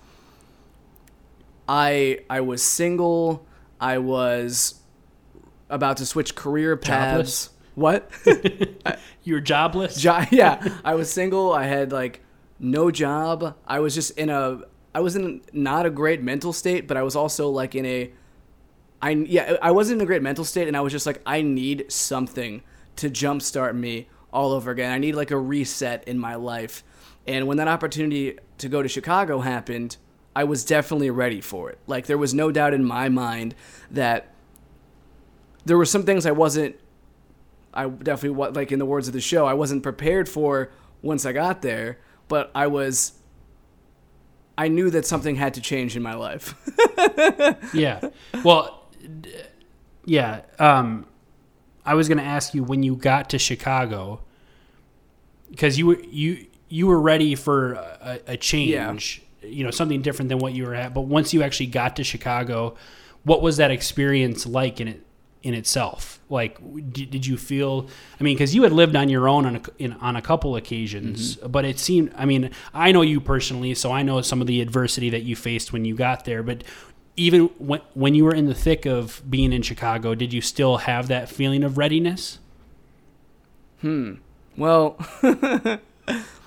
I 1.69 2.21
I 2.29 2.41
was 2.41 2.63
single. 2.63 3.47
I 3.81 3.99
was 3.99 4.81
about 5.71 5.97
to 5.99 6.07
switch 6.07 6.35
career 6.35 6.77
paths. 6.77 7.49
Jobless? 7.49 7.51
What? 7.75 8.11
You 9.25 9.35
were 9.35 9.41
jobless? 9.41 9.97
Jo- 9.97 10.27
yeah, 10.31 10.63
I 10.85 10.95
was 10.97 11.11
single. 11.11 11.51
I 11.55 11.65
had 11.65 11.93
like 11.93 12.21
no 12.59 12.91
job. 12.91 13.57
I 13.67 13.79
was 13.81 13.95
just 13.95 14.19
in 14.19 14.29
a. 14.29 14.61
I 14.95 15.01
was 15.01 15.17
in 15.17 15.43
not 15.53 15.87
a 15.87 15.91
great 15.91 16.23
mental 16.23 16.53
state, 16.53 16.87
but 16.87 16.97
I 16.97 17.03
was 17.03 17.17
also 17.17 17.49
like 17.49 17.75
in 17.75 17.87
a. 17.87 18.13
I 19.03 19.11
yeah, 19.11 19.57
I 19.61 19.71
wasn't 19.71 20.01
in 20.01 20.05
a 20.05 20.07
great 20.07 20.23
mental 20.23 20.45
state, 20.45 20.69
and 20.69 20.77
I 20.77 20.81
was 20.81 20.93
just 20.93 21.07
like, 21.07 21.21
I 21.27 21.43
need 21.43 21.91
something 21.91 22.63
to 22.97 23.11
jumpstart 23.11 23.75
me 23.75 24.09
all 24.33 24.53
over 24.53 24.71
again. 24.71 24.93
I 24.93 24.99
need 24.99 25.15
like 25.15 25.31
a 25.31 25.39
reset 25.39 26.05
in 26.07 26.19
my 26.19 26.37
life, 26.37 26.85
and 27.27 27.47
when 27.47 27.57
that 27.57 27.69
opportunity 27.69 28.39
to 28.59 28.69
go 28.69 28.83
to 28.83 28.89
Chicago 28.89 29.41
happened, 29.41 29.97
I 30.37 30.45
was 30.45 30.65
definitely 30.65 31.11
ready 31.11 31.41
for 31.41 31.71
it. 31.71 31.79
Like 31.87 32.07
there 32.07 32.19
was 32.19 32.33
no 32.33 32.51
doubt 32.53 32.75
in 32.75 32.85
my 32.85 33.09
mind 33.09 33.55
that 33.91 34.29
there 35.65 35.77
were 35.77 35.85
some 35.85 36.05
things 36.05 36.27
I 36.27 36.33
wasn't 36.33 36.77
I 37.75 37.89
definitely 37.89 38.53
like 38.53 38.71
in 38.71 38.79
the 38.79 38.87
words 38.87 39.09
of 39.09 39.15
the 39.15 39.21
show, 39.21 39.47
I 39.47 39.55
wasn't 39.55 39.83
prepared 39.83 40.29
for 40.29 40.71
once 41.03 41.27
I 41.27 41.33
got 41.33 41.61
there, 41.61 41.99
but 42.29 42.51
I 42.55 42.69
was 42.69 43.15
I 44.57 44.69
knew 44.69 44.91
that 44.91 45.07
something 45.07 45.37
had 45.37 45.55
to 45.55 45.61
change 45.61 45.97
in 45.97 46.03
my 46.03 46.15
life. 46.15 46.55
yeah. 47.75 48.09
Well, 48.45 48.89
yeah. 50.05 50.43
Um, 50.59 51.07
I 51.85 51.95
was 51.95 52.09
going 52.09 52.19
to 52.19 52.25
ask 52.25 52.55
you 52.55 52.63
when 52.63 52.83
you 52.83 52.97
got 52.97 53.31
to 53.31 53.39
Chicago 53.39 54.21
because 55.51 55.79
you 55.79 55.87
were 55.87 56.01
you 56.01 56.47
you 56.69 56.87
were 56.87 57.01
ready 57.01 57.35
for 57.35 57.75
a, 57.75 58.21
a 58.29 58.37
change, 58.37 59.23
you 59.43 59.65
know, 59.65 59.71
something 59.71 60.03
different 60.03 60.29
than 60.29 60.39
what 60.39 60.53
you 60.53 60.65
were 60.65 60.75
at. 60.75 60.95
But 60.95 61.03
once 61.03 61.35
you 61.35 61.43
actually 61.43 61.67
got 61.67 61.97
to 61.97 62.05
Chicago, 62.05 62.77
what 63.25 63.43
was 63.43 63.59
that 63.59 63.71
experience 63.71 64.47
like 64.47 64.81
And 64.81 64.89
it 64.89 65.03
in 65.45 65.55
itself? 65.55 66.19
Like, 66.29 66.59
did, 66.93 67.11
did 67.11 67.25
you 67.25 67.37
feel? 67.37 67.87
I 68.19 68.25
mean, 68.25 68.35
because 68.35 68.53
you 68.55 68.65
had 68.65 68.73
lived 68.73 68.97
on 68.97 69.09
your 69.09 69.29
own 69.29 69.47
on 69.47 69.57
a, 69.57 69.63
in, 69.79 69.93
on 69.95 70.17
a 70.17 70.23
couple 70.23 70.57
occasions, 70.57 71.37
but 71.37 71.65
it 71.65 71.79
seemed. 71.79 72.13
I 72.17 72.25
mean, 72.25 72.51
I 72.73 72.91
know 72.91 73.03
you 73.03 73.21
personally, 73.21 73.75
so 73.75 73.93
I 73.93 74.03
know 74.03 74.21
some 74.23 74.41
of 74.41 74.49
the 74.49 74.61
adversity 74.61 75.11
that 75.11 75.23
you 75.23 75.37
faced 75.37 75.73
when 75.73 75.85
you 75.85 75.95
got 75.95 76.25
there. 76.25 76.43
But 76.43 76.65
even 77.17 77.43
when 77.59 77.81
when 77.95 78.17
you 78.17 78.25
were 78.25 78.35
in 78.35 78.47
the 78.47 78.55
thick 78.55 78.85
of 78.87 79.23
being 79.31 79.53
in 79.53 79.63
Chicago, 79.63 80.17
did 80.17 80.33
you 80.33 80.41
still 80.41 80.79
have 80.79 81.07
that 81.09 81.29
feeling 81.29 81.63
of 81.63 81.79
readiness? 81.79 82.41
Hmm. 83.81 84.15
Well, 84.57 84.97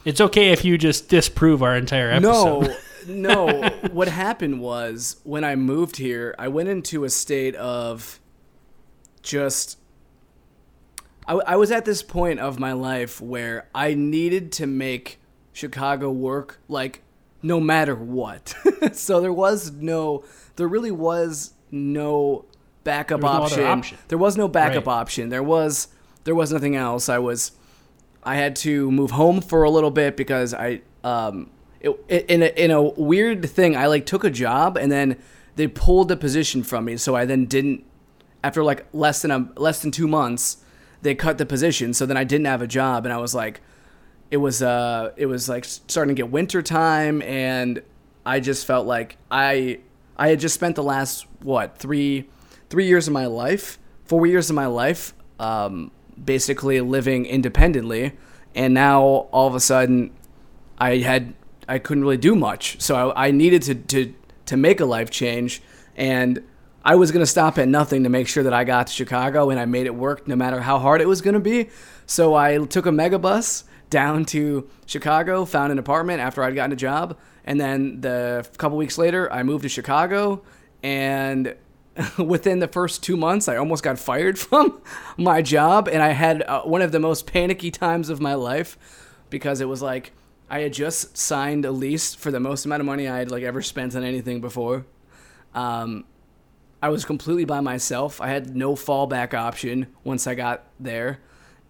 It's 0.07 0.21
okay 0.21 0.53
if 0.53 0.63
you 0.63 0.77
just 0.77 1.09
disprove 1.09 1.61
our 1.61 1.75
entire 1.75 2.09
episode. 2.09 2.77
no, 3.07 3.45
no. 3.49 3.69
What 3.91 4.07
happened 4.07 4.61
was 4.61 5.17
when 5.25 5.43
I 5.43 5.57
moved 5.57 5.97
here, 5.97 6.33
I 6.39 6.47
went 6.47 6.69
into 6.69 7.03
a 7.03 7.09
state 7.09 7.55
of 7.55 8.21
just. 9.27 9.77
I, 11.27 11.33
I 11.33 11.55
was 11.57 11.71
at 11.71 11.85
this 11.85 12.01
point 12.01 12.39
of 12.39 12.59
my 12.59 12.71
life 12.73 13.19
where 13.21 13.67
I 13.75 13.93
needed 13.93 14.51
to 14.53 14.65
make 14.67 15.19
Chicago 15.51 16.09
work, 16.09 16.59
like, 16.69 17.03
no 17.43 17.59
matter 17.59 17.95
what. 17.95 18.55
so 18.93 19.19
there 19.21 19.33
was 19.33 19.71
no. 19.71 20.23
There 20.55 20.67
really 20.67 20.91
was 20.91 21.53
no 21.69 22.45
backup 22.83 23.21
There 23.21 23.29
was 23.29 23.39
no 23.57 23.63
option. 23.63 23.63
option. 23.65 23.97
There 24.07 24.17
was 24.17 24.37
no 24.37 24.47
backup 24.47 24.87
Right. 24.87 24.93
option. 24.93 25.29
There 25.29 25.43
was. 25.43 25.89
There 26.23 26.35
was 26.35 26.51
nothing 26.51 26.75
else. 26.75 27.09
I 27.09 27.19
was. 27.19 27.51
I 28.23 28.35
had 28.35 28.55
to 28.57 28.91
move 28.91 29.11
home 29.11 29.39
for 29.41 29.63
a 29.63 29.69
little 29.69 29.91
bit 29.91 30.17
because 30.17 30.53
I 30.53 30.81
um 31.03 31.49
it, 31.79 31.91
it, 32.09 32.25
in 32.25 32.41
a, 32.43 32.47
in 32.47 32.71
a 32.71 32.81
weird 32.81 33.47
thing 33.49 33.77
I 33.77 33.85
like 33.87 34.05
took 34.05 34.23
a 34.25 34.29
job 34.29 34.75
and 34.75 34.91
then 34.91 35.15
they 35.55 35.67
pulled 35.67 36.09
the 36.09 36.17
position 36.17 36.63
from 36.63 36.85
me 36.85 36.97
so 36.97 37.15
I 37.15 37.23
then 37.23 37.45
didn't 37.45 37.85
after 38.43 38.63
like 38.63 38.85
less 38.93 39.21
than 39.21 39.31
a 39.31 39.49
less 39.55 39.81
than 39.81 39.91
2 39.91 40.07
months 40.07 40.57
they 41.01 41.15
cut 41.15 41.37
the 41.37 41.45
position 41.45 41.93
so 41.93 42.05
then 42.05 42.17
I 42.17 42.23
didn't 42.23 42.45
have 42.45 42.61
a 42.61 42.67
job 42.67 43.05
and 43.05 43.13
I 43.13 43.17
was 43.17 43.35
like 43.35 43.61
it 44.31 44.37
was 44.37 44.61
uh 44.61 45.11
it 45.15 45.25
was 45.25 45.47
like 45.47 45.65
starting 45.65 46.15
to 46.15 46.21
get 46.21 46.31
winter 46.31 46.61
time 46.61 47.21
and 47.21 47.81
I 48.25 48.39
just 48.39 48.65
felt 48.65 48.87
like 48.87 49.17
I 49.31 49.79
I 50.17 50.29
had 50.29 50.39
just 50.39 50.55
spent 50.55 50.75
the 50.75 50.83
last 50.83 51.25
what 51.41 51.77
3 51.77 52.27
3 52.69 52.85
years 52.85 53.07
of 53.07 53.13
my 53.13 53.25
life 53.25 53.79
4 54.05 54.25
years 54.25 54.49
of 54.49 54.55
my 54.55 54.67
life 54.67 55.13
um 55.39 55.91
basically 56.23 56.81
living 56.81 57.25
independently 57.25 58.13
and 58.55 58.73
now 58.73 59.01
all 59.31 59.47
of 59.47 59.55
a 59.55 59.59
sudden 59.59 60.11
I 60.79 60.97
had 60.97 61.33
I 61.67 61.79
couldn't 61.79 62.03
really 62.03 62.17
do 62.17 62.35
much. 62.35 62.79
So 62.79 63.11
I, 63.11 63.27
I 63.27 63.31
needed 63.31 63.61
to, 63.63 63.75
to 63.75 64.13
to 64.45 64.57
make 64.57 64.79
a 64.79 64.85
life 64.85 65.09
change 65.09 65.61
and 65.95 66.41
I 66.87 66.95
was 66.95 67.11
gonna 67.11 67.25
stop 67.25 67.57
at 67.57 67.67
nothing 67.67 68.03
to 68.03 68.09
make 68.09 68.29
sure 68.29 68.43
that 68.43 68.53
I 68.53 68.63
got 68.63 68.87
to 68.87 68.93
Chicago 68.93 69.49
and 69.49 69.59
I 69.59 69.65
made 69.65 69.87
it 69.87 69.93
work 69.93 70.25
no 70.25 70.37
matter 70.37 70.61
how 70.61 70.79
hard 70.79 71.01
it 71.01 71.05
was 71.05 71.19
gonna 71.19 71.41
be. 71.41 71.69
So 72.05 72.33
I 72.33 72.59
took 72.59 72.85
a 72.85 72.91
megabus 72.91 73.65
down 73.89 74.23
to 74.27 74.69
Chicago, 74.85 75.43
found 75.43 75.73
an 75.73 75.79
apartment 75.79 76.21
after 76.21 76.41
I'd 76.41 76.55
gotten 76.55 76.71
a 76.71 76.77
job, 76.77 77.17
and 77.43 77.59
then 77.59 77.99
the 77.99 78.47
couple 78.57 78.77
weeks 78.77 78.97
later 78.97 79.29
I 79.33 79.43
moved 79.43 79.63
to 79.63 79.69
Chicago 79.69 80.43
and 80.81 81.57
within 82.17 82.59
the 82.59 82.69
first 82.69 83.03
two 83.03 83.17
months, 83.17 83.49
I 83.49 83.57
almost 83.57 83.83
got 83.83 83.99
fired 83.99 84.39
from 84.47 84.81
my 85.17 85.41
job, 85.41 85.89
and 85.89 86.01
I 86.01 86.13
had 86.13 86.41
uh, 86.43 86.61
one 86.61 86.81
of 86.81 86.93
the 86.93 87.01
most 87.01 87.27
panicky 87.27 87.69
times 87.69 88.07
of 88.07 88.21
my 88.21 88.35
life 88.35 88.77
because 89.29 89.59
it 89.59 89.67
was 89.67 89.81
like 89.81 90.13
I 90.49 90.61
had 90.61 90.71
just 90.71 91.17
signed 91.17 91.65
a 91.65 91.71
lease 91.71 92.15
for 92.15 92.31
the 92.31 92.39
most 92.39 92.65
amount 92.65 92.79
of 92.79 92.85
money 92.85 93.09
I 93.09 93.17
had 93.17 93.29
like 93.29 93.43
ever 93.43 93.61
spent 93.61 93.93
on 93.93 94.05
anything 94.05 94.39
before. 94.39 94.85
Um, 95.53 96.05
I 96.81 96.89
was 96.89 97.05
completely 97.05 97.45
by 97.45 97.59
myself. 97.59 98.21
I 98.21 98.27
had 98.27 98.55
no 98.55 98.75
fallback 98.75 99.33
option 99.33 99.87
once 100.03 100.27
I 100.27 100.35
got 100.35 100.63
there, 100.79 101.19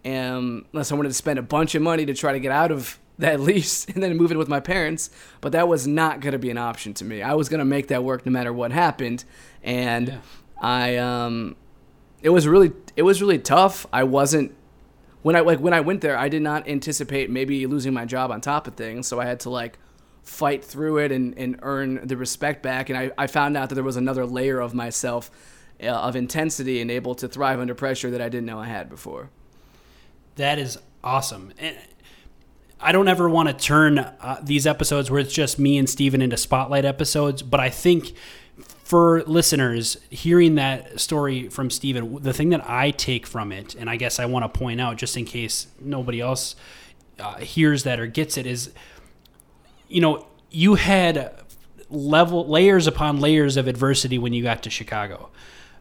um, 0.05 0.65
unless 0.73 0.91
I 0.91 0.95
wanted 0.95 1.09
to 1.09 1.13
spend 1.15 1.39
a 1.39 1.43
bunch 1.43 1.75
of 1.75 1.81
money 1.81 2.05
to 2.05 2.13
try 2.13 2.33
to 2.33 2.39
get 2.39 2.51
out 2.51 2.71
of 2.71 2.99
that 3.19 3.39
lease 3.39 3.85
and 3.85 4.03
then 4.03 4.15
move 4.15 4.31
in 4.31 4.37
with 4.37 4.47
my 4.47 4.59
parents. 4.59 5.09
But 5.41 5.51
that 5.53 5.67
was 5.67 5.87
not 5.87 6.19
going 6.19 6.33
to 6.33 6.39
be 6.39 6.49
an 6.51 6.57
option 6.57 6.93
to 6.95 7.05
me. 7.05 7.21
I 7.21 7.33
was 7.33 7.49
going 7.49 7.59
to 7.59 7.65
make 7.65 7.87
that 7.87 8.03
work 8.03 8.25
no 8.25 8.31
matter 8.31 8.53
what 8.53 8.71
happened, 8.71 9.23
and 9.63 10.07
Yeah. 10.09 10.17
I 10.61 10.97
um, 10.97 11.55
it 12.21 12.29
was 12.29 12.47
really 12.47 12.71
it 12.95 13.03
was 13.03 13.21
really 13.21 13.39
tough. 13.39 13.85
I 13.93 14.03
wasn't 14.03 14.53
when 15.21 15.35
I 15.35 15.39
like 15.41 15.59
when 15.59 15.73
I 15.73 15.81
went 15.81 16.01
there, 16.01 16.17
I 16.17 16.29
did 16.29 16.41
not 16.41 16.67
anticipate 16.67 17.29
maybe 17.29 17.65
losing 17.65 17.93
my 17.93 18.05
job 18.05 18.31
on 18.31 18.41
top 18.41 18.67
of 18.67 18.75
things, 18.75 19.07
so 19.07 19.19
I 19.19 19.25
had 19.25 19.39
to 19.41 19.49
like 19.49 19.77
fight 20.27 20.63
through 20.63 20.97
it 20.97 21.11
and, 21.11 21.37
and 21.37 21.57
earn 21.61 22.05
the 22.05 22.17
respect 22.17 22.61
back. 22.61 22.89
And 22.89 22.97
I, 22.97 23.11
I 23.17 23.27
found 23.27 23.55
out 23.55 23.69
that 23.69 23.75
there 23.75 23.83
was 23.83 23.97
another 23.97 24.25
layer 24.25 24.59
of 24.59 24.73
myself 24.73 25.31
uh, 25.81 25.87
of 25.87 26.15
intensity 26.15 26.81
and 26.81 26.91
able 26.91 27.15
to 27.15 27.27
thrive 27.27 27.59
under 27.59 27.73
pressure 27.73 28.11
that 28.11 28.21
I 28.21 28.29
didn't 28.29 28.45
know 28.45 28.59
I 28.59 28.65
had 28.65 28.89
before. 28.89 29.29
That 30.35 30.59
is 30.59 30.77
awesome. 31.03 31.53
And 31.57 31.77
I 32.79 32.91
don't 32.91 33.07
ever 33.07 33.29
want 33.29 33.47
to 33.47 33.53
turn 33.53 33.99
uh, 33.99 34.39
these 34.43 34.67
episodes 34.67 35.09
where 35.09 35.19
it's 35.19 35.33
just 35.33 35.57
me 35.57 35.77
and 35.77 35.89
Steven 35.89 36.21
into 36.21 36.37
spotlight 36.37 36.85
episodes, 36.85 37.41
but 37.41 37.59
I 37.59 37.69
think 37.69 38.13
for 38.83 39.23
listeners 39.23 39.97
hearing 40.09 40.55
that 40.55 40.99
story 40.99 41.49
from 41.49 41.69
Steven, 41.69 42.21
the 42.21 42.33
thing 42.33 42.49
that 42.49 42.69
I 42.69 42.91
take 42.91 43.25
from 43.25 43.51
it, 43.51 43.75
and 43.75 43.89
I 43.89 43.95
guess 43.95 44.19
I 44.19 44.25
want 44.25 44.43
to 44.43 44.59
point 44.59 44.81
out 44.81 44.97
just 44.97 45.15
in 45.17 45.25
case 45.25 45.67
nobody 45.79 46.21
else 46.21 46.55
uh, 47.19 47.37
hears 47.37 47.83
that 47.83 47.99
or 47.99 48.07
gets 48.07 48.37
it, 48.37 48.45
is 48.45 48.71
you 49.87 50.01
know, 50.01 50.27
you 50.49 50.75
had 50.75 51.33
level 51.89 52.47
layers 52.47 52.87
upon 52.87 53.19
layers 53.19 53.57
of 53.57 53.67
adversity 53.67 54.17
when 54.17 54.33
you 54.33 54.43
got 54.43 54.63
to 54.63 54.69
Chicago. 54.69 55.29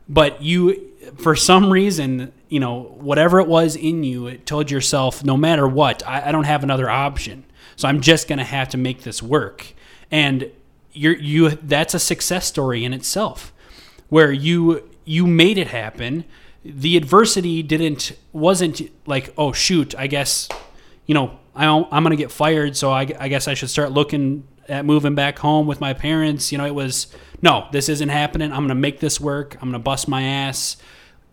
But 0.08 0.42
you 0.42 0.92
for 1.18 1.34
some 1.34 1.72
reason, 1.72 2.32
you 2.48 2.60
know, 2.60 2.94
whatever 2.98 3.40
it 3.40 3.48
was 3.48 3.76
in 3.76 4.04
you, 4.04 4.26
it 4.28 4.46
told 4.46 4.70
yourself, 4.70 5.24
no 5.24 5.36
matter 5.36 5.66
what, 5.66 6.06
I, 6.06 6.28
I 6.28 6.32
don't 6.32 6.44
have 6.44 6.62
another 6.62 6.88
option. 6.88 7.44
So 7.76 7.88
I'm 7.88 8.00
just 8.00 8.28
gonna 8.28 8.44
have 8.44 8.68
to 8.70 8.76
make 8.76 9.02
this 9.02 9.22
work. 9.22 9.72
And 10.10 10.50
you're 10.92 11.16
you 11.16 11.50
that's 11.50 11.94
a 11.94 11.98
success 11.98 12.46
story 12.46 12.84
in 12.84 12.92
itself. 12.92 13.52
Where 14.08 14.30
you 14.30 14.88
you 15.04 15.26
made 15.26 15.58
it 15.58 15.68
happen. 15.68 16.24
The 16.64 16.96
adversity 16.96 17.62
didn't 17.62 18.12
wasn't 18.32 18.82
like, 19.06 19.32
oh 19.36 19.52
shoot, 19.52 19.94
I 19.96 20.06
guess, 20.06 20.48
you 21.06 21.14
know, 21.14 21.38
I 21.56 21.66
I'm 21.66 22.02
gonna 22.02 22.16
get 22.16 22.30
fired, 22.30 22.76
so 22.76 22.90
I, 22.90 23.12
I 23.18 23.28
guess 23.28 23.48
I 23.48 23.54
should 23.54 23.70
start 23.70 23.92
looking 23.92 24.46
at 24.68 24.84
moving 24.84 25.14
back 25.14 25.38
home 25.38 25.66
with 25.66 25.80
my 25.80 25.92
parents. 25.94 26.52
You 26.52 26.58
know, 26.58 26.66
it 26.66 26.74
was 26.74 27.08
no, 27.42 27.68
this 27.72 27.88
isn't 27.88 28.08
happening. 28.08 28.52
I'm 28.52 28.62
gonna 28.62 28.74
make 28.74 29.00
this 29.00 29.20
work. 29.20 29.56
I'm 29.60 29.68
gonna 29.68 29.78
bust 29.78 30.08
my 30.08 30.22
ass. 30.22 30.76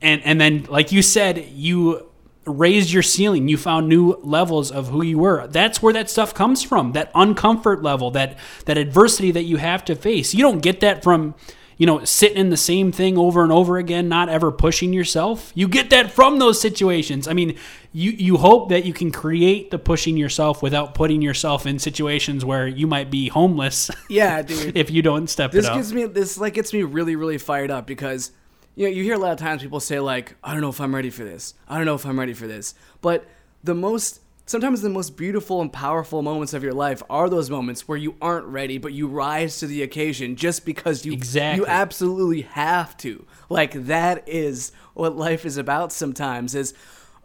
And 0.02 0.22
and 0.24 0.40
then 0.40 0.66
like 0.66 0.92
you 0.92 1.02
said, 1.02 1.46
you 1.50 2.10
raised 2.46 2.92
your 2.92 3.04
ceiling. 3.04 3.48
You 3.48 3.58
found 3.58 3.88
new 3.88 4.20
levels 4.22 4.72
of 4.72 4.90
who 4.90 5.02
you 5.04 5.18
were. 5.18 5.48
That's 5.48 5.82
where 5.82 5.94
that 5.94 6.10
stuff 6.10 6.34
comes 6.34 6.64
from. 6.64 6.92
That 6.92 7.14
uncomfort 7.14 7.84
level, 7.84 8.12
that 8.12 8.38
that 8.66 8.78
adversity 8.78 9.32
that 9.32 9.44
you 9.44 9.58
have 9.58 9.86
to 9.86 9.96
face. 9.96 10.34
You 10.34 10.42
don't 10.42 10.62
get 10.62 10.80
that 10.82 11.04
from 11.04 11.36
you 11.78 11.86
know, 11.86 12.04
sitting 12.06 12.38
in 12.38 12.50
the 12.50 12.58
same 12.58 12.92
thing 12.92 13.18
over 13.18 13.44
and 13.44 13.52
over 13.52 13.78
again, 13.78 14.08
not 14.08 14.30
ever 14.30 14.52
pushing 14.52 14.94
yourself. 14.94 15.52
You 15.56 15.68
get 15.68 15.90
that 15.90 16.12
from 16.12 16.40
those 16.40 16.60
situations. 16.62 17.28
I 17.28 17.34
mean, 17.34 17.58
you 17.92 18.12
you 18.12 18.38
hope 18.38 18.70
that 18.70 18.86
you 18.86 18.94
can 18.94 19.12
create 19.12 19.72
the 19.72 19.80
pushing 19.80 20.18
yourself 20.18 20.62
without 20.62 20.94
putting 20.96 21.22
yourself 21.22 21.66
in 21.66 21.80
situations 21.80 22.44
where 22.44 22.68
you 22.68 22.88
might 22.88 23.10
be 23.12 23.30
homeless. 23.30 23.90
Yeah, 24.10 24.42
dude. 24.42 24.78
if 24.78 24.92
you 24.92 25.02
don't 25.02 25.28
step 25.28 25.52
this 25.52 25.66
it 25.66 25.72
up. 25.72 25.78
gives 25.78 25.94
me 25.94 26.06
this 26.06 26.38
like 26.38 26.54
gets 26.54 26.74
me 26.74 26.84
really 26.84 27.16
really 27.16 27.38
fired 27.38 27.72
up 27.72 27.88
because 27.88 28.32
you 28.76 28.86
know 28.86 28.92
you 28.92 29.04
hear 29.04 29.16
a 29.16 29.18
lot 29.18 29.32
of 29.32 29.40
times 29.40 29.62
people 29.62 29.80
say 29.80 30.00
like 30.00 30.36
I 30.44 30.52
don't 30.52 30.62
know 30.62 30.70
if 30.70 30.80
I'm 30.80 30.94
ready 30.94 31.10
for 31.10 31.24
this. 31.24 31.56
I 31.68 31.78
don't 31.78 31.86
know 31.86 31.96
if 31.96 32.06
I'm 32.06 32.20
ready 32.20 32.34
for 32.34 32.46
this. 32.48 32.76
But 33.02 33.26
the 33.64 33.74
most 33.74 34.20
sometimes 34.46 34.82
the 34.82 34.90
most 34.90 35.16
beautiful 35.18 35.62
and 35.62 35.72
powerful 35.72 36.22
moments 36.22 36.54
of 36.54 36.64
your 36.64 36.74
life 36.74 37.02
are 37.10 37.30
those 37.30 37.50
moments 37.50 37.88
where 37.88 37.98
you 37.98 38.16
aren't 38.22 38.46
ready 38.48 38.78
but 38.78 38.94
you 38.94 39.08
rise 39.08 39.60
to 39.60 39.68
the 39.68 39.82
occasion 39.84 40.36
just 40.36 40.66
because 40.66 41.06
you 41.06 41.14
Exactly. 41.14 41.62
you 41.62 41.68
absolutely 41.68 42.42
have 42.42 42.96
to. 42.98 43.26
Like 43.50 43.72
that 43.86 44.24
is 44.28 44.72
what 44.94 45.16
life 45.16 45.46
is 45.46 45.58
about 45.58 45.92
sometimes 45.92 46.56
is 46.56 46.74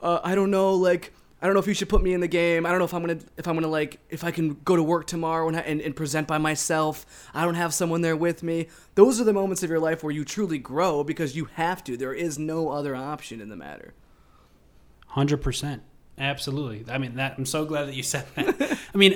uh, 0.01 0.21
I 0.23 0.35
don't 0.35 0.51
know 0.51 0.75
like 0.75 1.13
I 1.41 1.47
don't 1.47 1.55
know 1.55 1.61
if 1.61 1.69
you 1.69 1.75
should 1.75 1.89
put 1.89 2.03
me 2.03 2.15
in 2.15 2.21
the 2.21 2.27
game. 2.29 2.67
I 2.67 2.71
don't 2.71 2.81
know 2.81 2.85
if 2.85 2.93
I'm 2.95 3.01
gonna 3.01 3.21
if 3.37 3.47
I'm 3.47 3.55
gonna 3.55 3.69
like 3.69 4.01
if 4.11 4.25
I 4.25 4.33
can 4.33 4.55
go 4.65 4.75
to 4.75 4.83
work 4.83 5.07
tomorrow 5.07 5.47
and, 5.49 5.57
and, 5.57 5.81
and 5.81 5.95
present 5.95 6.27
by 6.27 6.39
myself. 6.39 7.07
I 7.33 7.45
don't 7.45 7.55
have 7.55 7.73
someone 7.73 8.01
there 8.01 8.17
with 8.17 8.43
me. 8.43 8.67
Those 8.97 9.21
are 9.21 9.25
the 9.25 9.33
moments 9.33 9.63
of 9.63 9.71
your 9.71 9.79
life 9.79 10.03
where 10.03 10.13
you 10.13 10.25
truly 10.25 10.59
grow 10.59 11.05
because 11.05 11.37
you 11.37 11.45
have 11.55 11.85
to. 11.85 11.97
There 11.97 12.13
is 12.13 12.39
no 12.41 12.71
other 12.71 12.97
option 12.97 13.41
in 13.41 13.51
the 13.51 13.57
matter. 13.57 13.95
Hundred 15.09 15.39
percent, 15.39 15.83
absolutely. 16.19 16.85
I 16.93 16.99
mean, 16.99 17.17
that 17.17 17.35
I'm 17.39 17.47
so 17.47 17.65
glad 17.65 17.87
that 17.87 17.95
you 17.95 18.03
said 18.03 18.27
that. 18.35 18.79
I 18.95 18.97
mean, 18.97 19.13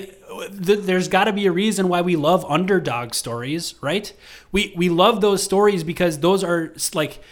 th- 0.65 0.81
there's 0.81 1.09
got 1.09 1.25
to 1.25 1.33
be 1.33 1.47
a 1.47 1.53
reason 1.53 1.89
why 1.89 2.01
we 2.03 2.17
love 2.17 2.45
underdog 2.47 3.15
stories, 3.15 3.75
right? 3.81 4.13
We 4.51 4.73
we 4.77 4.89
love 4.89 5.21
those 5.21 5.43
stories 5.43 5.85
because 5.85 6.21
those 6.21 6.45
are 6.45 6.73
like 6.95 7.23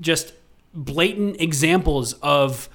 just 0.00 0.32
blatant 0.74 1.40
examples 1.40 2.12
of 2.14 2.68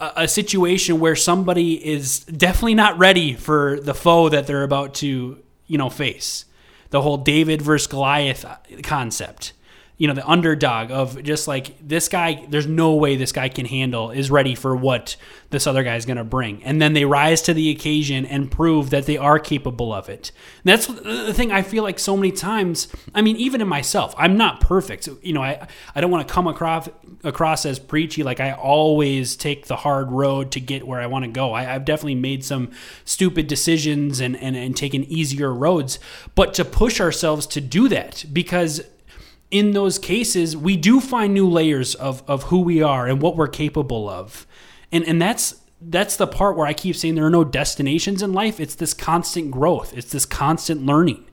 a, 0.00 0.12
a 0.16 0.28
situation 0.28 1.00
where 1.00 1.16
somebody 1.16 1.84
is 1.86 2.20
definitely 2.20 2.74
not 2.74 2.98
ready 2.98 3.34
for 3.34 3.78
the 3.80 3.94
foe 3.94 4.28
that 4.28 4.46
they're 4.46 4.64
about 4.64 4.94
to, 4.94 5.38
you 5.66 5.78
know, 5.78 5.90
face. 5.90 6.44
The 6.90 7.02
whole 7.02 7.18
David 7.18 7.60
versus 7.60 7.86
Goliath 7.86 8.44
uh, 8.44 8.56
concept 8.82 9.52
you 9.98 10.06
know 10.06 10.14
the 10.14 10.26
underdog 10.26 10.90
of 10.90 11.22
just 11.24 11.48
like 11.48 11.76
this 11.86 12.08
guy 12.08 12.46
there's 12.48 12.66
no 12.66 12.94
way 12.94 13.16
this 13.16 13.32
guy 13.32 13.48
can 13.48 13.66
handle 13.66 14.10
is 14.10 14.30
ready 14.30 14.54
for 14.54 14.74
what 14.74 15.16
this 15.50 15.66
other 15.66 15.82
guy's 15.82 16.04
going 16.04 16.18
to 16.18 16.24
bring. 16.24 16.62
And 16.62 16.80
then 16.80 16.92
they 16.92 17.04
rise 17.04 17.40
to 17.42 17.54
the 17.54 17.70
occasion 17.70 18.26
and 18.26 18.50
prove 18.50 18.90
that 18.90 19.06
they 19.06 19.16
are 19.16 19.38
capable 19.38 19.92
of 19.92 20.08
it. 20.08 20.30
And 20.62 20.72
that's 20.72 20.86
the 20.86 21.34
thing 21.34 21.50
i 21.52 21.62
feel 21.62 21.82
like 21.82 21.98
so 21.98 22.16
many 22.16 22.30
times 22.32 22.88
i 23.14 23.22
mean 23.22 23.36
even 23.36 23.60
in 23.60 23.68
myself 23.68 24.14
i'm 24.16 24.36
not 24.36 24.60
perfect. 24.60 25.08
You 25.22 25.32
know 25.32 25.42
i 25.42 25.66
i 25.94 26.00
don't 26.00 26.10
want 26.10 26.26
to 26.26 26.32
come 26.32 26.46
across 26.46 26.88
across 27.24 27.66
as 27.66 27.78
preachy 27.78 28.22
like 28.22 28.38
i 28.38 28.52
always 28.52 29.34
take 29.36 29.66
the 29.66 29.76
hard 29.76 30.12
road 30.12 30.52
to 30.52 30.60
get 30.60 30.86
where 30.86 31.00
i 31.00 31.06
want 31.06 31.24
to 31.24 31.30
go. 31.30 31.52
I, 31.52 31.74
i've 31.74 31.84
definitely 31.84 32.14
made 32.14 32.44
some 32.44 32.70
stupid 33.04 33.48
decisions 33.48 34.20
and, 34.20 34.36
and 34.36 34.56
and 34.56 34.76
taken 34.76 35.04
easier 35.04 35.52
roads. 35.52 35.98
But 36.34 36.54
to 36.54 36.64
push 36.64 37.00
ourselves 37.00 37.46
to 37.48 37.60
do 37.60 37.88
that 37.88 38.24
because 38.32 38.82
in 39.50 39.72
those 39.72 39.98
cases, 39.98 40.56
we 40.56 40.76
do 40.76 41.00
find 41.00 41.32
new 41.32 41.48
layers 41.48 41.94
of, 41.94 42.22
of 42.28 42.44
who 42.44 42.60
we 42.60 42.82
are 42.82 43.06
and 43.06 43.22
what 43.22 43.36
we're 43.36 43.48
capable 43.48 44.08
of. 44.08 44.46
And 44.92 45.04
and 45.04 45.20
that's 45.20 45.60
that's 45.80 46.16
the 46.16 46.26
part 46.26 46.56
where 46.56 46.66
I 46.66 46.72
keep 46.72 46.96
saying 46.96 47.14
there 47.14 47.26
are 47.26 47.30
no 47.30 47.44
destinations 47.44 48.22
in 48.22 48.32
life. 48.32 48.58
It's 48.58 48.74
this 48.74 48.94
constant 48.94 49.50
growth. 49.50 49.96
It's 49.96 50.10
this 50.10 50.26
constant 50.26 50.84
learning. 50.84 51.24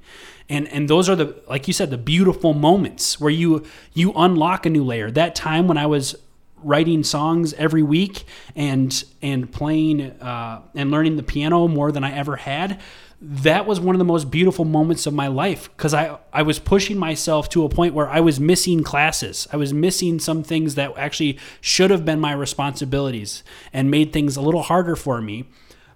And 0.50 0.68
and 0.68 0.90
those 0.90 1.10
are 1.10 1.16
the 1.16 1.42
like 1.50 1.68
you 1.68 1.74
said, 1.74 1.90
the 1.90 1.98
beautiful 1.98 2.54
moments 2.54 3.20
where 3.20 3.32
you 3.32 3.66
you 3.94 4.14
unlock 4.16 4.66
a 4.66 4.70
new 4.70 4.84
layer. 4.84 5.10
That 5.10 5.36
time 5.36 5.68
when 5.68 5.78
I 5.78 5.88
was 5.88 6.16
writing 6.58 7.04
songs 7.04 7.54
every 7.54 7.84
week 7.84 8.26
and 8.56 9.04
and 9.22 9.52
playing 9.52 10.02
uh, 10.22 10.62
and 10.74 10.92
learning 10.92 11.16
the 11.16 11.24
piano 11.24 11.68
more 11.68 11.92
than 11.92 12.04
I 12.04 12.14
ever 12.16 12.36
had. 12.36 12.80
That 13.22 13.66
was 13.66 13.80
one 13.80 13.96
of 13.96 14.00
the 14.00 14.06
most 14.06 14.30
beautiful 14.30 14.66
moments 14.66 15.06
of 15.08 15.14
my 15.14 15.28
life 15.28 15.70
because 15.76 15.94
I, 15.94 16.18
I 16.34 16.42
was 16.42 16.60
pushing 16.60 16.98
myself 16.98 17.50
to 17.50 17.64
a 17.64 17.70
point 17.70 17.94
where 17.94 18.10
I 18.10 18.20
was 18.20 18.40
missing 18.40 18.84
classes. 18.84 19.48
I 19.54 19.58
was 19.58 19.74
missing 19.74 20.20
some 20.20 20.44
things 20.44 20.76
that 20.76 20.94
actually 20.98 21.40
should 21.62 21.92
have 21.92 22.04
been 22.04 22.20
my 22.20 22.34
responsibilities 22.34 23.44
and 23.72 23.90
made 23.90 24.12
things 24.12 24.36
a 24.36 24.42
little 24.42 24.64
harder 24.64 24.96
for 24.96 25.22
me. 25.22 25.46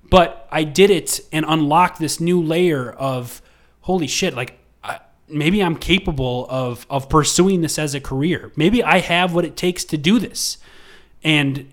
But 0.10 0.48
I 0.52 0.64
did 0.64 0.90
it 0.90 1.20
and 1.32 1.46
unlocked 1.48 2.00
this 2.00 2.20
new 2.20 2.42
layer 2.42 2.92
of 2.92 3.42
holy 3.82 4.08
shit, 4.08 4.34
like 4.34 4.60
maybe 5.30 5.64
I'm 5.64 5.76
capable 5.76 6.48
of 6.50 6.86
of 6.90 7.10
pursuing 7.10 7.62
this 7.62 7.78
as 7.78 7.94
a 7.94 8.02
career. 8.02 8.52
Maybe 8.56 8.84
I 8.84 9.00
have 9.00 9.34
what 9.34 9.46
it 9.46 9.56
takes 9.56 9.84
to 9.86 9.98
do 9.98 10.20
this. 10.20 10.58
And 11.24 11.72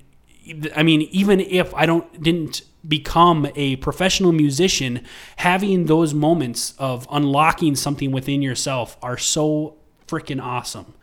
I 0.75 0.83
mean, 0.83 1.03
even 1.03 1.41
if 1.41 1.75
I 1.75 1.87
don't 1.87 2.23
didn't 2.23 2.63
become 2.87 3.47
a 3.57 3.77
professional 3.77 4.33
musician, 4.33 5.05
having 5.37 5.87
those 5.87 6.15
moments 6.15 6.75
of 6.79 7.07
unlocking 7.11 7.75
something 7.77 8.13
within 8.13 8.43
yourself 8.43 8.97
are 9.03 9.19
so 9.19 9.77
freaking 10.07 10.43
awesome. 10.43 10.95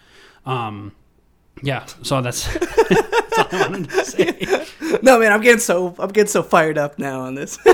Um, 0.46 0.94
yeah, 1.62 1.86
so 2.02 2.22
that's, 2.22 2.52
that's 2.58 3.38
all 3.38 3.48
I 3.52 3.68
wanted 3.70 3.90
to 3.90 4.06
say. 4.06 4.68
No 5.02 5.18
man, 5.20 5.32
I'm 5.34 5.42
getting 5.42 5.60
so 5.60 5.96
I'm 5.98 6.10
getting 6.10 6.30
so 6.30 6.44
fired 6.44 6.78
up 6.78 7.00
now 7.00 7.22
on 7.22 7.36
this. 7.36 7.58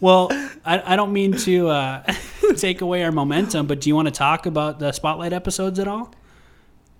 Well, 0.00 0.28
I, 0.64 0.94
I 0.94 0.96
don't 0.96 1.12
mean 1.12 1.36
to 1.38 1.68
uh, 1.68 2.02
take 2.56 2.80
away 2.80 3.04
our 3.04 3.12
momentum, 3.12 3.66
but 3.66 3.82
do 3.82 3.90
you 3.90 3.94
want 3.94 4.08
to 4.08 4.12
talk 4.12 4.46
about 4.46 4.78
the 4.78 4.92
spotlight 4.92 5.34
episodes 5.34 5.78
at 5.78 5.86
all? 5.86 6.12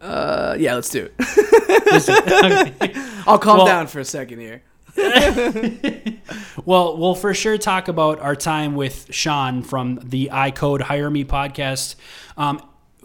uh, 0.02 0.54
yeah, 0.58 0.74
let's 0.74 0.90
do 0.90 1.08
it. 1.08 1.14
Okay. 1.92 2.92
I'll 3.26 3.38
calm 3.38 3.58
Well- 3.58 3.66
down 3.66 3.86
for 3.86 4.00
a 4.00 4.04
second 4.04 4.38
here. 4.40 4.62
Well, 6.64 6.98
we'll 6.98 7.14
for 7.14 7.32
sure 7.34 7.58
talk 7.58 7.88
about 7.88 8.20
our 8.20 8.36
time 8.36 8.74
with 8.74 9.06
Sean 9.10 9.62
from 9.62 9.98
the 10.04 10.30
I 10.30 10.50
Code 10.50 10.82
Hire 10.82 11.10
Me 11.10 11.24
podcast. 11.24 11.96
Um, 12.36 12.60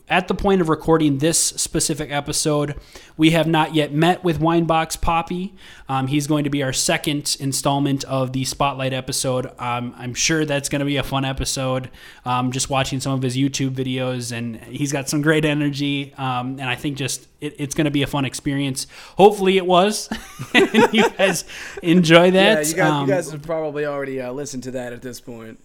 at 0.08 0.28
the 0.28 0.36
point 0.36 0.62
of 0.62 0.70
recording 0.70 1.18
this 1.18 1.40
specific 1.40 2.12
episode, 2.12 2.76
we 3.18 3.32
have 3.32 3.48
not 3.48 3.74
yet 3.74 3.92
met 3.92 4.24
with 4.24 4.40
Winebox 4.40 5.02
Poppy. 5.02 5.56
Um, 5.90 6.08
he's 6.08 6.28
going 6.28 6.44
to 6.44 6.50
be 6.50 6.62
our 6.62 6.74
second 6.74 7.36
installment 7.40 8.04
of 8.04 8.32
the 8.32 8.46
Spotlight 8.46 8.94
episode. 8.94 9.48
Um, 9.60 9.96
I'm 9.98 10.14
sure 10.14 10.46
that's 10.46 10.70
going 10.70 10.80
to 10.80 10.86
be 10.86 10.98
a 10.98 11.04
fun 11.04 11.26
episode. 11.26 11.90
Um, 12.24 12.52
just 12.52 12.70
watching 12.70 13.00
some 13.00 13.14
of 13.14 13.22
his 13.24 13.36
YouTube 13.36 13.72
videos, 13.72 14.32
and 14.32 14.58
he's 14.58 14.92
got 14.92 15.10
some 15.10 15.22
great 15.24 15.44
energy. 15.44 16.14
Um, 16.18 16.60
and 16.60 16.70
I 16.70 16.76
think 16.76 16.98
just 16.98 17.28
it, 17.42 17.56
it's 17.58 17.74
going 17.74 17.86
to 17.86 17.92
be 17.92 18.04
a 18.04 18.08
fun 18.08 18.26
experience. 18.26 18.86
Hopefully, 19.18 19.58
it 19.58 19.66
was. 19.66 20.08
you 20.54 21.10
guys 21.10 21.46
enjoy 21.82 22.32
that. 22.32 22.64
Yeah, 22.66 22.70
you 22.70 22.76
guys, 22.76 22.92
Um, 22.92 23.02
you 23.08 23.14
guys 23.14 23.32
have 23.32 23.42
probably 23.42 23.86
already 23.86 24.22
uh, 24.22 24.32
listened 24.32 24.64
to 24.64 24.72
that 24.72 24.94
at 24.94 25.02
this 25.02 25.20
point. 25.20 25.60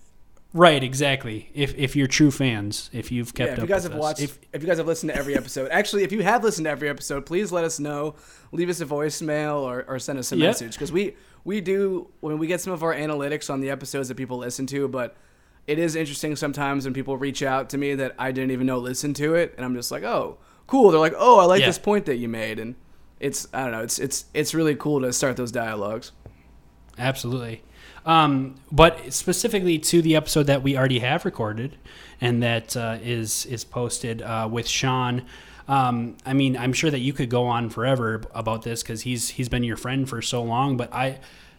Right, 0.52 0.82
exactly. 0.82 1.48
If 1.54 1.76
if 1.78 1.94
you're 1.94 2.08
true 2.08 2.32
fans, 2.32 2.90
if 2.92 3.12
you've 3.12 3.32
kept 3.34 3.46
Yeah, 3.48 3.52
if 3.52 3.58
up 3.60 3.62
you 3.62 3.68
guys 3.68 3.82
with 3.84 3.92
have 3.92 4.00
us. 4.00 4.02
watched, 4.02 4.20
If- 4.22 4.38
if, 4.52 4.62
you 4.62 4.66
guys 4.68 4.78
have 4.78 4.86
listened 4.88 5.12
to 5.12 5.16
every 5.16 5.36
episode, 5.36 5.70
actually, 5.70 6.02
if 6.02 6.10
you 6.10 6.22
have 6.24 6.42
listened 6.42 6.64
to 6.64 6.70
every 6.70 6.88
episode, 6.88 7.24
please 7.24 7.52
let 7.52 7.62
us 7.64 7.78
know. 7.78 8.16
Leave 8.50 8.68
us 8.68 8.80
a 8.80 8.86
voicemail 8.86 9.60
or, 9.60 9.84
or 9.86 10.00
send 10.00 10.18
us 10.18 10.32
a 10.32 10.36
Yeah. 10.36 10.48
message 10.48 10.72
because 10.72 10.90
we 10.90 11.14
we 11.44 11.60
do 11.60 12.08
when 12.20 12.36
we 12.38 12.46
get 12.48 12.60
some 12.60 12.72
of 12.72 12.82
our 12.82 12.92
analytics 12.94 13.48
on 13.48 13.60
the 13.60 13.70
episodes 13.70 14.08
that 14.08 14.16
people 14.16 14.38
listen 14.38 14.66
to, 14.66 14.88
but 14.88 15.16
it 15.68 15.78
is 15.78 15.94
interesting 15.94 16.34
sometimes 16.34 16.84
when 16.84 16.94
people 16.94 17.16
reach 17.16 17.44
out 17.44 17.70
to 17.70 17.78
me 17.78 17.94
that 17.94 18.14
I 18.18 18.32
didn't 18.32 18.50
even 18.50 18.66
know 18.66 18.78
listened 18.78 19.14
to 19.16 19.36
it, 19.36 19.54
and 19.56 19.64
I'm 19.64 19.74
just 19.76 19.92
like, 19.92 20.02
oh, 20.02 20.38
cool. 20.66 20.90
They're 20.90 20.98
like, 20.98 21.14
oh, 21.16 21.38
I 21.38 21.44
like 21.44 21.60
Yeah. 21.60 21.66
this 21.66 21.78
point 21.78 22.06
that 22.06 22.16
you 22.16 22.28
made, 22.28 22.58
and 22.58 22.74
it's 23.20 23.46
I 23.54 23.62
don't 23.62 23.70
know, 23.72 23.82
it's 23.82 24.00
it's 24.00 24.24
it's 24.34 24.52
really 24.52 24.74
cool 24.74 25.00
to 25.02 25.12
start 25.12 25.36
those 25.36 25.52
dialogues. 25.52 26.10
Absolutely. 26.98 27.62
Um, 28.06 28.54
but 28.72 29.12
specifically 29.12 29.78
to 29.78 30.02
the 30.02 30.16
episode 30.16 30.44
that 30.44 30.62
we 30.62 30.76
already 30.76 31.00
have 31.00 31.24
recorded 31.24 31.76
and 32.20 32.42
that 32.42 32.76
uh, 32.76 32.98
is 33.02 33.46
is 33.46 33.64
posted 33.64 34.22
uh, 34.22 34.48
with 34.50 34.68
Sean. 34.68 35.22
Um, 35.68 36.16
I 36.26 36.32
mean, 36.32 36.56
I'm 36.56 36.72
sure 36.72 36.90
that 36.90 36.98
you 36.98 37.12
could 37.12 37.30
go 37.30 37.46
on 37.46 37.70
forever 37.70 38.22
about 38.34 38.62
this 38.62 38.82
because 38.82 39.02
he's 39.02 39.30
he's 39.30 39.48
been 39.48 39.64
your 39.64 39.76
friend 39.76 40.08
for 40.08 40.20
so 40.22 40.42
long. 40.42 40.76
But 40.76 40.92
I 40.92 41.18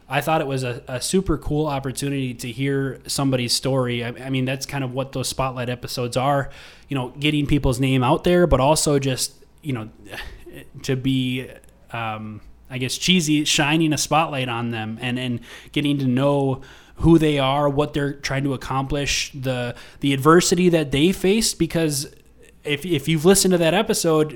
I 0.09 0.19
thought 0.19 0.41
it 0.41 0.47
was 0.47 0.63
a, 0.63 0.83
a 0.87 0.99
super 0.99 1.37
cool 1.37 1.67
opportunity 1.67 2.33
to 2.33 2.51
hear 2.51 2.99
somebody's 3.07 3.53
story. 3.53 4.03
I, 4.03 4.09
I 4.09 4.29
mean, 4.29 4.45
that's 4.45 4.65
kind 4.65 4.83
of 4.83 4.93
what 4.93 5.13
those 5.13 5.29
spotlight 5.29 5.69
episodes 5.69 6.17
are. 6.17 6.49
You 6.89 6.95
know, 6.95 7.09
getting 7.19 7.47
people's 7.47 7.79
name 7.79 8.03
out 8.03 8.23
there, 8.23 8.45
but 8.47 8.59
also 8.59 8.99
just 8.99 9.33
you 9.61 9.73
know 9.73 9.89
to 10.83 10.95
be 10.95 11.49
um, 11.91 12.41
I 12.71 12.77
guess 12.77 12.97
cheesy, 12.97 13.43
shining 13.45 13.93
a 13.93 13.97
spotlight 13.97 14.49
on 14.49 14.71
them 14.71 14.97
and 15.01 15.19
and 15.19 15.41
getting 15.71 15.97
to 15.99 16.05
know 16.05 16.61
who 16.95 17.17
they 17.17 17.39
are, 17.39 17.67
what 17.67 17.93
they're 17.93 18.13
trying 18.13 18.43
to 18.43 18.53
accomplish, 18.53 19.31
the 19.33 19.75
the 19.99 20.13
adversity 20.13 20.69
that 20.69 20.91
they 20.91 21.11
faced. 21.11 21.59
Because 21.59 22.13
if 22.63 22.85
if 22.85 23.07
you've 23.07 23.25
listened 23.25 23.51
to 23.51 23.57
that 23.57 23.73
episode, 23.73 24.33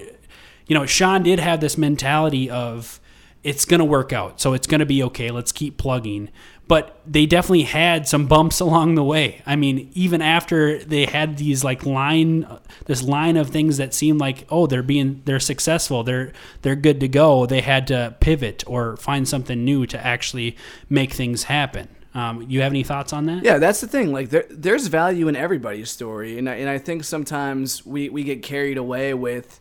you 0.68 0.78
know 0.78 0.86
Sean 0.86 1.24
did 1.24 1.40
have 1.40 1.62
this 1.62 1.78
mentality 1.78 2.50
of 2.50 3.00
it's 3.44 3.64
going 3.64 3.80
to 3.80 3.86
work 3.86 4.12
out, 4.12 4.42
so 4.42 4.54
it's 4.54 4.66
going 4.66 4.80
to 4.80 4.88
be 4.88 5.04
okay. 5.04 5.30
Let's 5.30 5.52
keep 5.52 5.78
plugging. 5.78 6.30
But 6.68 7.00
they 7.06 7.26
definitely 7.26 7.64
had 7.64 8.08
some 8.08 8.26
bumps 8.26 8.60
along 8.66 8.96
the 8.96 9.04
way. 9.04 9.42
I 9.46 9.56
mean, 9.56 9.92
even 9.94 10.22
after 10.22 10.84
they 10.84 11.06
had 11.06 11.38
these 11.38 11.64
like 11.64 11.86
line, 11.86 12.48
this 12.86 13.04
line 13.04 13.38
of 13.38 13.50
things 13.50 13.78
that 13.78 13.94
seemed 13.94 14.20
like, 14.20 14.46
oh, 14.50 14.68
they're 14.68 14.84
being, 14.84 15.22
they're 15.26 15.40
successful, 15.40 16.04
they're 16.04 16.34
they're 16.62 16.76
good 16.76 17.00
to 17.02 17.08
go. 17.08 17.46
They 17.46 17.62
had 17.62 17.88
to 17.88 18.16
pivot 18.20 18.64
or 18.68 18.98
find 18.98 19.28
something 19.28 19.64
new 19.64 19.86
to 19.88 20.06
actually 20.06 20.58
make 20.90 21.14
things 21.14 21.44
happen. 21.44 21.90
Um, 22.16 22.46
you 22.48 22.62
have 22.62 22.72
any 22.72 22.84
thoughts 22.84 23.12
on 23.12 23.26
that? 23.26 23.44
Yeah, 23.44 23.58
that's 23.58 23.82
the 23.82 23.88
thing. 23.88 24.14
Like 24.14 24.30
there, 24.30 24.46
there's 24.50 24.88
value 24.88 25.28
in 25.28 25.36
everybody's 25.36 25.92
story, 25.92 26.40
and 26.40 26.50
I, 26.50 26.56
and 26.56 26.70
I 26.70 26.78
think 26.78 27.04
sometimes 27.04 27.86
we 27.86 28.08
we 28.08 28.24
get 28.24 28.42
carried 28.42 28.78
away 28.78 29.14
with 29.14 29.60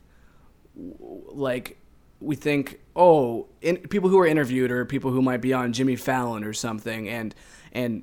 like 0.76 1.78
we 2.24 2.36
think 2.36 2.80
oh 2.96 3.46
in, 3.60 3.76
people 3.76 4.08
who 4.08 4.18
are 4.18 4.26
interviewed 4.26 4.70
or 4.70 4.84
people 4.84 5.10
who 5.10 5.22
might 5.22 5.40
be 5.40 5.52
on 5.52 5.72
Jimmy 5.72 5.96
Fallon 5.96 6.44
or 6.44 6.52
something 6.52 7.08
and 7.08 7.34
and 7.72 8.02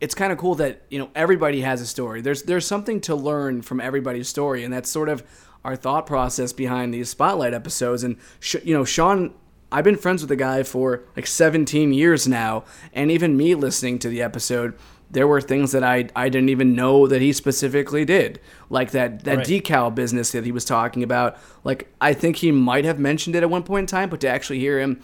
it's 0.00 0.14
kind 0.14 0.32
of 0.32 0.38
cool 0.38 0.56
that 0.56 0.82
you 0.90 0.98
know 0.98 1.10
everybody 1.14 1.60
has 1.60 1.80
a 1.80 1.86
story. 1.86 2.20
There's 2.20 2.42
there's 2.42 2.66
something 2.66 3.00
to 3.02 3.14
learn 3.14 3.62
from 3.62 3.80
everybody's 3.80 4.28
story 4.28 4.64
and 4.64 4.72
that's 4.72 4.90
sort 4.90 5.08
of 5.08 5.22
our 5.64 5.76
thought 5.76 6.06
process 6.06 6.52
behind 6.52 6.92
these 6.92 7.08
spotlight 7.08 7.54
episodes. 7.54 8.02
And 8.02 8.16
sh- 8.40 8.56
you 8.64 8.74
know 8.74 8.84
Sean 8.84 9.34
I've 9.70 9.84
been 9.84 9.96
friends 9.96 10.20
with 10.20 10.28
the 10.28 10.36
guy 10.36 10.64
for 10.64 11.04
like 11.16 11.26
17 11.26 11.94
years 11.94 12.28
now 12.28 12.64
and 12.92 13.10
even 13.10 13.36
me 13.36 13.54
listening 13.54 13.98
to 14.00 14.08
the 14.08 14.20
episode 14.20 14.74
there 15.12 15.26
were 15.28 15.40
things 15.40 15.72
that 15.72 15.84
I, 15.84 16.08
I 16.16 16.28
didn't 16.28 16.48
even 16.48 16.74
know 16.74 17.06
that 17.06 17.20
he 17.22 17.32
specifically 17.32 18.04
did 18.04 18.40
like 18.70 18.90
that 18.92 19.24
that 19.24 19.38
Right. 19.38 19.46
decal 19.46 19.94
business 19.94 20.32
that 20.32 20.44
he 20.44 20.52
was 20.52 20.64
talking 20.64 21.02
about 21.02 21.36
like 21.64 21.88
i 22.00 22.12
think 22.14 22.36
he 22.36 22.50
might 22.50 22.84
have 22.84 22.98
mentioned 22.98 23.36
it 23.36 23.42
at 23.42 23.50
one 23.50 23.62
point 23.62 23.82
in 23.84 23.86
time 23.86 24.08
but 24.10 24.20
to 24.22 24.28
actually 24.28 24.58
hear 24.58 24.80
him 24.80 25.00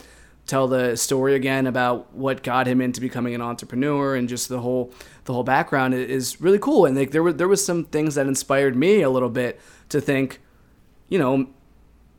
tell 0.47 0.67
the 0.67 0.95
story 0.97 1.35
again 1.35 1.67
about 1.67 2.11
what 2.13 2.41
got 2.41 2.67
him 2.67 2.81
into 2.81 2.99
becoming 2.99 3.35
an 3.35 3.41
entrepreneur 3.41 4.15
and 4.15 4.27
just 4.27 4.49
the 4.49 4.59
whole 4.61 4.91
the 5.25 5.33
whole 5.33 5.43
background 5.43 5.93
is 5.93 6.41
really 6.41 6.57
cool 6.59 6.85
and 6.85 6.97
like 6.97 7.11
there 7.11 7.21
were 7.21 7.31
there 7.33 7.47
was 7.47 7.63
some 7.63 7.83
things 7.85 8.15
that 8.15 8.25
inspired 8.25 8.75
me 8.75 9.01
a 9.01 9.09
little 9.11 9.29
bit 9.29 9.59
to 9.89 10.01
think 10.01 10.41
you 11.07 11.19
know 11.19 11.47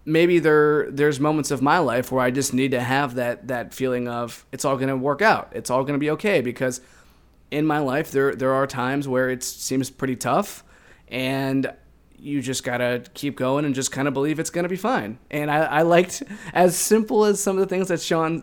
maybe 0.04 0.38
there 0.38 0.90
there's 0.90 1.18
moments 1.20 1.50
of 1.50 1.60
my 1.60 1.78
life 1.78 2.10
where 2.10 2.24
I 2.24 2.30
just 2.30 2.54
need 2.54 2.70
to 2.70 2.80
have 2.80 3.16
that 3.16 3.48
that 3.48 3.74
feeling 3.74 4.08
of 4.08 4.46
it's 4.52 4.64
all 4.64 4.76
going 4.76 4.88
to 4.88 4.96
work 4.96 5.20
out. 5.22 5.50
It's 5.52 5.68
all 5.70 5.82
going 5.82 5.94
to 5.94 5.98
be 5.98 6.10
okay 6.12 6.40
because 6.40 6.80
in 7.50 7.66
my 7.66 7.78
life 7.78 8.10
there 8.10 8.34
there 8.34 8.52
are 8.52 8.66
times 8.66 9.08
where 9.08 9.28
it 9.30 9.42
seems 9.42 9.90
pretty 9.90 10.16
tough 10.16 10.62
and 11.08 11.72
you 12.16 12.40
just 12.42 12.64
gotta 12.64 13.02
keep 13.14 13.36
going 13.36 13.64
and 13.64 13.74
just 13.74 13.90
kind 13.92 14.06
of 14.06 14.14
believe 14.14 14.38
it's 14.38 14.50
gonna 14.50 14.68
be 14.68 14.76
fine. 14.76 15.18
And 15.30 15.50
I, 15.50 15.58
I 15.64 15.82
liked 15.82 16.22
as 16.52 16.76
simple 16.76 17.24
as 17.24 17.42
some 17.42 17.56
of 17.56 17.60
the 17.60 17.66
things 17.66 17.88
that 17.88 18.00
Sean 18.00 18.42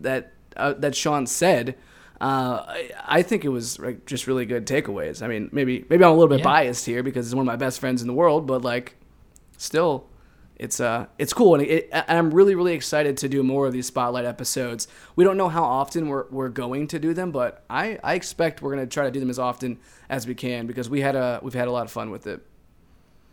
that 0.00 0.32
uh, 0.56 0.72
that 0.74 0.94
Sean 0.96 1.26
said. 1.26 1.76
Uh, 2.20 2.64
I, 2.66 2.90
I 3.06 3.22
think 3.22 3.44
it 3.44 3.50
was 3.50 3.78
like 3.78 4.04
just 4.06 4.26
really 4.26 4.46
good 4.46 4.66
takeaways. 4.66 5.22
I 5.22 5.28
mean, 5.28 5.48
maybe 5.52 5.84
maybe 5.88 6.04
I'm 6.04 6.10
a 6.10 6.14
little 6.14 6.28
bit 6.28 6.38
Yeah. 6.40 6.44
biased 6.44 6.86
here 6.86 7.02
because 7.04 7.26
he's 7.26 7.34
one 7.34 7.42
of 7.42 7.46
my 7.46 7.56
best 7.56 7.78
friends 7.80 8.02
in 8.02 8.08
the 8.08 8.14
world, 8.14 8.46
but 8.46 8.62
like, 8.62 8.96
still, 9.58 10.06
it's 10.56 10.78
uh 10.78 11.06
it's 11.18 11.32
cool 11.32 11.54
and, 11.54 11.64
it, 11.64 11.88
and 11.92 12.04
I'm 12.08 12.32
really 12.32 12.54
really 12.54 12.74
excited 12.74 13.16
to 13.18 13.28
do 13.28 13.42
more 13.42 13.66
of 13.66 13.72
these 13.72 13.86
spotlight 13.86 14.24
episodes. 14.24 14.86
We 15.16 15.24
don't 15.24 15.36
know 15.36 15.48
how 15.48 15.64
often 15.64 16.08
we're, 16.08 16.26
we're 16.30 16.48
going 16.48 16.86
to 16.88 16.98
do 16.98 17.12
them, 17.12 17.32
but 17.32 17.64
I, 17.68 17.98
I 18.04 18.14
expect 18.14 18.62
we're 18.62 18.70
gonna 18.70 18.86
try 18.86 19.04
to 19.04 19.10
do 19.10 19.20
them 19.20 19.30
as 19.30 19.38
often 19.38 19.78
as 20.08 20.26
we 20.26 20.34
can 20.34 20.66
because 20.66 20.88
we 20.88 21.00
had 21.00 21.16
a 21.16 21.40
we've 21.42 21.54
had 21.54 21.68
a 21.68 21.72
lot 21.72 21.86
of 21.86 21.92
fun 21.92 22.10
with 22.10 22.26
it. 22.26 22.44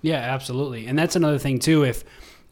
Yeah, 0.02 0.18
absolutely. 0.18 0.88
And 0.88 0.98
that's 0.98 1.16
another 1.16 1.38
thing 1.38 1.60
too. 1.60 1.84
If 1.84 2.04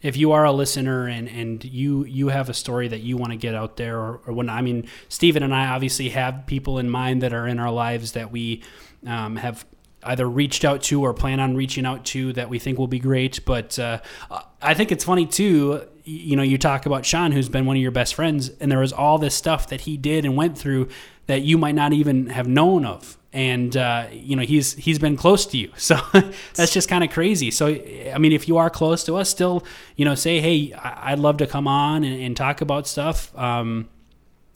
if 0.02 0.16
you 0.16 0.32
are 0.32 0.44
a 0.44 0.52
listener 0.52 1.06
and, 1.06 1.28
and 1.28 1.64
you 1.64 2.04
you 2.04 2.28
have 2.28 2.48
a 2.48 2.54
story 2.54 2.88
that 2.88 3.00
you 3.00 3.16
want 3.16 3.32
to 3.32 3.36
get 3.36 3.54
out 3.54 3.76
there, 3.76 3.98
or, 3.98 4.20
or 4.26 4.32
when 4.32 4.48
I 4.48 4.62
mean, 4.62 4.88
Stephen 5.08 5.42
and 5.42 5.54
I 5.54 5.66
obviously 5.66 6.10
have 6.10 6.46
people 6.46 6.78
in 6.78 6.88
mind 6.88 7.22
that 7.22 7.32
are 7.32 7.46
in 7.46 7.58
our 7.58 7.70
lives 7.70 8.12
that 8.12 8.30
we 8.30 8.62
um, 9.06 9.36
have 9.36 9.66
either 10.02 10.28
reached 10.28 10.64
out 10.64 10.82
to 10.84 11.02
or 11.02 11.12
plan 11.14 11.40
on 11.40 11.54
reaching 11.54 11.86
out 11.86 12.04
to 12.06 12.32
that 12.34 12.48
we 12.48 12.58
think 12.58 12.78
will 12.78 12.86
be 12.86 12.98
great. 12.98 13.44
But 13.44 13.78
uh, 13.78 14.00
I 14.62 14.74
think 14.74 14.92
it's 14.92 15.04
funny 15.04 15.26
too. 15.26 15.86
You 16.04 16.36
know, 16.36 16.42
you 16.42 16.58
talk 16.58 16.86
about 16.86 17.04
Sean, 17.04 17.32
who's 17.32 17.48
been 17.48 17.66
one 17.66 17.76
of 17.76 17.82
your 17.82 17.90
best 17.90 18.14
friends, 18.14 18.50
and 18.60 18.70
there 18.70 18.78
was 18.78 18.92
all 18.92 19.18
this 19.18 19.34
stuff 19.34 19.68
that 19.68 19.82
he 19.82 19.96
did 19.96 20.24
and 20.24 20.36
went 20.36 20.56
through 20.56 20.88
that 21.26 21.42
you 21.42 21.58
might 21.58 21.74
not 21.74 21.92
even 21.92 22.28
have 22.28 22.48
known 22.48 22.84
of 22.84 23.16
and 23.32 23.76
uh, 23.76 24.06
you 24.10 24.34
know 24.34 24.42
he's 24.42 24.74
he's 24.74 24.98
been 24.98 25.16
close 25.16 25.46
to 25.46 25.56
you 25.56 25.70
so 25.76 25.96
that's 26.54 26.72
just 26.72 26.88
kind 26.88 27.04
of 27.04 27.10
crazy 27.10 27.50
so 27.50 27.68
i 28.12 28.18
mean 28.18 28.32
if 28.32 28.48
you 28.48 28.56
are 28.56 28.68
close 28.68 29.04
to 29.04 29.16
us 29.16 29.30
still 29.30 29.64
you 29.96 30.04
know 30.04 30.14
say 30.14 30.40
hey 30.40 30.72
i'd 30.74 31.18
love 31.18 31.36
to 31.36 31.46
come 31.46 31.68
on 31.68 32.02
and, 32.02 32.20
and 32.20 32.36
talk 32.36 32.60
about 32.60 32.86
stuff 32.86 33.36
um, 33.38 33.88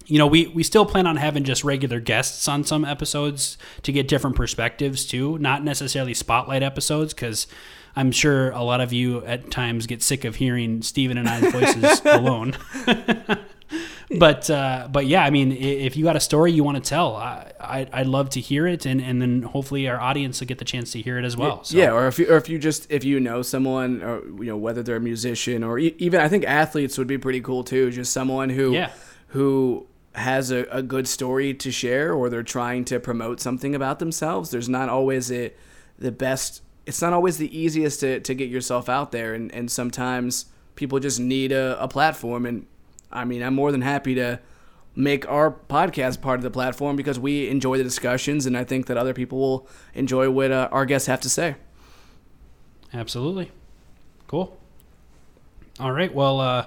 you 0.06 0.18
know 0.18 0.26
we, 0.26 0.46
we 0.48 0.62
still 0.62 0.84
plan 0.86 1.06
on 1.06 1.16
having 1.16 1.44
just 1.44 1.64
regular 1.64 2.00
guests 2.00 2.46
on 2.48 2.64
some 2.64 2.84
episodes 2.84 3.56
to 3.82 3.92
get 3.92 4.06
different 4.08 4.36
perspectives 4.36 5.04
too 5.06 5.38
not 5.38 5.64
necessarily 5.64 6.14
spotlight 6.14 6.62
episodes 6.62 7.14
because 7.14 7.46
i'm 7.96 8.10
sure 8.12 8.50
a 8.50 8.62
lot 8.62 8.80
of 8.80 8.92
you 8.92 9.24
at 9.24 9.50
times 9.50 9.86
get 9.86 10.02
sick 10.02 10.24
of 10.24 10.36
hearing 10.36 10.82
steven 10.82 11.16
and 11.18 11.28
i's 11.28 11.50
voices 11.52 12.00
alone 12.04 12.54
but 14.18 14.48
uh, 14.50 14.86
but 14.92 15.06
yeah, 15.06 15.24
I 15.24 15.30
mean, 15.30 15.50
if 15.52 15.96
you 15.96 16.04
got 16.04 16.14
a 16.14 16.20
story 16.20 16.52
you 16.52 16.62
want 16.62 16.76
to 16.76 16.88
tell, 16.88 17.16
I, 17.16 17.52
I 17.58 17.88
I'd 17.92 18.06
love 18.06 18.28
to 18.30 18.40
hear 18.40 18.66
it, 18.66 18.84
and, 18.86 19.00
and 19.00 19.20
then 19.20 19.42
hopefully 19.42 19.88
our 19.88 19.98
audience 19.98 20.38
will 20.40 20.46
get 20.46 20.58
the 20.58 20.64
chance 20.64 20.92
to 20.92 21.00
hear 21.00 21.18
it 21.18 21.24
as 21.24 21.36
well. 21.36 21.64
So, 21.64 21.76
Yeah, 21.78 21.92
or 21.92 22.06
if 22.06 22.18
you, 22.18 22.26
or 22.30 22.36
if 22.36 22.48
you 22.48 22.58
just 22.58 22.86
if 22.92 23.02
you 23.02 23.18
know 23.18 23.40
someone, 23.42 24.02
or 24.02 24.20
you 24.26 24.44
know 24.44 24.58
whether 24.58 24.82
they're 24.82 24.96
a 24.96 25.00
musician 25.00 25.64
or 25.64 25.78
e- 25.78 25.94
even 25.98 26.20
I 26.20 26.28
think 26.28 26.44
athletes 26.44 26.98
would 26.98 27.06
be 27.08 27.18
pretty 27.18 27.40
cool 27.40 27.64
too. 27.64 27.90
Just 27.90 28.12
someone 28.12 28.50
who 28.50 28.72
Yeah. 28.74 28.90
who 29.28 29.86
has 30.14 30.50
a, 30.50 30.62
a 30.70 30.82
good 30.82 31.08
story 31.08 31.52
to 31.54 31.72
share, 31.72 32.12
or 32.12 32.28
they're 32.28 32.42
trying 32.42 32.84
to 32.86 33.00
promote 33.00 33.40
something 33.40 33.74
about 33.74 33.98
themselves. 33.98 34.50
There's 34.50 34.68
not 34.68 34.88
always 34.88 35.30
a, 35.32 35.52
the 35.98 36.12
best. 36.12 36.62
It's 36.86 37.02
not 37.02 37.12
always 37.12 37.38
the 37.38 37.56
easiest 37.56 38.00
to, 38.00 38.20
to 38.20 38.34
get 38.34 38.48
yourself 38.48 38.88
out 38.88 39.12
there, 39.12 39.34
and, 39.34 39.52
and 39.52 39.70
sometimes 39.70 40.46
people 40.76 41.00
just 41.00 41.18
need 41.18 41.52
a, 41.52 41.82
a 41.82 41.88
platform. 41.88 42.46
And 42.46 42.66
I 43.10 43.24
mean, 43.24 43.42
I'm 43.42 43.54
more 43.54 43.72
than 43.72 43.82
happy 43.82 44.14
to 44.14 44.40
make 44.96 45.28
our 45.28 45.50
podcast 45.50 46.20
part 46.20 46.38
of 46.38 46.44
the 46.44 46.50
platform 46.50 46.94
because 46.94 47.18
we 47.18 47.48
enjoy 47.48 47.78
the 47.78 47.84
discussions, 47.84 48.46
and 48.46 48.56
I 48.56 48.64
think 48.64 48.86
that 48.86 48.96
other 48.96 49.14
people 49.14 49.38
will 49.38 49.68
enjoy 49.94 50.30
what 50.30 50.52
uh, 50.52 50.68
our 50.70 50.86
guests 50.86 51.08
have 51.08 51.20
to 51.22 51.30
say. 51.30 51.56
absolutely, 52.92 53.50
cool. 54.28 54.56
All 55.80 55.90
right, 55.90 56.14
well, 56.14 56.40
uh, 56.40 56.66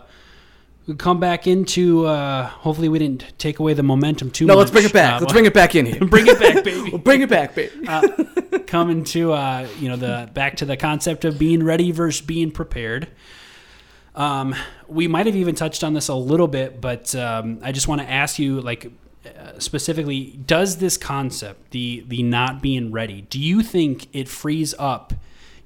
we 0.87 0.95
come 0.95 1.19
back 1.19 1.45
into. 1.47 2.05
Uh, 2.05 2.47
hopefully, 2.47 2.89
we 2.89 2.97
didn't 2.97 3.37
take 3.37 3.59
away 3.59 3.73
the 3.73 3.83
momentum 3.83 4.31
too 4.31 4.45
No, 4.45 4.53
much. 4.55 4.59
let's 4.59 4.71
bring 4.71 4.85
it 4.85 4.93
back. 4.93 5.15
Uh, 5.15 5.19
let's 5.21 5.33
bring 5.33 5.45
it 5.45 5.53
back 5.53 5.75
in 5.75 5.85
here. 5.85 5.99
bring 6.07 6.25
it 6.27 6.39
back, 6.39 6.63
baby. 6.63 6.89
We'll 6.91 6.99
bring 6.99 7.21
it 7.21 7.29
back, 7.29 7.53
baby. 7.53 7.85
coming 8.67 9.03
to 9.03 9.33
uh, 9.33 9.67
you 9.79 9.89
know 9.89 9.97
the 9.97 10.29
back 10.33 10.57
to 10.57 10.65
the 10.65 10.77
concept 10.77 11.25
of 11.25 11.37
being 11.37 11.63
ready 11.63 11.91
versus 11.91 12.25
being 12.25 12.51
prepared. 12.51 13.09
Um, 14.15 14.55
we 14.87 15.07
might 15.07 15.27
have 15.27 15.35
even 15.35 15.53
touched 15.53 15.83
on 15.83 15.93
this 15.93 16.07
a 16.07 16.15
little 16.15 16.47
bit, 16.47 16.81
but 16.81 17.13
um, 17.13 17.59
I 17.61 17.71
just 17.71 17.87
want 17.87 18.01
to 18.01 18.09
ask 18.09 18.39
you, 18.39 18.59
like, 18.61 18.91
uh, 19.25 19.59
specifically, 19.59 20.39
does 20.45 20.77
this 20.77 20.97
concept, 20.97 21.69
the 21.71 22.03
the 22.07 22.23
not 22.23 22.61
being 22.61 22.91
ready, 22.91 23.21
do 23.21 23.39
you 23.39 23.61
think 23.61 24.07
it 24.13 24.27
frees 24.27 24.73
up 24.79 25.13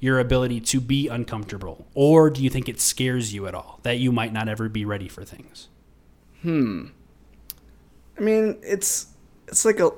your 0.02 0.20
ability 0.20 0.60
to 0.60 0.82
be 0.82 1.08
uncomfortable, 1.08 1.88
or 1.94 2.30
do 2.30 2.44
you 2.44 2.50
think 2.50 2.68
it 2.68 2.82
scares 2.82 3.34
you 3.34 3.48
at 3.48 3.54
all 3.54 3.80
that 3.84 4.00
you 4.00 4.12
might 4.12 4.34
not 4.34 4.50
ever 4.50 4.68
be 4.68 4.84
ready 4.84 5.08
for 5.08 5.24
things? 5.24 5.70
Hmm. 6.42 6.88
I 8.18 8.22
mean, 8.22 8.58
it's 8.64 9.08
it's 9.48 9.64
like 9.64 9.80
a 9.80 9.92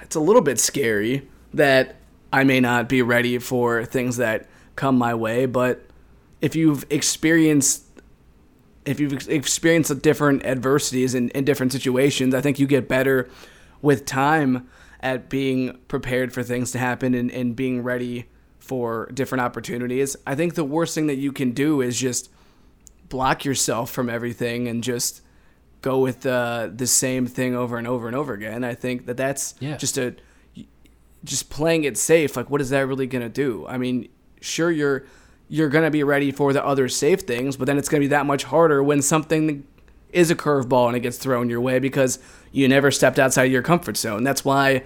it's 0.00 0.14
a 0.14 0.20
little 0.20 0.42
bit 0.42 0.60
scary 0.60 1.28
that 1.52 1.96
I 2.32 2.44
may 2.44 2.60
not 2.60 2.88
be 2.88 3.02
ready 3.02 3.38
for 3.38 3.84
things 3.84 4.16
that 4.18 4.48
come 4.76 4.96
my 4.96 5.14
way, 5.14 5.44
but 5.44 5.84
if 6.40 6.54
you've 6.54 6.86
experienced 6.88 7.84
if 8.84 9.00
you've 9.00 9.28
experienced 9.28 10.00
different 10.00 10.46
adversities 10.46 11.14
in, 11.14 11.30
in 11.30 11.44
different 11.44 11.72
situations, 11.72 12.32
I 12.32 12.40
think 12.40 12.60
you 12.60 12.66
get 12.66 12.88
better 12.88 13.28
with 13.82 14.06
time 14.06 14.68
at 15.00 15.28
being 15.28 15.78
prepared 15.88 16.32
for 16.32 16.42
things 16.42 16.70
to 16.72 16.78
happen 16.78 17.12
and, 17.12 17.30
and 17.30 17.54
being 17.54 17.82
ready 17.82 18.26
for 18.68 19.10
different 19.14 19.40
opportunities. 19.42 20.14
I 20.26 20.34
think 20.34 20.54
the 20.54 20.62
worst 20.64 20.94
thing 20.94 21.06
that 21.08 21.16
you 21.16 21.32
can 21.32 21.50
do 21.52 21.80
is 21.80 21.98
just 21.98 22.30
block 23.08 23.44
yourself 23.44 23.90
from 23.90 24.08
everything 24.10 24.68
and 24.68 24.84
just 24.84 25.22
go 25.80 25.98
with 25.98 26.20
the 26.20 26.70
the 26.76 26.86
same 26.86 27.26
thing 27.26 27.54
over 27.56 27.78
and 27.78 27.86
over 27.88 28.06
and 28.06 28.14
over 28.14 28.34
again. 28.34 28.62
I 28.64 28.74
think 28.74 29.06
that 29.06 29.16
that's 29.16 29.54
Yeah. 29.58 29.76
just 29.78 29.96
a 29.98 30.14
just 31.24 31.50
playing 31.50 31.84
it 31.84 31.96
safe. 31.96 32.36
Like, 32.36 32.48
what 32.50 32.60
is 32.60 32.70
that 32.70 32.86
really 32.86 33.06
gonna 33.06 33.28
do? 33.28 33.66
I 33.66 33.78
mean, 33.78 34.08
sure 34.40 34.70
you're 34.70 35.04
you're 35.48 35.70
gonna 35.70 35.90
be 35.90 36.04
ready 36.04 36.30
for 36.30 36.52
the 36.52 36.64
other 36.64 36.88
safe 36.88 37.20
things, 37.22 37.56
but 37.56 37.64
then 37.66 37.78
it's 37.78 37.88
gonna 37.88 38.02
be 38.02 38.06
that 38.08 38.26
much 38.26 38.44
harder 38.44 38.82
when 38.82 39.00
something 39.00 39.64
is 40.12 40.30
a 40.30 40.34
curveball 40.36 40.88
and 40.88 40.96
it 40.96 41.00
gets 41.00 41.16
thrown 41.16 41.48
your 41.48 41.60
way 41.60 41.78
because 41.78 42.18
you 42.52 42.68
never 42.68 42.90
stepped 42.90 43.18
outside 43.18 43.44
your 43.44 43.62
comfort 43.62 43.96
zone. 43.96 44.24
That's 44.24 44.44
why 44.44 44.82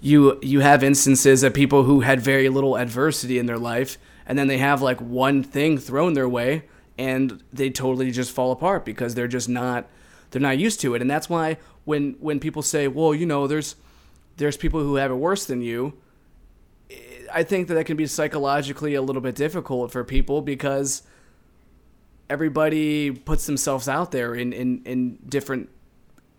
you 0.00 0.38
you 0.42 0.60
have 0.60 0.82
instances 0.82 1.42
of 1.42 1.54
people 1.54 1.84
who 1.84 2.00
had 2.00 2.20
very 2.20 2.48
little 2.48 2.76
adversity 2.76 3.38
in 3.38 3.46
their 3.46 3.58
life 3.58 3.98
and 4.26 4.38
then 4.38 4.48
they 4.48 4.58
have 4.58 4.82
like 4.82 5.00
one 5.00 5.42
thing 5.42 5.78
thrown 5.78 6.14
their 6.14 6.28
way 6.28 6.64
and 6.98 7.42
they 7.52 7.70
totally 7.70 8.10
just 8.10 8.32
fall 8.32 8.52
apart 8.52 8.84
because 8.84 9.14
they're 9.14 9.28
just 9.28 9.48
not 9.48 9.88
they're 10.30 10.42
not 10.42 10.58
used 10.58 10.80
to 10.80 10.94
it. 10.94 11.00
And 11.00 11.10
that's 11.10 11.28
why 11.28 11.56
when 11.86 12.16
when 12.20 12.38
people 12.38 12.60
say 12.60 12.86
well 12.88 13.14
you 13.14 13.24
know 13.24 13.46
there's 13.46 13.76
there's 14.36 14.56
people 14.56 14.80
who 14.80 14.96
have 14.96 15.10
it 15.10 15.14
worse 15.14 15.46
than 15.46 15.62
you 15.62 15.94
i 17.32 17.42
think 17.42 17.68
that 17.68 17.74
that 17.74 17.84
can 17.84 17.96
be 17.96 18.06
psychologically 18.06 18.94
a 18.94 19.00
little 19.00 19.22
bit 19.22 19.34
difficult 19.34 19.90
for 19.90 20.04
people 20.04 20.42
because 20.42 21.02
everybody 22.28 23.10
puts 23.10 23.46
themselves 23.46 23.88
out 23.88 24.12
there 24.12 24.34
in 24.34 24.52
in, 24.52 24.82
in 24.84 25.18
different 25.28 25.70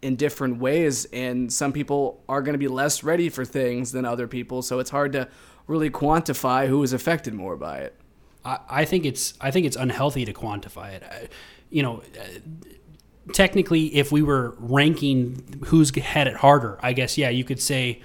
in 0.01 0.15
different 0.15 0.59
ways 0.59 1.05
and 1.05 1.51
some 1.51 1.73
people 1.73 2.23
are 2.29 2.41
going 2.41 2.53
to 2.53 2.59
be 2.59 2.67
less 2.67 3.03
ready 3.03 3.29
for 3.29 3.43
things 3.43 3.91
than 3.91 4.05
other 4.05 4.27
people 4.27 4.61
so 4.61 4.79
it's 4.79 4.91
hard 4.91 5.11
to 5.11 5.27
really 5.65 5.89
quantify 5.89 6.67
who 6.67 6.83
is 6.83 6.93
affected 6.93 7.33
more 7.33 7.57
by 7.57 7.79
it 7.79 7.99
I, 8.47 8.59
I 8.69 8.85
think 8.85 9.05
it's 9.05 9.33
I 9.41 9.51
think 9.51 9.65
it's 9.65 9.75
unhealthy 9.75 10.25
to 10.25 10.33
quantify 10.33 10.93
it. 10.93 11.03
I, 11.03 11.27
you 11.69 11.83
know, 11.83 12.01
uh, 12.19 13.33
technically, 13.33 13.95
if 13.95 14.11
we 14.11 14.21
were 14.21 14.55
ranking 14.57 15.61
who's 15.65 15.95
had 15.95 16.27
it 16.27 16.37
harder, 16.37 16.79
I 16.81 16.93
guess 16.93 17.17
yeah, 17.17 17.29
you 17.29 17.43
could 17.43 17.61
say, 17.61 18.01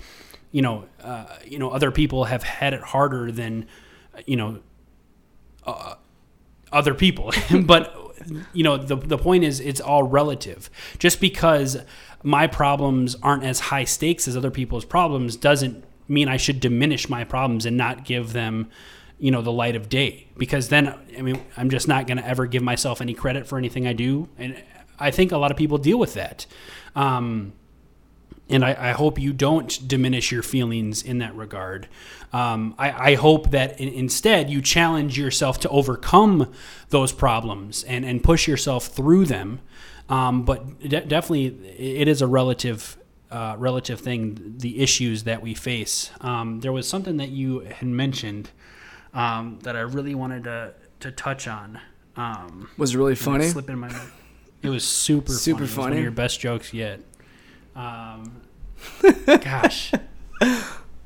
you 0.51 0.61
know, 0.61 0.87
uh, 1.03 1.27
you 1.47 1.59
know, 1.59 1.71
other 1.71 1.93
people 1.93 2.25
have 2.25 2.43
had 2.43 2.75
it 2.75 2.83
harder 2.83 3.31
than, 3.31 3.69
uh, 4.15 4.23
you 4.27 4.37
know, 4.37 4.61
uh, 5.65 5.95
other 6.73 6.95
people. 6.95 7.33
but 7.65 7.97
you 8.53 8.63
know, 8.63 8.77
the 8.77 8.97
the 8.97 9.19
point 9.19 9.45
is, 9.45 9.61
it's 9.61 9.81
all 9.81 10.03
relative. 10.03 10.71
Just 10.99 11.21
because 11.21 11.79
my 12.23 12.47
problems 12.47 13.17
aren't 13.23 13.45
as 13.45 13.61
high 13.61 13.85
stakes 13.85 14.29
as 14.29 14.37
other 14.37 14.51
people's 14.51 14.85
problems 14.85 15.37
doesn't 15.37 15.85
mean 16.09 16.29
I 16.29 16.37
should 16.37 16.61
diminish 16.61 17.09
my 17.09 17.25
problems 17.25 17.67
and 17.67 17.77
not 17.77 18.05
give 18.05 18.33
them 18.33 18.71
you 19.19 19.31
know 19.31 19.41
the 19.41 19.53
light 19.53 19.77
of 19.77 19.89
day. 19.89 20.27
Because 20.37 20.69
then 20.69 20.95
i 21.17 21.23
mean 21.23 21.41
i'm 21.57 21.71
just 21.71 21.87
not 21.87 22.09
going 22.09 22.19
to 22.19 22.27
ever 22.27 22.47
give 22.47 22.63
myself 22.63 23.01
any 23.01 23.15
credit 23.15 23.47
for 23.47 23.57
anything 23.57 23.87
i 23.87 23.93
do. 23.93 24.29
And 24.37 24.61
i 24.99 25.11
think 25.11 25.31
a 25.33 25.39
lot 25.39 25.51
of 25.51 25.57
people 25.57 25.79
deal 25.79 25.99
with 25.99 26.15
that. 26.15 26.45
Um, 26.97 27.53
and 28.49 28.65
I, 28.65 28.91
I 28.91 28.93
hope 28.93 29.19
you 29.19 29.33
don't 29.33 29.89
diminish 29.89 30.31
your 30.33 30.43
feelings 30.43 31.03
in 31.03 31.19
that 31.19 31.35
regard. 31.35 31.89
Um, 32.33 32.75
I, 32.79 33.13
I 33.13 33.15
hope 33.15 33.51
that 33.51 33.81
in, 33.81 33.89
instead 33.89 34.51
you 34.51 34.61
challenge 34.61 35.19
yourself 35.19 35.61
to 35.61 35.69
overcome 35.69 36.53
those 36.91 37.13
problems 37.13 37.85
and, 37.85 38.05
and 38.05 38.23
push 38.23 38.49
yourself 38.49 38.87
through 38.87 39.27
them. 39.27 39.61
Um, 40.09 40.45
but 40.45 40.81
de- 40.81 41.05
definitely, 41.05 41.47
it 41.79 42.09
is 42.09 42.21
a 42.21 42.27
relative 42.27 42.97
uh, 43.31 43.57
relative 43.59 43.99
thing. 44.01 44.55
The 44.59 44.81
issues 44.81 45.25
that 45.25 45.41
we 45.41 45.55
face. 45.55 46.11
Um, 46.21 46.61
there 46.61 46.73
was 46.73 46.87
something 46.87 47.17
that 47.17 47.31
you 47.31 47.61
had 47.61 47.89
mentioned 47.89 48.51
um, 49.15 49.59
that 49.63 49.75
I 49.75 49.81
really 49.81 50.15
wanted 50.15 50.45
to 50.45 50.75
to 51.01 51.11
touch 51.11 51.49
on. 51.49 51.81
Um, 52.17 52.69
was 52.77 52.95
it 52.95 52.99
really 52.99 53.15
funny 53.15 53.47
slipped 53.47 53.71
in 53.71 53.79
my 53.79 53.89
mind. 53.89 54.11
It 54.63 54.69
was 54.69 54.85
super 54.85 55.33
Super 55.33 55.67
funny. 55.67 55.69
Was 55.69 55.77
one 55.79 55.93
of 55.95 55.99
your 55.99 56.11
best 56.13 56.41
jokes 56.41 56.73
yet. 56.73 57.01
Um, 57.75 58.43
gosh. 59.27 59.93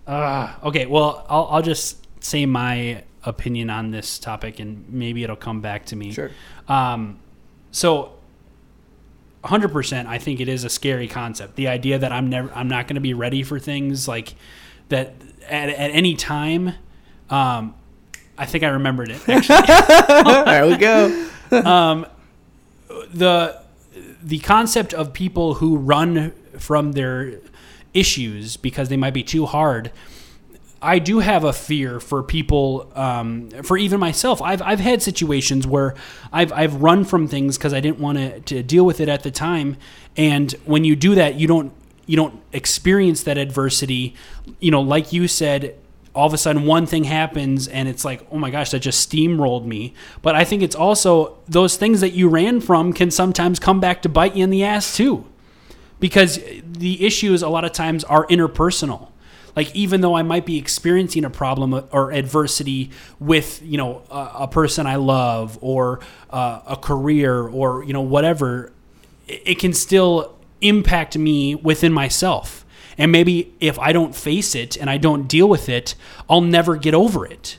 Uh, 0.07 0.55
okay, 0.65 0.87
well, 0.87 1.27
I'll, 1.29 1.49
I'll 1.51 1.63
just 1.63 2.07
say 2.25 2.47
my 2.47 3.05
opinion 3.25 3.71
on 3.71 3.91
this 3.91 4.19
topic, 4.19 4.61
and 4.61 4.89
maybe 4.89 5.25
it'll 5.25 5.37
come 5.37 5.61
back 5.61 5.87
to 5.87 5.97
me. 5.97 6.13
sure 6.13 6.31
Um, 6.69 7.19
so, 7.71 8.13
100%, 9.45 10.07
I 10.07 10.19
think 10.19 10.41
it 10.41 10.49
is 10.49 10.65
a 10.65 10.69
scary 10.69 11.09
concept. 11.09 11.57
The 11.57 11.69
idea 11.69 11.99
that 11.99 12.13
I'm 12.13 12.31
never, 12.31 12.53
I'm 12.55 12.69
not 12.69 12.87
going 12.87 12.95
to 12.95 13.01
be 13.01 13.15
ready 13.15 13.43
for 13.43 13.59
things 13.59 14.09
like 14.09 14.35
that 14.89 15.15
at, 15.49 15.69
at 15.69 15.91
any 15.91 16.15
time. 16.15 16.73
Um, 17.31 17.75
I 18.39 18.47
think 18.47 18.65
I 18.65 18.69
remembered 18.69 19.11
it. 19.11 19.29
Actually, 19.29 19.67
there 20.45 20.67
we 20.67 20.77
go 20.77 21.29
um, 21.65 22.07
the 23.13 23.61
the 24.23 24.39
concept 24.41 24.93
of 24.93 25.13
people 25.13 25.55
who 25.55 25.77
run 25.77 26.33
from 26.59 26.93
their 26.93 27.41
issues 27.95 28.57
because 28.57 28.89
they 28.89 28.97
might 28.97 29.15
be 29.15 29.23
too 29.23 29.47
hard. 29.47 29.91
I 30.83 30.99
do 30.99 31.21
have 31.21 31.43
a 31.43 31.53
fear 31.53 31.99
for 32.01 32.23
people, 32.23 32.93
um, 32.95 33.49
for 33.65 33.79
even 33.79 33.99
myself. 33.99 34.43
I've, 34.43 34.61
I've 34.61 34.81
had 34.81 35.03
situations 35.03 35.67
where 35.67 35.95
I've, 36.33 36.53
I've 36.53 36.83
run 36.83 37.05
from 37.05 37.27
things 37.27 37.57
because 37.57 37.73
I 37.73 37.81
didn't 37.81 37.99
want 37.99 38.47
to, 38.47 38.63
deal 38.63 38.85
with 38.85 39.01
it 39.01 39.09
at 39.09 39.23
the 39.23 39.31
time. 39.31 39.79
And 40.17 40.53
when 40.65 40.85
you 40.85 40.95
do 40.95 41.15
that, 41.15 41.37
you 41.37 41.47
don't 41.47 41.73
you 42.07 42.17
don't 42.17 42.41
experience 42.53 43.25
that 43.25 43.37
adversity. 43.37 44.15
You 44.61 44.71
know, 44.71 44.81
like 44.81 45.13
you 45.13 45.27
said, 45.27 45.77
all 46.15 46.27
of 46.27 46.33
a 46.33 46.39
sudden 46.39 46.65
one 46.65 46.87
thing 46.87 47.05
happens 47.05 47.67
and 47.67 47.89
it's 47.89 48.05
like, 48.05 48.25
oh 48.31 48.39
my 48.39 48.51
gosh, 48.51 48.71
that 48.71 48.79
just 48.79 49.11
steamrolled 49.11 49.65
me. 49.65 49.93
But 50.23 50.37
I 50.37 50.45
think 50.45 50.63
it's 50.63 50.77
also 50.77 51.37
those 51.49 51.77
things 51.77 52.01
that 52.03 52.11
you 52.11 52.29
ran 52.29 52.61
from 52.61 52.93
can 52.93 53.11
sometimes 53.11 53.59
come 53.59 53.81
back 53.81 54.03
to 54.03 54.09
bite 54.09 54.37
you 54.37 54.45
in 54.45 54.51
the 54.51 54.63
ass 54.63 54.97
too 54.97 55.27
because 56.01 56.39
the 56.63 57.05
issues 57.05 57.43
a 57.43 57.49
lot 57.49 57.65
of 57.65 57.73
times 57.73 58.05
are 58.05 58.27
interpersonal. 58.27 59.09
Like 59.55 59.75
even 59.75 60.03
though 60.03 60.15
i 60.15 60.23
might 60.23 60.45
be 60.45 60.59
experiencing 60.59 61.25
a 61.25 61.31
problem 61.31 61.89
or 61.91 62.13
adversity 62.13 62.91
with 63.19 63.63
you 63.63 63.79
know 63.79 64.03
a, 64.11 64.31
a 64.41 64.49
person 64.49 64.87
i 64.87 64.97
love 64.97 65.59
or 65.63 66.01
uh, 66.29 66.61
a 66.67 66.77
career 66.77 67.49
or 67.49 67.83
you 67.83 67.95
know 67.95 68.03
whatever 68.03 68.73
it, 69.27 69.43
it 69.47 69.59
can 69.59 69.73
still 69.73 70.37
impact 70.61 71.17
me 71.19 71.55
within 71.55 71.93
myself. 71.93 72.67
And 72.99 73.11
maybe 73.11 73.55
if 73.59 73.79
i 73.79 73.93
don't 73.93 74.15
face 74.15 74.55
it 74.55 74.77
and 74.77 74.91
i 74.91 74.99
don't 74.99 75.27
deal 75.27 75.49
with 75.49 75.71
it 75.71 75.95
i'll 76.29 76.43
never 76.43 76.77
get 76.77 76.93
over 76.93 77.25
it. 77.25 77.59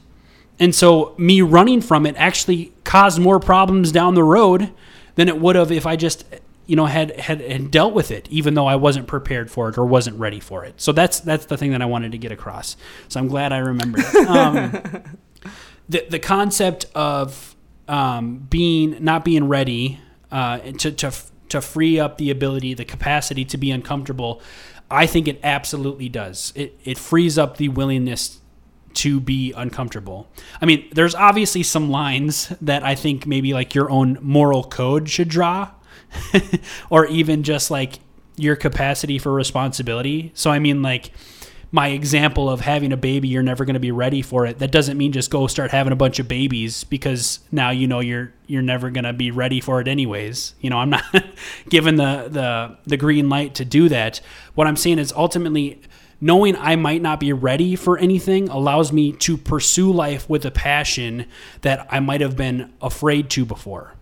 And 0.59 0.73
so 0.73 1.15
me 1.17 1.41
running 1.41 1.81
from 1.81 2.05
it 2.05 2.15
actually 2.17 2.73
caused 2.83 3.19
more 3.19 3.39
problems 3.39 3.91
down 3.91 4.15
the 4.15 4.23
road 4.23 4.71
than 5.15 5.27
it 5.27 5.39
would 5.39 5.55
have 5.55 5.71
if 5.71 5.85
I 5.85 5.95
just 5.95 6.25
you 6.67 6.75
know 6.75 6.85
had, 6.85 7.19
had 7.19 7.41
had 7.41 7.71
dealt 7.71 7.93
with 7.93 8.11
it 8.11 8.27
even 8.29 8.53
though 8.53 8.67
I 8.67 8.75
wasn't 8.75 9.07
prepared 9.07 9.49
for 9.49 9.69
it 9.69 9.77
or 9.77 9.85
wasn't 9.85 10.19
ready 10.19 10.39
for 10.39 10.63
it. 10.63 10.79
So 10.79 10.91
that's 10.91 11.19
that's 11.21 11.45
the 11.45 11.57
thing 11.57 11.71
that 11.71 11.81
I 11.81 11.85
wanted 11.85 12.11
to 12.11 12.17
get 12.17 12.31
across. 12.31 12.77
So 13.07 13.19
I'm 13.19 13.27
glad 13.27 13.51
I 13.51 13.59
remembered 13.59 14.03
it. 14.05 14.27
Um, 14.27 14.71
the 15.89 16.05
the 16.09 16.19
concept 16.19 16.85
of 16.93 17.55
um, 17.87 18.45
being 18.49 19.03
not 19.03 19.23
being 19.23 19.47
ready 19.47 19.99
uh, 20.31 20.59
to 20.59 20.91
to 20.91 21.11
to 21.49 21.61
free 21.61 21.99
up 21.99 22.17
the 22.17 22.29
ability, 22.29 22.73
the 22.73 22.85
capacity 22.85 23.45
to 23.45 23.57
be 23.57 23.71
uncomfortable, 23.71 24.41
I 24.91 25.05
think 25.05 25.27
it 25.27 25.39
absolutely 25.43 26.09
does. 26.09 26.53
It 26.55 26.79
it 26.83 26.97
frees 26.97 27.37
up 27.37 27.57
the 27.57 27.69
willingness 27.69 28.41
to 28.95 29.19
be 29.19 29.53
uncomfortable. 29.53 30.27
I 30.61 30.65
mean, 30.65 30.89
there's 30.91 31.13
obviously 31.13 31.61
some 31.61 31.89
lines 31.89 32.51
that 32.61 32.83
I 32.83 32.95
think 32.95 33.27
maybe 33.27 33.53
like 33.53 33.75
your 33.75 33.91
own 33.91 34.17
moral 34.21 34.63
code 34.63 35.07
should 35.07 35.29
draw, 35.29 35.69
or 36.89 37.05
even 37.07 37.43
just 37.43 37.71
like 37.71 37.99
your 38.35 38.55
capacity 38.55 39.17
for 39.17 39.33
responsibility. 39.33 40.31
So, 40.33 40.51
I 40.51 40.59
mean, 40.59 40.81
like 40.81 41.11
my 41.71 41.89
example 41.89 42.49
of 42.49 42.61
having 42.61 42.93
a 42.93 42.97
baby, 42.97 43.27
you're 43.27 43.43
never 43.43 43.65
going 43.65 43.73
to 43.73 43.79
be 43.79 43.91
ready 43.91 44.21
for 44.21 44.45
it. 44.45 44.59
That 44.59 44.71
doesn't 44.71 44.97
mean 44.97 45.11
just 45.11 45.29
go 45.29 45.47
start 45.47 45.71
having 45.71 45.91
a 45.91 45.97
bunch 45.97 46.19
of 46.19 46.27
babies 46.27 46.83
because 46.85 47.39
now 47.51 47.71
you 47.71 47.87
know 47.87 47.99
you're 47.99 48.33
you're 48.45 48.61
never 48.61 48.89
going 48.89 49.03
to 49.03 49.13
be 49.13 49.31
ready 49.31 49.59
for 49.59 49.81
it 49.81 49.87
anyways. 49.87 50.55
You 50.61 50.69
know, 50.69 50.77
I'm 50.77 50.89
not 50.89 51.03
given 51.69 51.95
the 51.95 52.27
the 52.29 52.77
the 52.85 52.97
green 52.97 53.27
light 53.27 53.55
to 53.55 53.65
do 53.65 53.89
that. 53.89 54.21
What 54.55 54.67
I'm 54.67 54.77
saying 54.77 54.99
is 54.99 55.11
ultimately 55.11 55.81
knowing 56.21 56.55
I 56.55 56.75
might 56.75 57.01
not 57.01 57.19
be 57.19 57.33
ready 57.33 57.75
for 57.75 57.97
anything 57.97 58.49
allows 58.49 58.91
me 58.91 59.11
to 59.11 59.37
pursue 59.37 59.91
life 59.91 60.29
with 60.29 60.45
a 60.45 60.51
passion 60.51 61.25
that 61.61 61.85
I 61.91 61.99
might 61.99 62.21
have 62.21 62.35
been 62.35 62.73
afraid 62.81 63.29
to 63.31 63.45
before. 63.45 63.93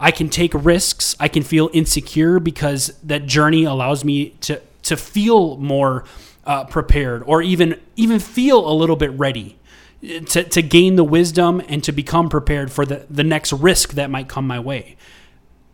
I 0.00 0.10
can 0.10 0.28
take 0.28 0.52
risks. 0.54 1.16
I 1.18 1.28
can 1.28 1.42
feel 1.42 1.70
insecure 1.72 2.38
because 2.38 2.96
that 3.02 3.26
journey 3.26 3.64
allows 3.64 4.04
me 4.04 4.30
to 4.40 4.60
to 4.84 4.96
feel 4.96 5.56
more 5.58 6.04
uh, 6.44 6.64
prepared 6.64 7.22
or 7.26 7.42
even 7.42 7.80
even 7.96 8.18
feel 8.18 8.68
a 8.70 8.72
little 8.72 8.96
bit 8.96 9.10
ready 9.12 9.58
to, 10.00 10.44
to 10.44 10.62
gain 10.62 10.96
the 10.96 11.04
wisdom 11.04 11.60
and 11.68 11.82
to 11.84 11.92
become 11.92 12.28
prepared 12.28 12.70
for 12.70 12.86
the, 12.86 13.04
the 13.10 13.24
next 13.24 13.52
risk 13.52 13.90
that 13.90 14.10
might 14.10 14.28
come 14.28 14.46
my 14.46 14.60
way. 14.60 14.96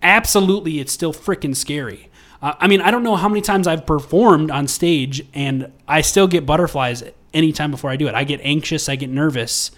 Absolutely, 0.02 0.80
it's 0.80 0.92
still 0.92 1.12
freaking 1.12 1.54
scary. 1.54 2.08
Uh, 2.42 2.54
I 2.58 2.66
mean, 2.66 2.80
I 2.80 2.90
don't 2.90 3.02
know 3.02 3.16
how 3.16 3.28
many 3.28 3.40
times 3.40 3.66
I've 3.66 3.86
performed 3.86 4.50
on 4.50 4.66
stage 4.66 5.26
and 5.34 5.70
I 5.86 6.00
still 6.00 6.26
get 6.26 6.46
butterflies 6.46 7.02
anytime 7.32 7.70
before 7.70 7.90
I 7.90 7.96
do 7.96 8.08
it. 8.08 8.14
I 8.14 8.24
get 8.24 8.40
anxious, 8.42 8.88
I 8.88 8.96
get 8.96 9.10
nervous. 9.10 9.70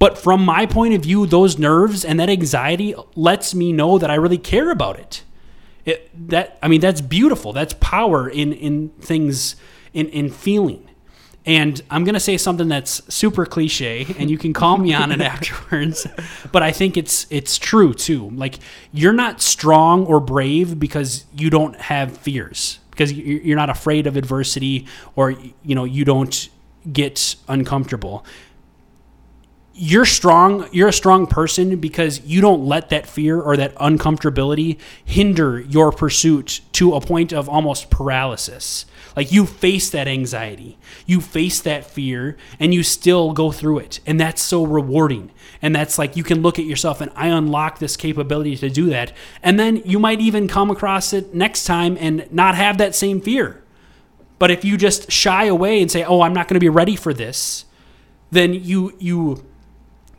But 0.00 0.16
from 0.16 0.42
my 0.44 0.64
point 0.64 0.94
of 0.94 1.02
view, 1.02 1.26
those 1.26 1.58
nerves 1.58 2.06
and 2.06 2.18
that 2.18 2.30
anxiety 2.30 2.94
lets 3.14 3.54
me 3.54 3.70
know 3.70 3.98
that 3.98 4.10
I 4.10 4.14
really 4.14 4.38
care 4.38 4.70
about 4.70 4.98
it. 4.98 5.22
It 5.84 6.10
that 6.30 6.58
I 6.62 6.68
mean 6.68 6.80
that's 6.80 7.02
beautiful. 7.02 7.52
That's 7.52 7.74
power 7.74 8.28
in 8.28 8.52
in 8.54 8.88
things 9.00 9.56
in 9.92 10.08
in 10.08 10.30
feeling. 10.30 10.88
And 11.46 11.80
I'm 11.90 12.04
to 12.04 12.20
say 12.20 12.36
something 12.36 12.68
that's 12.68 13.02
super 13.12 13.46
cliche 13.46 14.06
and 14.18 14.30
you 14.30 14.38
can 14.38 14.52
call 14.52 14.78
me 14.78 14.92
on 14.94 15.12
it 15.12 15.20
afterwards, 15.34 16.06
but 16.50 16.62
I 16.62 16.72
think 16.72 16.96
it's 16.96 17.26
it's 17.28 17.58
true 17.58 17.92
too. 17.92 18.30
Like 18.30 18.58
you're 18.92 19.12
not 19.12 19.42
strong 19.42 20.06
or 20.06 20.18
brave 20.18 20.78
because 20.78 21.26
you 21.36 21.50
don't 21.50 21.76
have 21.76 22.16
fears, 22.16 22.78
because 22.90 23.12
you're 23.12 23.56
not 23.56 23.68
afraid 23.68 24.06
of 24.06 24.16
adversity 24.16 24.86
or 25.14 25.32
you 25.32 25.74
know, 25.74 25.84
you 25.84 26.06
don't 26.06 26.48
get 26.90 27.36
uncomfortable 27.48 28.24
you're 29.82 30.04
strong 30.04 30.68
you're 30.72 30.88
a 30.88 30.92
strong 30.92 31.26
person 31.26 31.76
because 31.76 32.20
you 32.20 32.42
don't 32.42 32.66
let 32.66 32.90
that 32.90 33.06
fear 33.06 33.40
or 33.40 33.56
that 33.56 33.74
uncomfortability 33.76 34.78
hinder 35.02 35.58
your 35.58 35.90
pursuit 35.90 36.60
to 36.70 36.92
a 36.92 37.00
point 37.00 37.32
of 37.32 37.48
almost 37.48 37.88
paralysis. 37.88 38.84
Like 39.16 39.32
you 39.32 39.46
face 39.46 39.88
that 39.88 40.06
anxiety 40.06 40.78
you 41.06 41.22
face 41.22 41.62
that 41.62 41.86
fear 41.86 42.36
and 42.58 42.74
you 42.74 42.82
still 42.82 43.32
go 43.32 43.50
through 43.50 43.78
it. 43.78 44.00
And 44.06 44.20
that's 44.20 44.42
so 44.42 44.66
rewarding. 44.66 45.30
And 45.62 45.74
that's 45.74 45.98
like 45.98 46.14
you 46.14 46.24
can 46.24 46.42
look 46.42 46.58
at 46.58 46.66
yourself 46.66 47.00
and 47.00 47.10
i 47.16 47.28
unlock 47.28 47.78
this 47.78 47.96
capability 47.96 48.56
to 48.58 48.68
do 48.68 48.90
that. 48.90 49.14
And 49.42 49.58
then 49.58 49.76
you 49.86 49.98
might 49.98 50.20
even 50.20 50.46
come 50.46 50.70
across 50.70 51.14
it 51.14 51.34
next 51.34 51.64
time 51.64 51.96
and 51.98 52.30
not 52.30 52.54
have 52.54 52.76
that 52.78 52.94
same 52.94 53.22
fear. 53.22 53.62
But 54.38 54.50
if 54.50 54.62
you 54.62 54.76
just 54.76 55.10
shy 55.10 55.46
away 55.46 55.80
and 55.80 55.90
say 55.90 56.04
oh 56.04 56.20
i'm 56.20 56.34
not 56.34 56.48
going 56.48 56.56
to 56.56 56.60
be 56.60 56.68
ready 56.68 56.96
for 56.96 57.14
this 57.14 57.64
then 58.30 58.54
you 58.54 58.94
you 58.98 59.44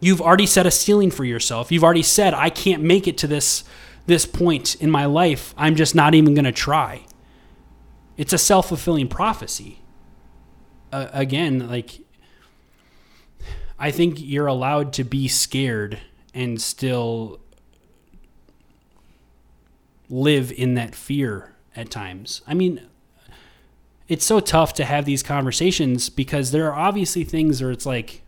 You've 0.01 0.19
already 0.19 0.47
set 0.47 0.65
a 0.65 0.71
ceiling 0.71 1.11
for 1.11 1.23
yourself. 1.23 1.71
You've 1.71 1.83
already 1.83 2.03
said, 2.03 2.33
I 2.33 2.49
can't 2.49 2.81
make 2.81 3.07
it 3.07 3.19
to 3.19 3.27
this, 3.27 3.63
this 4.07 4.25
point 4.25 4.75
in 4.75 4.89
my 4.89 5.05
life. 5.05 5.53
I'm 5.55 5.75
just 5.75 5.93
not 5.93 6.15
even 6.15 6.33
going 6.33 6.45
to 6.45 6.51
try. 6.51 7.05
It's 8.17 8.33
a 8.33 8.37
self 8.39 8.69
fulfilling 8.69 9.07
prophecy. 9.07 9.79
Uh, 10.91 11.07
again, 11.13 11.69
like, 11.69 11.99
I 13.77 13.91
think 13.91 14.15
you're 14.19 14.47
allowed 14.47 14.91
to 14.93 15.03
be 15.03 15.27
scared 15.27 15.99
and 16.33 16.59
still 16.59 17.39
live 20.09 20.51
in 20.51 20.73
that 20.73 20.95
fear 20.95 21.53
at 21.75 21.91
times. 21.91 22.41
I 22.47 22.55
mean, 22.55 22.81
it's 24.07 24.25
so 24.25 24.39
tough 24.39 24.73
to 24.73 24.83
have 24.83 25.05
these 25.05 25.23
conversations 25.23 26.09
because 26.09 26.51
there 26.51 26.71
are 26.71 26.77
obviously 26.77 27.23
things 27.23 27.61
where 27.61 27.71
it's 27.71 27.85
like, 27.85 28.20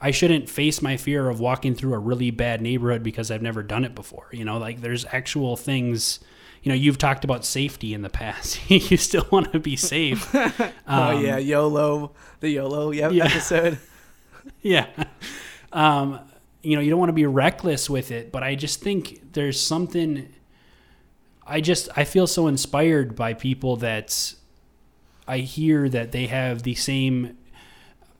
I 0.00 0.10
shouldn't 0.10 0.48
face 0.48 0.80
my 0.80 0.96
fear 0.96 1.28
of 1.28 1.40
walking 1.40 1.74
through 1.74 1.92
a 1.94 1.98
really 1.98 2.30
bad 2.30 2.62
neighborhood 2.62 3.02
because 3.02 3.30
I've 3.30 3.42
never 3.42 3.62
done 3.62 3.84
it 3.84 3.94
before. 3.94 4.28
You 4.32 4.44
know, 4.44 4.56
like 4.56 4.80
there's 4.80 5.04
actual 5.06 5.56
things. 5.56 6.20
You 6.62 6.70
know, 6.70 6.76
you've 6.76 6.98
talked 6.98 7.24
about 7.24 7.44
safety 7.44 7.92
in 7.92 8.02
the 8.02 8.08
past. 8.08 8.70
you 8.70 8.96
still 8.96 9.26
want 9.30 9.52
to 9.52 9.60
be 9.60 9.76
safe. 9.76 10.34
Um, 10.86 11.16
oh 11.16 11.20
yeah, 11.20 11.38
YOLO, 11.38 12.12
the 12.40 12.48
YOLO 12.48 12.90
yep, 12.90 13.12
yeah. 13.12 13.26
episode. 13.26 13.78
yeah. 14.60 14.86
Um, 15.72 16.18
you 16.62 16.74
know, 16.74 16.82
you 16.82 16.90
don't 16.90 16.98
want 16.98 17.10
to 17.10 17.14
be 17.14 17.26
reckless 17.26 17.88
with 17.88 18.10
it, 18.10 18.32
but 18.32 18.42
I 18.42 18.56
just 18.56 18.80
think 18.80 19.32
there's 19.34 19.60
something. 19.60 20.34
I 21.46 21.60
just 21.60 21.88
I 21.96 22.04
feel 22.04 22.26
so 22.26 22.48
inspired 22.48 23.14
by 23.14 23.34
people 23.34 23.76
that 23.76 24.34
I 25.28 25.38
hear 25.38 25.88
that 25.88 26.10
they 26.10 26.26
have 26.26 26.64
the 26.64 26.74
same 26.74 27.38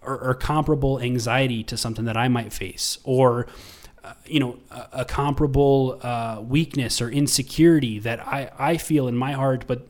or, 0.03 0.18
or 0.18 0.34
comparable 0.34 1.01
anxiety 1.01 1.62
to 1.64 1.76
something 1.76 2.05
that 2.07 2.16
I 2.16 2.28
might 2.28 2.53
face, 2.53 2.98
or 3.05 3.46
uh, 4.03 4.14
you 4.26 4.40
know, 4.40 4.59
a, 4.70 4.88
a 4.92 5.05
comparable 5.05 5.98
uh, 6.03 6.40
weakness 6.42 7.01
or 7.03 7.11
insecurity 7.11 7.98
that 7.98 8.26
I, 8.26 8.51
I 8.59 8.76
feel 8.78 9.09
in 9.09 9.16
my 9.16 9.32
heart, 9.32 9.64
but 9.66 9.86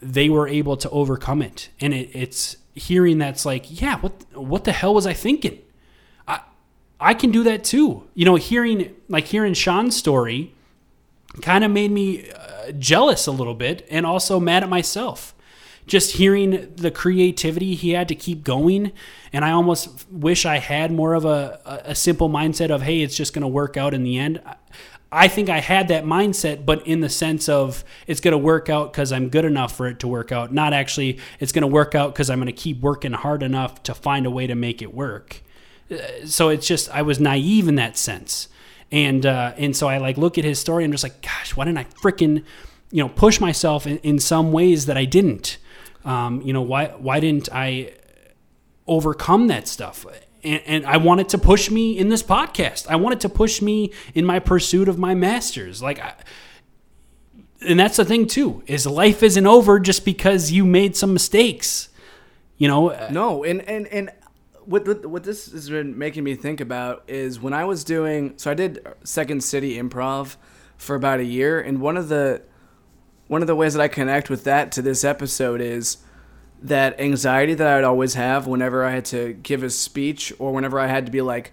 they 0.00 0.28
were 0.28 0.46
able 0.48 0.76
to 0.76 0.90
overcome 0.90 1.42
it. 1.42 1.68
And 1.80 1.92
it, 1.92 2.10
it's 2.12 2.56
hearing 2.74 3.18
that's 3.18 3.44
like, 3.44 3.80
yeah, 3.80 3.98
what 3.98 4.12
what 4.34 4.64
the 4.64 4.72
hell 4.72 4.94
was 4.94 5.06
I 5.06 5.12
thinking? 5.12 5.58
I 6.26 6.40
I 7.00 7.14
can 7.14 7.30
do 7.30 7.42
that 7.44 7.64
too. 7.64 8.08
You 8.14 8.24
know, 8.24 8.36
hearing 8.36 8.94
like 9.08 9.26
hearing 9.26 9.54
Sean's 9.54 9.96
story 9.96 10.54
kind 11.40 11.64
of 11.64 11.70
made 11.70 11.90
me 11.90 12.30
uh, 12.30 12.72
jealous 12.72 13.26
a 13.26 13.32
little 13.32 13.54
bit 13.54 13.86
and 13.90 14.04
also 14.04 14.38
mad 14.38 14.62
at 14.62 14.68
myself 14.68 15.34
just 15.86 16.12
hearing 16.12 16.72
the 16.76 16.90
creativity 16.90 17.74
he 17.74 17.90
had 17.90 18.08
to 18.08 18.14
keep 18.14 18.44
going. 18.44 18.92
And 19.32 19.44
I 19.44 19.50
almost 19.50 20.06
wish 20.10 20.46
I 20.46 20.58
had 20.58 20.92
more 20.92 21.14
of 21.14 21.24
a, 21.24 21.60
a 21.84 21.94
simple 21.94 22.28
mindset 22.28 22.70
of, 22.70 22.82
hey, 22.82 23.00
it's 23.00 23.16
just 23.16 23.32
going 23.32 23.42
to 23.42 23.48
work 23.48 23.76
out 23.76 23.94
in 23.94 24.04
the 24.04 24.18
end. 24.18 24.40
I 25.14 25.28
think 25.28 25.50
I 25.50 25.60
had 25.60 25.88
that 25.88 26.04
mindset, 26.04 26.64
but 26.64 26.86
in 26.86 27.00
the 27.00 27.10
sense 27.10 27.46
of 27.46 27.84
it's 28.06 28.20
going 28.20 28.32
to 28.32 28.38
work 28.38 28.70
out 28.70 28.92
because 28.92 29.12
I'm 29.12 29.28
good 29.28 29.44
enough 29.44 29.76
for 29.76 29.86
it 29.86 29.98
to 30.00 30.08
work 30.08 30.32
out, 30.32 30.54
not 30.54 30.72
actually 30.72 31.18
it's 31.38 31.52
going 31.52 31.62
to 31.62 31.68
work 31.68 31.94
out 31.94 32.14
because 32.14 32.30
I'm 32.30 32.38
going 32.38 32.46
to 32.46 32.52
keep 32.52 32.80
working 32.80 33.12
hard 33.12 33.42
enough 33.42 33.82
to 33.82 33.94
find 33.94 34.24
a 34.24 34.30
way 34.30 34.46
to 34.46 34.54
make 34.54 34.80
it 34.80 34.94
work. 34.94 35.42
Uh, 35.90 35.98
so 36.24 36.48
it's 36.48 36.66
just 36.66 36.90
I 36.90 37.02
was 37.02 37.20
naive 37.20 37.68
in 37.68 37.74
that 37.74 37.98
sense, 37.98 38.48
and 38.90 39.26
uh, 39.26 39.52
and 39.58 39.76
so 39.76 39.86
I 39.86 39.98
like 39.98 40.16
look 40.16 40.38
at 40.38 40.44
his 40.44 40.58
story 40.58 40.82
and 40.82 40.90
I'm 40.90 40.94
just 40.94 41.04
like, 41.04 41.20
gosh, 41.20 41.54
why 41.54 41.66
didn't 41.66 41.78
I 41.78 41.84
freaking 41.84 42.42
you 42.90 43.02
know 43.02 43.10
push 43.10 43.38
myself 43.38 43.86
in, 43.86 43.98
in 43.98 44.18
some 44.18 44.50
ways 44.50 44.86
that 44.86 44.96
I 44.96 45.04
didn't? 45.04 45.58
Um, 46.04 46.42
you 46.42 46.52
know, 46.52 46.62
why 46.62 46.86
why 46.98 47.20
didn't 47.20 47.48
I 47.52 47.92
overcome 48.86 49.48
that 49.48 49.68
stuff? 49.68 50.04
And, 50.42 50.62
and, 50.66 50.86
I 50.86 50.96
wanted 50.96 51.28
to 51.30 51.38
push 51.38 51.70
me 51.70 51.96
in 51.96 52.08
this 52.08 52.22
podcast. 52.22 52.88
I 52.88 52.96
wanted 52.96 53.20
to 53.20 53.28
push 53.28 53.62
me 53.62 53.92
in 54.12 54.24
my 54.24 54.40
pursuit 54.40 54.88
of 54.88 54.98
my 54.98 55.14
masters. 55.14 55.80
Like, 55.80 56.00
I, 56.00 56.14
and 57.60 57.78
that's 57.78 57.96
the 57.96 58.04
thing 58.04 58.26
too 58.26 58.64
is 58.66 58.84
life 58.84 59.22
isn't 59.22 59.46
over 59.46 59.78
just 59.78 60.04
because 60.04 60.50
you 60.50 60.64
made 60.64 60.96
some 60.96 61.12
mistakes. 61.12 61.88
You 62.58 62.68
know. 62.68 63.08
No, 63.10 63.44
and 63.44 63.60
and 63.62 63.86
and 63.88 64.10
what 64.64 65.06
what 65.08 65.24
this 65.24 65.50
has 65.52 65.68
been 65.68 65.98
making 65.98 66.24
me 66.24 66.34
think 66.34 66.60
about 66.60 67.04
is 67.08 67.40
when 67.40 67.52
I 67.52 67.64
was 67.64 67.84
doing. 67.84 68.34
So 68.36 68.50
I 68.50 68.54
did 68.54 68.86
Second 69.04 69.42
City 69.42 69.76
Improv 69.76 70.36
for 70.76 70.96
about 70.96 71.20
a 71.20 71.24
year, 71.24 71.60
and 71.60 71.80
one 71.80 71.96
of 71.96 72.08
the 72.08 72.42
one 73.28 73.40
of 73.40 73.46
the 73.46 73.56
ways 73.56 73.74
that 73.74 73.82
I 73.82 73.88
connect 73.88 74.30
with 74.30 74.44
that 74.44 74.72
to 74.72 74.82
this 74.82 75.04
episode 75.04 75.60
is 75.60 75.98
that 76.62 77.00
anxiety 77.00 77.54
that 77.54 77.66
I 77.66 77.76
would 77.76 77.84
always 77.84 78.14
have 78.14 78.46
whenever 78.46 78.84
I 78.84 78.90
had 78.90 79.04
to 79.06 79.32
give 79.32 79.62
a 79.62 79.70
speech 79.70 80.32
or 80.38 80.52
whenever 80.52 80.78
I 80.78 80.86
had 80.86 81.06
to 81.06 81.12
be 81.12 81.20
like, 81.20 81.52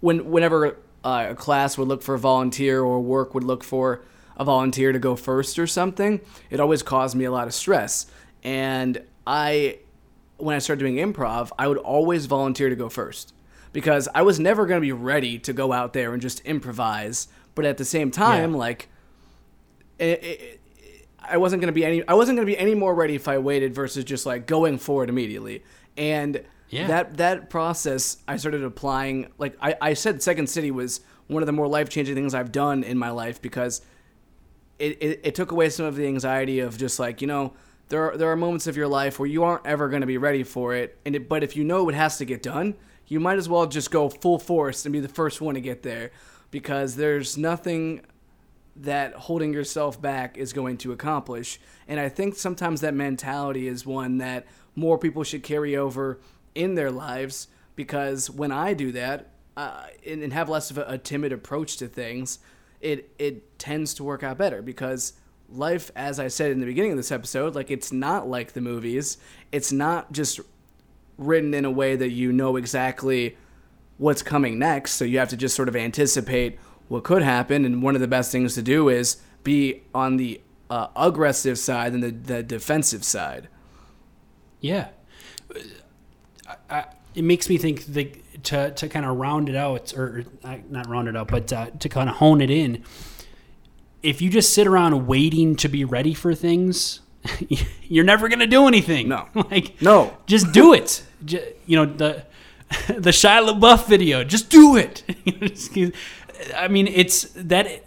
when 0.00 0.30
whenever 0.30 0.76
uh, 1.04 1.28
a 1.30 1.34
class 1.34 1.76
would 1.76 1.88
look 1.88 2.02
for 2.02 2.14
a 2.14 2.18
volunteer 2.18 2.82
or 2.82 3.00
work 3.00 3.34
would 3.34 3.44
look 3.44 3.62
for 3.64 4.02
a 4.36 4.44
volunteer 4.44 4.92
to 4.92 4.98
go 4.98 5.16
first 5.16 5.58
or 5.58 5.66
something, 5.66 6.20
it 6.50 6.60
always 6.60 6.82
caused 6.82 7.16
me 7.16 7.24
a 7.24 7.30
lot 7.30 7.46
of 7.46 7.54
stress. 7.54 8.06
And 8.42 9.02
I, 9.26 9.80
when 10.36 10.54
I 10.54 10.60
started 10.60 10.80
doing 10.80 10.96
improv, 10.96 11.50
I 11.58 11.66
would 11.66 11.78
always 11.78 12.26
volunteer 12.26 12.68
to 12.68 12.76
go 12.76 12.88
first 12.88 13.34
because 13.72 14.08
I 14.14 14.22
was 14.22 14.38
never 14.38 14.66
going 14.66 14.80
to 14.80 14.86
be 14.86 14.92
ready 14.92 15.38
to 15.40 15.52
go 15.52 15.72
out 15.72 15.92
there 15.92 16.12
and 16.12 16.22
just 16.22 16.40
improvise. 16.40 17.28
But 17.54 17.64
at 17.64 17.76
the 17.76 17.84
same 17.84 18.10
time, 18.10 18.52
yeah. 18.52 18.58
like, 18.58 18.88
it, 19.98 20.22
it, 20.22 20.57
I 21.30 21.36
wasn't 21.36 21.60
gonna 21.60 21.72
be 21.72 21.84
any 21.84 22.06
I 22.06 22.14
wasn't 22.14 22.36
gonna 22.36 22.46
be 22.46 22.58
any 22.58 22.74
more 22.74 22.94
ready 22.94 23.14
if 23.14 23.28
I 23.28 23.38
waited 23.38 23.74
versus 23.74 24.04
just 24.04 24.26
like 24.26 24.46
going 24.46 24.78
forward 24.78 25.08
immediately. 25.08 25.62
And 25.96 26.44
yeah. 26.68 26.86
that 26.86 27.16
that 27.16 27.50
process 27.50 28.18
I 28.26 28.36
started 28.36 28.62
applying 28.62 29.28
like 29.38 29.56
I, 29.60 29.76
I 29.80 29.94
said 29.94 30.22
Second 30.22 30.48
City 30.48 30.70
was 30.70 31.00
one 31.28 31.42
of 31.42 31.46
the 31.46 31.52
more 31.52 31.68
life 31.68 31.88
changing 31.88 32.14
things 32.14 32.34
I've 32.34 32.52
done 32.52 32.82
in 32.82 32.98
my 32.98 33.10
life 33.10 33.40
because 33.40 33.82
it, 34.78 34.96
it, 35.02 35.20
it 35.24 35.34
took 35.34 35.52
away 35.52 35.68
some 35.70 35.86
of 35.86 35.96
the 35.96 36.06
anxiety 36.06 36.60
of 36.60 36.78
just 36.78 36.98
like, 36.98 37.20
you 37.20 37.26
know, 37.26 37.52
there 37.88 38.10
are, 38.10 38.16
there 38.16 38.30
are 38.30 38.36
moments 38.36 38.66
of 38.66 38.76
your 38.76 38.88
life 38.88 39.18
where 39.18 39.28
you 39.28 39.44
aren't 39.44 39.66
ever 39.66 39.88
going 39.88 40.02
to 40.02 40.06
be 40.06 40.18
ready 40.18 40.42
for 40.42 40.74
it, 40.74 40.98
and 41.04 41.16
it, 41.16 41.28
but 41.28 41.42
if 41.42 41.56
you 41.56 41.64
know 41.64 41.88
it 41.88 41.94
has 41.94 42.18
to 42.18 42.24
get 42.24 42.42
done, 42.42 42.74
you 43.06 43.18
might 43.18 43.38
as 43.38 43.48
well 43.48 43.66
just 43.66 43.90
go 43.90 44.08
full 44.08 44.38
force 44.38 44.84
and 44.84 44.92
be 44.92 45.00
the 45.00 45.08
first 45.08 45.40
one 45.40 45.54
to 45.54 45.60
get 45.60 45.82
there, 45.82 46.10
because 46.50 46.96
there's 46.96 47.38
nothing 47.38 48.02
that 48.80 49.14
holding 49.14 49.52
yourself 49.52 50.00
back 50.00 50.38
is 50.38 50.52
going 50.52 50.78
to 50.78 50.92
accomplish. 50.92 51.60
And 51.86 51.98
I 51.98 52.08
think 52.08 52.36
sometimes 52.36 52.80
that 52.80 52.94
mentality 52.94 53.66
is 53.66 53.84
one 53.84 54.18
that 54.18 54.46
more 54.74 54.98
people 54.98 55.24
should 55.24 55.42
carry 55.42 55.76
over 55.76 56.20
in 56.54 56.74
their 56.74 56.90
lives 56.90 57.48
because 57.74 58.30
when 58.30 58.52
I 58.52 58.74
do 58.74 58.92
that 58.92 59.30
uh, 59.56 59.86
and, 60.06 60.22
and 60.22 60.32
have 60.32 60.48
less 60.48 60.70
of 60.70 60.78
a, 60.78 60.84
a 60.88 60.98
timid 60.98 61.32
approach 61.32 61.76
to 61.78 61.88
things, 61.88 62.38
it 62.80 63.12
it 63.18 63.58
tends 63.58 63.94
to 63.94 64.04
work 64.04 64.22
out 64.22 64.38
better 64.38 64.62
because 64.62 65.14
life, 65.48 65.90
as 65.96 66.20
I 66.20 66.28
said 66.28 66.52
in 66.52 66.60
the 66.60 66.66
beginning 66.66 66.92
of 66.92 66.96
this 66.96 67.10
episode, 67.10 67.54
like 67.54 67.70
it's 67.70 67.92
not 67.92 68.28
like 68.28 68.52
the 68.52 68.60
movies. 68.60 69.18
It's 69.50 69.72
not 69.72 70.12
just 70.12 70.40
written 71.16 71.54
in 71.54 71.64
a 71.64 71.70
way 71.70 71.96
that 71.96 72.10
you 72.10 72.32
know 72.32 72.56
exactly 72.56 73.36
what's 73.96 74.22
coming 74.22 74.58
next. 74.58 74.92
So 74.92 75.04
you 75.04 75.18
have 75.18 75.28
to 75.30 75.36
just 75.36 75.56
sort 75.56 75.68
of 75.68 75.74
anticipate 75.74 76.58
what 76.88 77.04
could 77.04 77.22
happen. 77.22 77.64
And 77.64 77.82
one 77.82 77.94
of 77.94 78.00
the 78.00 78.08
best 78.08 78.32
things 78.32 78.54
to 78.54 78.62
do 78.62 78.88
is 78.88 79.18
be 79.44 79.82
on 79.94 80.16
the 80.16 80.40
uh, 80.70 80.88
aggressive 80.96 81.58
side 81.58 81.92
and 81.92 82.02
the, 82.02 82.10
the 82.10 82.42
defensive 82.42 83.04
side. 83.04 83.48
Yeah. 84.60 84.88
I, 86.46 86.56
I, 86.70 86.84
it 87.14 87.22
makes 87.22 87.48
me 87.48 87.58
think 87.58 87.86
the, 87.86 88.12
to, 88.44 88.70
to 88.72 88.88
kind 88.88 89.06
of 89.06 89.16
round 89.16 89.48
it 89.48 89.56
out, 89.56 89.94
or 89.96 90.24
not 90.68 90.88
round 90.88 91.08
it 91.08 91.16
out, 91.16 91.28
but 91.28 91.52
uh, 91.52 91.70
to 91.78 91.88
kind 91.88 92.08
of 92.08 92.16
hone 92.16 92.40
it 92.40 92.50
in. 92.50 92.84
If 94.02 94.22
you 94.22 94.30
just 94.30 94.52
sit 94.52 94.66
around 94.66 95.06
waiting 95.06 95.56
to 95.56 95.68
be 95.68 95.84
ready 95.84 96.14
for 96.14 96.34
things, 96.34 97.00
you're 97.82 98.04
never 98.04 98.28
going 98.28 98.38
to 98.38 98.46
do 98.46 98.66
anything. 98.66 99.08
No. 99.08 99.28
like, 99.50 99.80
no. 99.82 100.16
Just 100.26 100.52
do 100.52 100.72
it. 100.72 101.02
Just, 101.24 101.46
you 101.66 101.76
know, 101.76 101.84
the, 101.84 102.24
the 102.86 103.10
Shia 103.10 103.44
LaBeouf 103.44 103.88
video, 103.88 104.22
just 104.22 104.50
do 104.50 104.76
it. 104.76 105.02
I 106.56 106.68
mean, 106.68 106.86
it's 106.86 107.22
that 107.34 107.84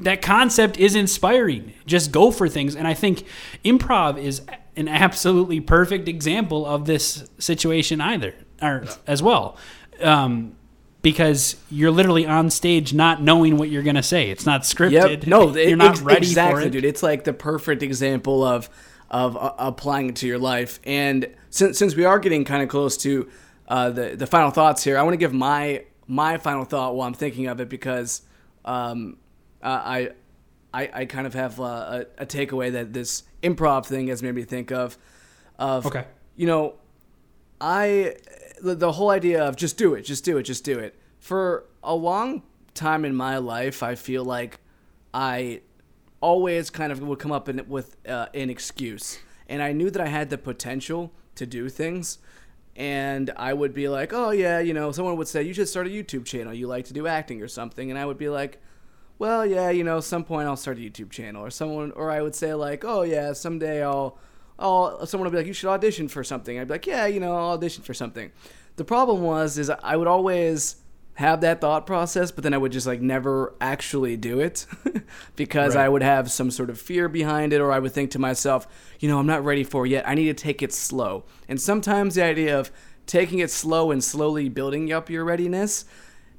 that 0.00 0.22
concept 0.22 0.78
is 0.78 0.94
inspiring. 0.94 1.72
Just 1.86 2.12
go 2.12 2.30
for 2.30 2.48
things, 2.48 2.74
and 2.76 2.86
I 2.88 2.94
think 2.94 3.24
improv 3.64 4.18
is 4.18 4.42
an 4.76 4.88
absolutely 4.88 5.60
perfect 5.60 6.08
example 6.08 6.66
of 6.66 6.86
this 6.86 7.28
situation 7.38 8.00
either, 8.00 8.34
or 8.60 8.84
as 9.06 9.22
well. 9.22 9.56
Um, 10.00 10.56
because 11.02 11.56
you're 11.68 11.90
literally 11.90 12.26
on 12.26 12.48
stage 12.48 12.94
not 12.94 13.20
knowing 13.20 13.56
what 13.56 13.68
you're 13.68 13.82
going 13.82 13.96
to 13.96 14.02
say. 14.04 14.30
It's 14.30 14.46
not 14.46 14.62
scripted. 14.62 14.92
Yep. 14.92 15.26
No, 15.26 15.54
you're 15.56 15.76
not 15.76 16.00
ready 16.00 16.28
exactly, 16.28 16.62
for 16.62 16.66
it. 16.68 16.70
dude. 16.70 16.84
It's 16.84 17.02
like 17.02 17.24
the 17.24 17.32
perfect 17.32 17.82
example 17.82 18.44
of 18.44 18.70
of 19.10 19.36
uh, 19.36 19.52
applying 19.58 20.08
it 20.10 20.16
to 20.16 20.26
your 20.26 20.38
life. 20.38 20.80
And 20.84 21.28
since 21.50 21.78
since 21.78 21.94
we 21.94 22.04
are 22.04 22.18
getting 22.18 22.44
kind 22.44 22.62
of 22.62 22.68
close 22.68 22.96
to 22.98 23.28
uh, 23.68 23.90
the 23.90 24.16
the 24.16 24.26
final 24.26 24.50
thoughts 24.50 24.84
here, 24.84 24.96
I 24.96 25.02
want 25.02 25.14
to 25.14 25.18
give 25.18 25.32
my 25.34 25.84
my 26.06 26.38
final 26.38 26.64
thought 26.64 26.94
while 26.94 27.06
I'm 27.06 27.14
thinking 27.14 27.46
of 27.46 27.60
it 27.60 27.68
because 27.68 28.22
um, 28.64 29.16
I, 29.62 30.10
I 30.72 30.90
I 30.94 31.04
kind 31.04 31.26
of 31.26 31.34
have 31.34 31.58
a, 31.60 32.06
a 32.18 32.26
takeaway 32.26 32.72
that 32.72 32.92
this 32.92 33.24
improv 33.42 33.86
thing 33.86 34.08
has 34.08 34.22
made 34.22 34.34
me 34.34 34.44
think 34.44 34.72
of. 34.72 34.96
Of 35.58 35.86
okay. 35.86 36.06
you 36.34 36.46
know, 36.46 36.74
I 37.60 38.16
the, 38.62 38.74
the 38.74 38.92
whole 38.92 39.10
idea 39.10 39.44
of 39.44 39.56
just 39.56 39.76
do 39.76 39.94
it, 39.94 40.02
just 40.02 40.24
do 40.24 40.38
it, 40.38 40.44
just 40.44 40.64
do 40.64 40.78
it. 40.78 40.98
For 41.18 41.64
a 41.82 41.94
long 41.94 42.42
time 42.74 43.04
in 43.04 43.14
my 43.14 43.36
life, 43.38 43.82
I 43.82 43.94
feel 43.94 44.24
like 44.24 44.60
I 45.12 45.60
always 46.20 46.70
kind 46.70 46.90
of 46.90 47.00
would 47.00 47.18
come 47.18 47.32
up 47.32 47.48
in, 47.48 47.68
with 47.68 47.96
uh, 48.08 48.26
an 48.32 48.48
excuse, 48.48 49.18
and 49.48 49.62
I 49.62 49.72
knew 49.72 49.90
that 49.90 50.00
I 50.00 50.08
had 50.08 50.30
the 50.30 50.38
potential 50.38 51.12
to 51.34 51.46
do 51.46 51.68
things 51.68 52.18
and 52.76 53.30
I 53.36 53.52
would 53.52 53.74
be 53.74 53.88
like, 53.88 54.12
"Oh 54.12 54.30
yeah, 54.30 54.60
you 54.60 54.74
know," 54.74 54.92
someone 54.92 55.16
would 55.16 55.28
say, 55.28 55.42
"You 55.42 55.54
should 55.54 55.68
start 55.68 55.86
a 55.86 55.90
YouTube 55.90 56.24
channel. 56.24 56.54
You 56.54 56.66
like 56.66 56.86
to 56.86 56.92
do 56.92 57.06
acting 57.06 57.42
or 57.42 57.48
something," 57.48 57.90
and 57.90 57.98
I 57.98 58.06
would 58.06 58.18
be 58.18 58.28
like, 58.28 58.60
"Well, 59.18 59.44
yeah, 59.44 59.70
you 59.70 59.84
know, 59.84 60.00
some 60.00 60.24
point 60.24 60.48
I'll 60.48 60.56
start 60.56 60.78
a 60.78 60.80
YouTube 60.80 61.10
channel." 61.10 61.44
Or 61.44 61.50
someone, 61.50 61.92
or 61.92 62.10
I 62.10 62.22
would 62.22 62.34
say 62.34 62.54
like, 62.54 62.84
"Oh 62.84 63.02
yeah, 63.02 63.32
someday 63.32 63.82
I'll." 63.82 64.18
I'll, 64.58 65.06
someone 65.06 65.26
would 65.26 65.32
be 65.32 65.38
like, 65.38 65.46
"You 65.46 65.54
should 65.54 65.70
audition 65.70 66.08
for 66.08 66.22
something." 66.22 66.58
I'd 66.58 66.68
be 66.68 66.74
like, 66.74 66.86
"Yeah, 66.86 67.06
you 67.06 67.20
know, 67.20 67.34
I'll 67.34 67.52
audition 67.52 67.82
for 67.82 67.94
something." 67.94 68.30
The 68.76 68.84
problem 68.84 69.22
was, 69.22 69.58
is 69.58 69.70
I 69.70 69.96
would 69.96 70.08
always 70.08 70.76
have 71.14 71.42
that 71.42 71.60
thought 71.60 71.86
process, 71.86 72.30
but 72.30 72.42
then 72.42 72.54
I 72.54 72.58
would 72.58 72.72
just 72.72 72.86
like 72.86 73.00
never 73.00 73.54
actually 73.60 74.16
do 74.16 74.40
it 74.40 74.66
because 75.36 75.74
right. 75.74 75.84
I 75.84 75.88
would 75.88 76.02
have 76.02 76.30
some 76.30 76.50
sort 76.50 76.70
of 76.70 76.80
fear 76.80 77.08
behind 77.08 77.52
it, 77.52 77.60
or 77.60 77.70
I 77.70 77.78
would 77.78 77.92
think 77.92 78.10
to 78.12 78.18
myself, 78.18 78.66
you 78.98 79.08
know, 79.08 79.18
I'm 79.18 79.26
not 79.26 79.44
ready 79.44 79.64
for 79.64 79.84
it 79.84 79.90
yet. 79.90 80.08
I 80.08 80.14
need 80.14 80.34
to 80.36 80.42
take 80.42 80.62
it 80.62 80.72
slow. 80.72 81.24
And 81.48 81.60
sometimes 81.60 82.14
the 82.14 82.24
idea 82.24 82.58
of 82.58 82.70
taking 83.06 83.40
it 83.40 83.50
slow 83.50 83.90
and 83.90 84.02
slowly 84.02 84.48
building 84.48 84.92
up 84.92 85.10
your 85.10 85.24
readiness. 85.24 85.84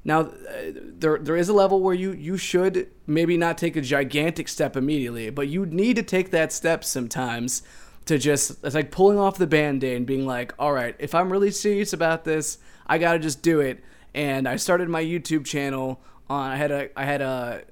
Now, 0.04 0.20
uh, 0.20 0.32
there 0.74 1.18
there 1.18 1.36
is 1.36 1.48
a 1.48 1.54
level 1.54 1.80
where 1.80 1.94
you 1.94 2.12
you 2.12 2.36
should 2.36 2.90
maybe 3.06 3.36
not 3.36 3.56
take 3.56 3.76
a 3.76 3.80
gigantic 3.80 4.48
step 4.48 4.76
immediately, 4.76 5.30
but 5.30 5.48
you 5.48 5.66
need 5.66 5.96
to 5.96 6.02
take 6.02 6.30
that 6.30 6.52
step 6.52 6.84
sometimes 6.84 7.62
to 8.06 8.18
just 8.18 8.62
it's 8.64 8.74
like 8.74 8.90
pulling 8.90 9.18
off 9.18 9.38
the 9.38 9.46
band-aid 9.46 9.96
and 9.96 10.06
being 10.06 10.26
like, 10.26 10.52
all 10.58 10.72
right, 10.72 10.96
if 10.98 11.14
I'm 11.14 11.32
really 11.32 11.50
serious 11.50 11.92
about 11.92 12.24
this, 12.24 12.58
I 12.86 12.98
gotta 12.98 13.18
just 13.18 13.40
do 13.40 13.60
it 13.60 13.82
and 14.14 14.48
I 14.48 14.56
started 14.56 14.88
my 14.88 15.02
YouTube 15.02 15.44
channel 15.44 16.00
on 16.28 16.50
I 16.50 16.56
had 16.56 16.70
a 16.70 16.98
I 16.98 17.04
had 17.04 17.20
a 17.20 17.62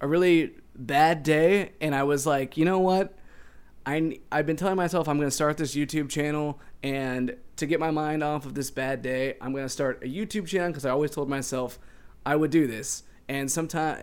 a 0.00 0.06
really 0.06 0.52
bad 0.74 1.22
day 1.22 1.72
and 1.80 1.94
I 1.94 2.02
was 2.04 2.26
like, 2.26 2.56
"You 2.56 2.64
know 2.64 2.78
what? 2.78 3.16
I 3.86 4.18
I've 4.30 4.46
been 4.46 4.56
telling 4.56 4.76
myself 4.76 5.08
I'm 5.08 5.16
going 5.16 5.28
to 5.28 5.34
start 5.34 5.56
this 5.56 5.74
YouTube 5.74 6.10
channel 6.10 6.60
and 6.82 7.36
to 7.56 7.66
get 7.66 7.80
my 7.80 7.90
mind 7.90 8.22
off 8.22 8.46
of 8.46 8.54
this 8.54 8.70
bad 8.70 9.02
day, 9.02 9.36
I'm 9.40 9.52
going 9.52 9.64
to 9.64 9.68
start 9.68 10.02
a 10.02 10.06
YouTube 10.06 10.46
channel 10.46 10.68
because 10.68 10.84
I 10.84 10.90
always 10.90 11.10
told 11.10 11.28
myself 11.28 11.78
I 12.24 12.36
would 12.36 12.50
do 12.50 12.66
this. 12.66 13.02
And 13.28 13.50
sometime 13.50 13.98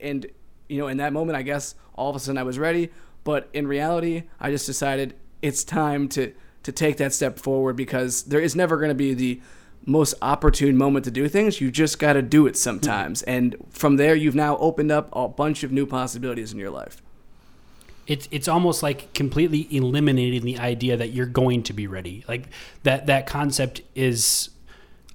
and 0.00 0.26
you 0.68 0.78
know, 0.78 0.88
in 0.88 0.98
that 0.98 1.12
moment 1.12 1.36
I 1.36 1.42
guess 1.42 1.74
all 1.94 2.10
of 2.10 2.16
a 2.16 2.20
sudden 2.20 2.38
I 2.38 2.42
was 2.42 2.58
ready, 2.58 2.90
but 3.24 3.48
in 3.52 3.66
reality, 3.66 4.24
I 4.38 4.50
just 4.50 4.66
decided 4.66 5.14
it's 5.42 5.64
time 5.64 6.08
to 6.10 6.32
to 6.62 6.72
take 6.72 6.98
that 6.98 7.12
step 7.14 7.38
forward 7.38 7.76
because 7.76 8.24
there 8.24 8.40
is 8.40 8.54
never 8.54 8.76
going 8.76 8.90
to 8.90 8.94
be 8.94 9.14
the 9.14 9.40
most 9.86 10.14
opportune 10.20 10.76
moment 10.76 11.04
to 11.06 11.10
do 11.10 11.28
things. 11.28 11.60
You 11.60 11.70
just 11.70 11.98
got 11.98 12.14
to 12.14 12.22
do 12.22 12.46
it 12.46 12.56
sometimes. 12.56 13.22
And 13.22 13.56
from 13.70 13.96
there, 13.96 14.14
you've 14.14 14.34
now 14.34 14.56
opened 14.58 14.92
up 14.92 15.08
a 15.12 15.28
bunch 15.28 15.62
of 15.62 15.72
new 15.72 15.86
possibilities 15.86 16.52
in 16.52 16.58
your 16.58 16.70
life. 16.70 17.02
It's, 18.06 18.28
it's 18.30 18.48
almost 18.48 18.82
like 18.82 19.12
completely 19.14 19.68
eliminating 19.70 20.42
the 20.42 20.58
idea 20.58 20.96
that 20.96 21.08
you're 21.08 21.26
going 21.26 21.62
to 21.64 21.72
be 21.72 21.86
ready. 21.86 22.24
Like 22.26 22.48
that, 22.82 23.06
that 23.06 23.26
concept 23.26 23.82
is 23.94 24.50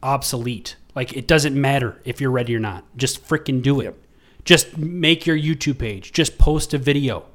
obsolete. 0.02 0.78
Like 0.96 1.14
it 1.14 1.28
doesn't 1.28 1.60
matter 1.60 2.02
if 2.06 2.22
you're 2.22 2.32
ready 2.32 2.56
or 2.56 2.60
not. 2.60 2.86
Just 2.96 3.28
freaking 3.28 3.62
do 3.62 3.82
it. 3.82 3.86
Yep. 3.86 3.98
Just 4.46 4.78
make 4.78 5.26
your 5.26 5.38
YouTube 5.38 5.80
page. 5.80 6.14
Just 6.14 6.38
post 6.38 6.74
a 6.74 6.78
video. 6.78 7.26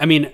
I 0.00 0.06
mean, 0.06 0.32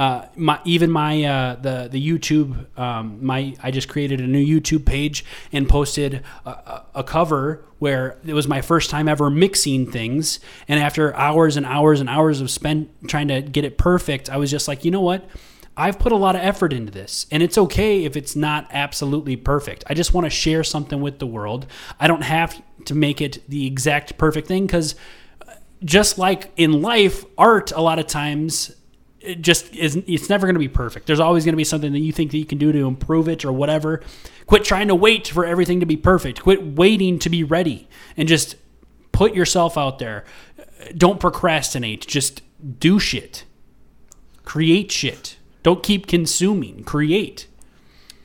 uh, 0.00 0.26
my 0.34 0.58
even 0.64 0.90
my 0.90 1.22
uh, 1.24 1.56
the 1.56 1.86
the 1.92 2.00
YouTube 2.02 2.78
um, 2.78 3.18
my 3.22 3.54
I 3.62 3.70
just 3.70 3.86
created 3.86 4.18
a 4.18 4.26
new 4.26 4.42
YouTube 4.42 4.86
page 4.86 5.26
and 5.52 5.68
posted 5.68 6.24
a, 6.46 6.84
a, 6.94 7.04
cover 7.04 7.66
where 7.80 8.16
it 8.24 8.32
was 8.32 8.48
my 8.48 8.62
first 8.62 8.88
time 8.88 9.08
ever 9.08 9.28
mixing 9.28 9.90
things. 9.90 10.40
And 10.68 10.80
after 10.80 11.14
hours 11.14 11.58
and 11.58 11.66
hours 11.66 12.00
and 12.00 12.08
hours 12.08 12.40
of 12.40 12.50
spent 12.50 12.88
trying 13.08 13.28
to 13.28 13.42
get 13.42 13.66
it 13.66 13.76
perfect 13.76 14.30
I 14.30 14.38
was 14.38 14.50
just 14.50 14.68
like 14.68 14.86
you 14.86 14.90
know 14.90 15.02
what? 15.02 15.28
I've 15.76 15.98
put 15.98 16.12
a 16.12 16.16
lot 16.16 16.34
of 16.34 16.40
effort 16.40 16.72
into 16.72 16.90
this 16.90 17.26
and 17.30 17.42
it's 17.42 17.58
okay 17.58 18.04
if 18.04 18.16
it's 18.16 18.34
not 18.34 18.68
absolutely 18.70 19.36
perfect. 19.36 19.84
I 19.86 19.92
just 19.92 20.14
want 20.14 20.24
to 20.24 20.30
share 20.30 20.64
something 20.64 21.02
with 21.02 21.18
the 21.18 21.26
world. 21.26 21.66
I 21.98 22.06
don't 22.06 22.22
have 22.22 22.58
to 22.86 22.94
make 22.94 23.20
it 23.20 23.46
the 23.50 23.66
exact 23.66 24.16
perfect 24.16 24.48
thing 24.48 24.66
because 24.66 24.94
just 25.84 26.16
like 26.16 26.52
in 26.56 26.80
life 26.80 27.26
art 27.36 27.70
a 27.72 27.82
lot 27.82 27.98
of 27.98 28.06
times 28.06 28.72
it 29.20 29.42
just 29.42 29.74
is 29.74 29.96
it's 30.06 30.28
never 30.28 30.46
going 30.46 30.54
to 30.54 30.60
be 30.60 30.68
perfect. 30.68 31.06
There's 31.06 31.20
always 31.20 31.44
going 31.44 31.52
to 31.52 31.56
be 31.58 31.64
something 31.64 31.92
that 31.92 32.00
you 32.00 32.12
think 32.12 32.30
that 32.30 32.38
you 32.38 32.46
can 32.46 32.58
do 32.58 32.72
to 32.72 32.86
improve 32.86 33.28
it 33.28 33.44
or 33.44 33.52
whatever. 33.52 34.00
Quit 34.46 34.64
trying 34.64 34.88
to 34.88 34.94
wait 34.94 35.28
for 35.28 35.44
everything 35.44 35.80
to 35.80 35.86
be 35.86 35.96
perfect. 35.96 36.42
Quit 36.42 36.62
waiting 36.74 37.18
to 37.18 37.28
be 37.28 37.44
ready 37.44 37.88
and 38.16 38.28
just 38.28 38.56
put 39.12 39.34
yourself 39.34 39.76
out 39.76 39.98
there. 39.98 40.24
Don't 40.96 41.20
procrastinate. 41.20 42.06
Just 42.06 42.42
do 42.78 42.98
shit. 42.98 43.44
Create 44.44 44.90
shit. 44.90 45.36
Don't 45.62 45.82
keep 45.82 46.06
consuming. 46.06 46.84
Create. 46.84 47.46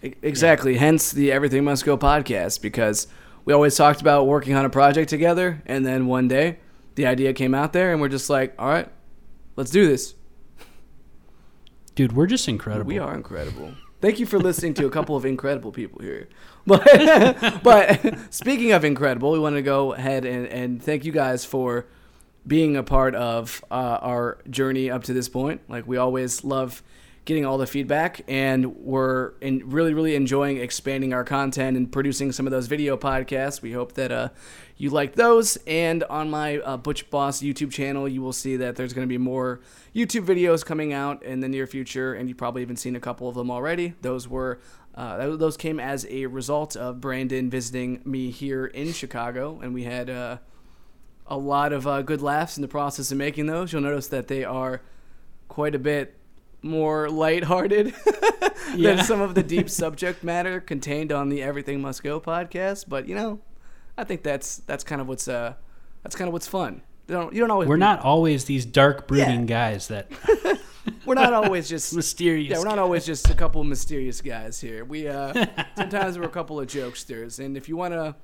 Exactly. 0.02 0.74
Yeah. 0.74 0.80
hence 0.80 1.12
the 1.12 1.32
everything 1.32 1.64
must 1.64 1.84
go 1.84 1.98
podcast 1.98 2.62
because 2.62 3.08
we 3.44 3.54
always 3.54 3.76
talked 3.76 4.02
about 4.02 4.28
working 4.28 4.56
on 4.56 4.64
a 4.64 4.70
project 4.70 5.10
together 5.10 5.62
and 5.66 5.86
then 5.86 6.06
one 6.08 6.28
day 6.28 6.60
the 6.96 7.06
idea 7.06 7.34
came 7.34 7.54
out 7.54 7.74
there 7.74 7.92
and 7.92 8.00
we're 8.00 8.08
just 8.10 8.30
like 8.30 8.54
all 8.60 8.68
right 8.70 8.88
let's 9.56 9.72
do 9.72 9.88
this 9.88 10.14
Dude, 11.96 12.12
we're 12.12 12.28
just 12.28 12.48
incredible. 12.48 12.88
We 12.88 13.00
are 13.00 13.16
incredible. 13.16 13.74
Thank 14.02 14.20
you 14.20 14.26
for 14.26 14.38
listening 14.38 14.74
to 14.76 14.86
a 14.86 14.90
couple 14.90 15.16
of 15.16 15.26
incredible 15.26 15.72
people 15.72 16.02
here. 16.02 16.28
But 16.68 17.62
but 17.64 18.34
speaking 18.34 18.72
of 18.72 18.84
incredible, 18.84 19.32
we 19.32 19.38
want 19.38 19.56
to 19.56 19.62
go 19.62 19.94
ahead 19.94 20.26
and, 20.26 20.48
and 20.48 20.82
thank 20.82 21.06
you 21.06 21.12
guys 21.12 21.46
for 21.46 21.86
being 22.48 22.76
a 22.76 22.82
part 22.82 23.14
of 23.14 23.64
uh, 23.70 24.00
our 24.02 24.40
journey 24.50 24.90
up 24.90 25.04
to 25.04 25.14
this 25.14 25.30
point. 25.30 25.62
Like 25.70 25.86
we 25.86 25.98
always 25.98 26.44
love 26.44 26.82
getting 27.26 27.44
all 27.44 27.58
the 27.58 27.68
feedback, 27.68 28.22
and 28.28 28.78
we're 28.78 29.34
in 29.42 29.68
really, 29.70 29.96
really 29.96 30.16
enjoying 30.16 30.58
expanding 30.58 31.12
our 31.12 31.24
content 31.24 31.76
and 31.76 31.92
producing 31.92 32.32
some 32.32 32.46
of 32.46 32.52
those 32.52 32.68
video 32.68 32.96
podcasts. 32.96 33.64
We 33.64 33.74
hope 33.74 33.94
that 33.94 34.12
uh, 34.12 34.30
you 34.78 34.92
like 34.92 35.16
those. 35.16 35.58
And 35.66 36.04
on 36.04 36.30
my 36.30 36.60
uh, 36.60 36.78
Butch 36.78 37.10
Boss 37.10 37.42
YouTube 37.42 37.72
channel, 37.72 38.08
you 38.08 38.22
will 38.22 38.34
see 38.34 38.58
that 38.58 38.76
there's 38.76 38.94
going 38.94 39.08
to 39.08 39.12
be 39.12 39.18
more 39.18 39.60
YouTube 39.96 40.26
videos 40.26 40.64
coming 40.64 40.94
out 40.94 41.24
in 41.24 41.40
the 41.40 41.50
near 41.50 41.66
future, 41.66 42.14
and 42.14 42.30
you've 42.30 42.38
probably 42.38 42.62
even 42.62 42.76
seen 42.76 42.96
a 42.96 43.00
couple 43.00 43.28
of 43.28 43.34
them 43.34 43.50
already. 43.50 43.96
Those 44.02 44.28
were 44.28 44.60
uh, 44.94 45.36
those 45.36 45.58
came 45.58 45.80
as 45.80 46.06
a 46.10 46.28
result 46.28 46.76
of 46.76 47.02
Brandon 47.02 47.50
visiting 47.50 48.02
me 48.06 48.30
here 48.30 48.68
in 48.68 48.94
Chicago, 48.94 49.60
and 49.62 49.74
we 49.74 49.84
had 49.84 50.10
uh, 50.10 50.38
a 51.28 51.38
lot 51.38 51.74
of 51.74 51.88
uh, 51.88 52.02
good 52.04 52.22
laughs 52.22 52.56
in 52.56 52.62
the 52.62 52.68
process 52.68 53.12
of 53.12 53.18
making 53.18 53.48
those. 53.48 53.74
You'll 53.74 53.82
notice 53.82 54.08
that 54.08 54.28
they 54.28 54.46
are 54.46 54.82
quite 55.50 55.76
a 55.76 55.80
bit 55.80 56.16
more 56.66 57.10
lighthearted 57.10 57.94
Yeah. 58.76 58.96
than 58.96 59.06
some 59.06 59.22
of 59.22 59.36
the 59.36 59.44
deep 59.44 59.70
subject 59.82 60.24
matter 60.24 60.60
contained 60.60 61.12
on 61.12 61.30
the 61.30 61.42
Everything 61.44 61.82
Must 61.82 62.02
Go 62.04 62.20
podcast. 62.20 62.86
But 62.90 63.08
you 63.08 63.16
know, 63.16 63.40
I 63.98 64.04
think 64.04 64.24
that's 64.24 64.58
that's 64.58 64.84
kind 64.84 65.00
of 65.00 65.08
what's 65.08 65.28
uh 65.28 65.54
that's 66.04 66.16
kind 66.16 66.28
of 66.28 66.34
what's 66.34 66.48
fun. 66.48 66.82
You 67.08 67.16
don't 67.16 67.34
you 67.34 67.40
don't 67.42 67.52
always 67.52 67.70
We're 67.70 67.76
be- 67.78 67.82
not 67.82 68.00
always 68.02 68.46
these 68.46 68.66
dark 68.66 69.08
brooding 69.08 69.42
Yeah. 69.42 69.46
guys 69.46 69.88
that 69.90 70.12
we're 71.06 71.14
not 71.14 71.34
always 71.34 71.70
just 71.70 71.94
mysterious. 71.96 72.50
Yeah, 72.52 72.58
we're 72.58 72.66
not 72.66 72.80
always 72.80 73.06
just 73.06 73.30
a 73.30 73.36
couple 73.36 73.62
of 73.62 73.68
mysterious 73.68 74.22
guys 74.22 74.60
here. 74.60 74.84
We 74.84 75.08
uh, 75.08 75.46
sometimes 75.78 76.18
we're 76.18 76.26
a 76.26 76.30
couple 76.30 76.60
of 76.60 76.68
jokesters, 76.68 77.40
and 77.44 77.56
if 77.56 77.70
you 77.70 77.78
wanna, 77.78 78.16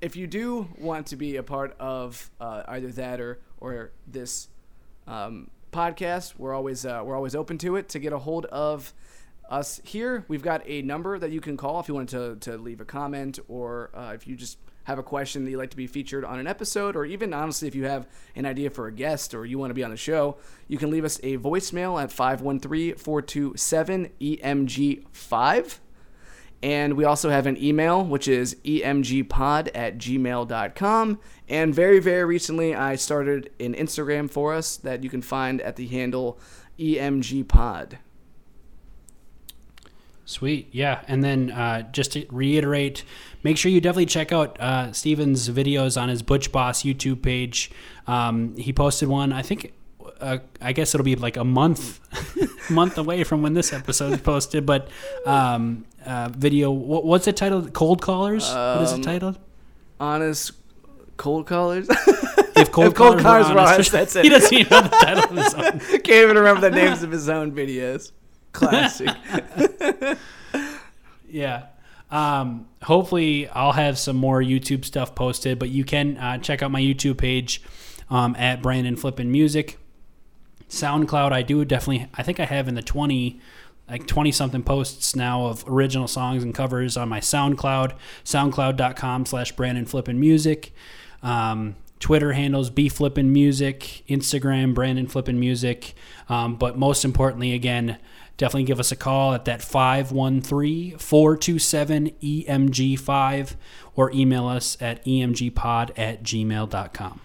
if 0.00 0.16
you 0.16 0.26
do 0.26 0.68
want 0.78 1.06
to 1.08 1.16
be 1.16 1.36
a 1.36 1.42
part 1.44 1.76
of 1.78 2.28
uh, 2.40 2.64
either 2.68 2.88
that 2.92 3.20
or 3.20 3.38
or 3.60 3.92
this 4.08 4.48
um, 5.06 5.48
podcast, 5.70 6.34
we're 6.38 6.54
always 6.54 6.84
uh, 6.84 7.02
we're 7.04 7.16
always 7.16 7.34
open 7.34 7.58
to 7.58 7.76
it. 7.76 7.88
To 7.90 7.98
get 7.98 8.12
a 8.12 8.18
hold 8.18 8.46
of 8.46 8.92
us 9.48 9.80
here, 9.84 10.24
we've 10.28 10.42
got 10.42 10.62
a 10.66 10.82
number 10.82 11.18
that 11.18 11.30
you 11.30 11.40
can 11.40 11.56
call 11.56 11.80
if 11.80 11.88
you 11.88 11.94
want 11.94 12.08
to 12.10 12.36
to 12.36 12.56
leave 12.56 12.80
a 12.80 12.84
comment 12.84 13.38
or 13.48 13.90
uh, 13.94 14.12
if 14.14 14.26
you 14.26 14.36
just 14.36 14.58
have 14.84 14.98
a 14.98 15.02
question 15.02 15.44
that 15.44 15.50
you'd 15.50 15.58
like 15.58 15.70
to 15.70 15.76
be 15.76 15.86
featured 15.86 16.24
on 16.24 16.38
an 16.38 16.46
episode, 16.46 16.96
or 16.96 17.04
even 17.04 17.34
honestly, 17.34 17.68
if 17.68 17.74
you 17.74 17.84
have 17.84 18.08
an 18.34 18.46
idea 18.46 18.70
for 18.70 18.86
a 18.86 18.92
guest 18.92 19.34
or 19.34 19.44
you 19.44 19.58
want 19.58 19.68
to 19.68 19.74
be 19.74 19.84
on 19.84 19.90
the 19.90 19.96
show, 19.98 20.38
you 20.66 20.78
can 20.78 20.90
leave 20.90 21.04
us 21.04 21.20
a 21.22 21.36
voicemail 21.36 22.02
at 22.02 22.10
513 22.10 22.94
427 22.96 24.08
EMG5. 24.18 25.78
And 26.62 26.94
we 26.94 27.04
also 27.04 27.30
have 27.30 27.46
an 27.46 27.56
email, 27.62 28.04
which 28.04 28.26
is 28.26 28.56
emgpod 28.64 29.70
at 29.74 29.98
gmail.com. 29.98 31.20
And 31.48 31.74
very, 31.74 32.00
very 32.00 32.24
recently, 32.24 32.74
I 32.74 32.96
started 32.96 33.50
an 33.60 33.74
Instagram 33.74 34.28
for 34.28 34.54
us 34.54 34.76
that 34.78 35.04
you 35.04 35.10
can 35.10 35.22
find 35.22 35.60
at 35.60 35.76
the 35.76 35.86
handle 35.86 36.38
emgpod. 36.78 37.98
Sweet, 40.24 40.68
yeah. 40.72 41.00
And 41.08 41.24
then 41.24 41.50
uh, 41.50 41.90
just 41.90 42.12
to 42.12 42.26
reiterate, 42.28 43.02
make 43.42 43.56
sure 43.56 43.70
you 43.72 43.80
definitely 43.80 44.06
check 44.06 44.30
out 44.30 44.60
uh, 44.60 44.92
Steven's 44.92 45.48
videos 45.48 45.98
on 45.98 46.10
his 46.10 46.22
Butch 46.22 46.52
Boss 46.52 46.82
YouTube 46.82 47.22
page. 47.22 47.70
Um, 48.06 48.54
he 48.56 48.72
posted 48.74 49.08
one, 49.08 49.32
I 49.32 49.40
think. 49.40 49.72
Uh, 50.20 50.38
I 50.60 50.72
guess 50.72 50.94
it'll 50.94 51.04
be 51.04 51.16
like 51.16 51.38
a 51.38 51.44
month, 51.44 52.00
month 52.70 52.98
away 52.98 53.24
from 53.24 53.42
when 53.42 53.54
this 53.54 53.72
episode 53.72 54.12
is 54.12 54.20
posted. 54.20 54.66
But 54.66 54.88
um, 55.26 55.84
uh, 56.04 56.28
video, 56.30 56.70
what, 56.70 57.04
what's 57.04 57.26
it 57.26 57.36
titled? 57.36 57.72
Cold 57.72 58.02
callers. 58.02 58.48
what 58.50 58.82
is 58.82 58.92
it 58.92 58.96
Um, 58.96 59.02
titled? 59.02 59.38
Honest 60.00 60.52
cold 61.16 61.46
callers? 61.46 61.88
If 61.90 62.56
If 62.56 62.72
Cold 62.72 62.94
Callers 62.94 63.48
Were 63.50 63.58
Honest, 63.60 63.92
that's 63.92 64.16
it. 64.16 64.24
He 64.24 64.28
doesn't 64.30 64.52
even 64.52 64.70
know 64.70 64.82
the 64.82 64.88
title 64.88 65.24
of 65.24 65.44
his 65.44 65.54
own. 65.54 65.78
Can't 65.80 66.08
even 66.08 66.36
remember 66.36 66.60
the 66.60 66.70
names 66.74 67.02
of 67.02 67.10
his 67.10 67.28
own 67.28 67.52
videos. 67.52 68.12
Classic. 68.52 69.08
Yeah. 71.28 71.66
Um, 72.10 72.66
hopefully, 72.82 73.48
I'll 73.48 73.72
have 73.72 73.98
some 73.98 74.16
more 74.16 74.40
YouTube 74.42 74.84
stuff 74.84 75.14
posted, 75.14 75.58
but 75.58 75.68
you 75.68 75.84
can 75.84 76.16
uh, 76.16 76.38
check 76.38 76.62
out 76.62 76.70
my 76.70 76.80
YouTube 76.80 77.18
page 77.18 77.62
um, 78.10 78.34
at 78.36 78.62
Brandon 78.62 78.96
Flippin' 78.96 79.30
Music. 79.30 79.78
SoundCloud, 80.68 81.32
I 81.32 81.42
do 81.42 81.64
definitely, 81.64 82.08
I 82.14 82.22
think 82.22 82.40
I 82.40 82.44
have 82.44 82.68
in 82.68 82.74
the 82.74 82.82
20, 82.82 83.40
like 83.88 84.06
20 84.06 84.32
something 84.32 84.62
posts 84.62 85.16
now 85.16 85.46
of 85.46 85.64
original 85.66 86.08
songs 86.08 86.42
and 86.42 86.54
covers 86.54 86.96
on 86.96 87.08
my 87.08 87.20
SoundCloud, 87.20 87.94
soundcloud.com 88.24 89.26
slash 89.26 89.52
Brandon 89.52 89.86
Flippin' 89.86 90.20
Music. 90.20 90.72
Um, 91.22 91.76
Twitter 92.00 92.32
handles 92.32 92.70
B 92.70 92.88
Flippin' 92.88 93.32
Music, 93.32 94.02
Instagram 94.08 94.74
Brandon 94.74 95.06
Flippin' 95.06 95.40
Music. 95.40 95.94
Um, 96.28 96.56
but 96.56 96.78
most 96.78 97.04
importantly, 97.04 97.54
again, 97.54 97.98
definitely 98.36 98.64
give 98.64 98.78
us 98.78 98.92
a 98.92 98.96
call 98.96 99.34
at 99.34 99.44
that 99.46 99.62
513 99.62 100.98
427 100.98 102.10
EMG5 102.22 103.54
or 103.96 104.12
email 104.12 104.46
us 104.46 104.76
at 104.80 105.04
emgpod 105.04 105.90
at 105.98 106.22
gmail.com. 106.22 107.20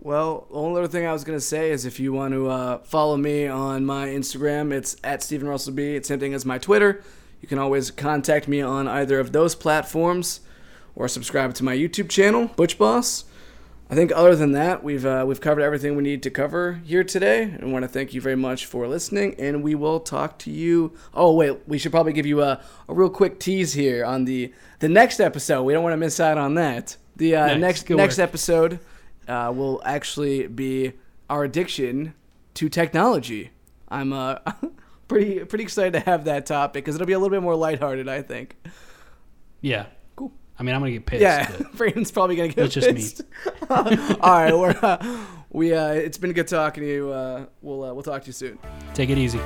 Well, 0.00 0.46
the 0.50 0.56
only 0.56 0.78
other 0.80 0.88
thing 0.88 1.06
I 1.06 1.12
was 1.12 1.24
gonna 1.24 1.40
say 1.40 1.70
is 1.70 1.84
if 1.84 1.98
you 2.00 2.12
want 2.12 2.32
to 2.34 2.48
uh, 2.48 2.78
follow 2.78 3.16
me 3.16 3.46
on 3.46 3.84
my 3.84 4.08
Instagram, 4.08 4.72
it's 4.72 4.96
at 5.04 5.22
Stephen 5.22 5.48
Russell 5.48 5.72
B. 5.74 5.96
It's 5.96 6.08
same 6.08 6.20
thing 6.20 6.34
as 6.34 6.44
my 6.44 6.58
Twitter. 6.58 7.02
You 7.40 7.48
can 7.48 7.58
always 7.58 7.90
contact 7.90 8.48
me 8.48 8.60
on 8.60 8.88
either 8.88 9.20
of 9.20 9.32
those 9.32 9.54
platforms, 9.54 10.40
or 10.96 11.08
subscribe 11.08 11.54
to 11.54 11.64
my 11.64 11.76
YouTube 11.76 12.08
channel, 12.08 12.48
Butch 12.56 12.78
Boss. 12.78 13.24
I 13.90 13.94
think 13.94 14.12
other 14.14 14.36
than 14.36 14.52
that, 14.52 14.84
we've 14.84 15.06
uh, 15.06 15.24
we've 15.26 15.40
covered 15.40 15.62
everything 15.62 15.96
we 15.96 16.02
need 16.02 16.22
to 16.24 16.30
cover 16.30 16.80
here 16.84 17.02
today. 17.04 17.42
And 17.42 17.72
want 17.72 17.84
to 17.84 17.88
thank 17.88 18.12
you 18.12 18.20
very 18.20 18.36
much 18.36 18.66
for 18.66 18.86
listening. 18.86 19.34
And 19.38 19.62
we 19.62 19.74
will 19.74 19.98
talk 20.00 20.38
to 20.40 20.50
you. 20.50 20.92
Oh 21.14 21.32
wait, 21.34 21.60
we 21.66 21.78
should 21.78 21.92
probably 21.92 22.12
give 22.12 22.26
you 22.26 22.42
a, 22.42 22.60
a 22.88 22.94
real 22.94 23.08
quick 23.08 23.40
tease 23.40 23.72
here 23.72 24.04
on 24.04 24.24
the 24.26 24.52
the 24.80 24.88
next 24.88 25.20
episode. 25.20 25.62
We 25.62 25.72
don't 25.72 25.82
want 25.82 25.94
to 25.94 25.98
miss 25.98 26.20
out 26.20 26.36
on 26.38 26.54
that. 26.54 26.96
The 27.16 27.34
uh, 27.36 27.46
Nice. 27.46 27.60
next 27.60 27.90
next 27.90 28.18
episode 28.18 28.78
uh, 29.28 29.52
will 29.54 29.80
actually 29.84 30.46
be 30.46 30.92
our 31.30 31.44
addiction 31.44 32.14
to 32.54 32.68
technology. 32.68 33.50
I'm 33.88 34.12
uh, 34.12 34.38
pretty 35.08 35.44
pretty 35.44 35.64
excited 35.64 35.92
to 35.94 36.00
have 36.00 36.24
that 36.24 36.46
topic 36.46 36.84
because 36.84 36.94
it'll 36.94 37.06
be 37.06 37.12
a 37.12 37.18
little 37.18 37.34
bit 37.34 37.42
more 37.42 37.54
lighthearted. 37.56 38.08
I 38.08 38.22
think. 38.22 38.56
Yeah. 39.60 39.86
Cool. 40.16 40.32
I 40.58 40.62
mean, 40.62 40.74
I'm 40.74 40.80
going 40.80 40.92
to 40.92 40.98
get 40.98 41.06
pissed. 41.06 41.22
Yeah, 41.22 41.50
Brandon's 41.74 42.10
probably 42.10 42.36
gonna 42.36 42.48
get 42.48 42.64
It's 42.66 42.74
just 42.74 42.88
me. 42.88 42.94
pissed. 42.94 43.22
All 44.20 44.32
right, 44.32 44.56
we're 44.56 44.76
uh, 44.82 45.24
we 45.50 45.72
uh, 45.74 45.88
it's 45.92 46.18
been 46.18 46.32
good 46.32 46.48
talking 46.48 46.82
to 46.82 46.88
you. 46.88 47.12
Uh, 47.12 47.46
we'll 47.62 47.84
uh, 47.84 47.92
we'll 47.94 48.02
talk 48.02 48.22
to 48.22 48.26
you 48.26 48.32
soon. 48.32 48.58
Take 48.94 49.10
it 49.10 49.18
easy. 49.18 49.40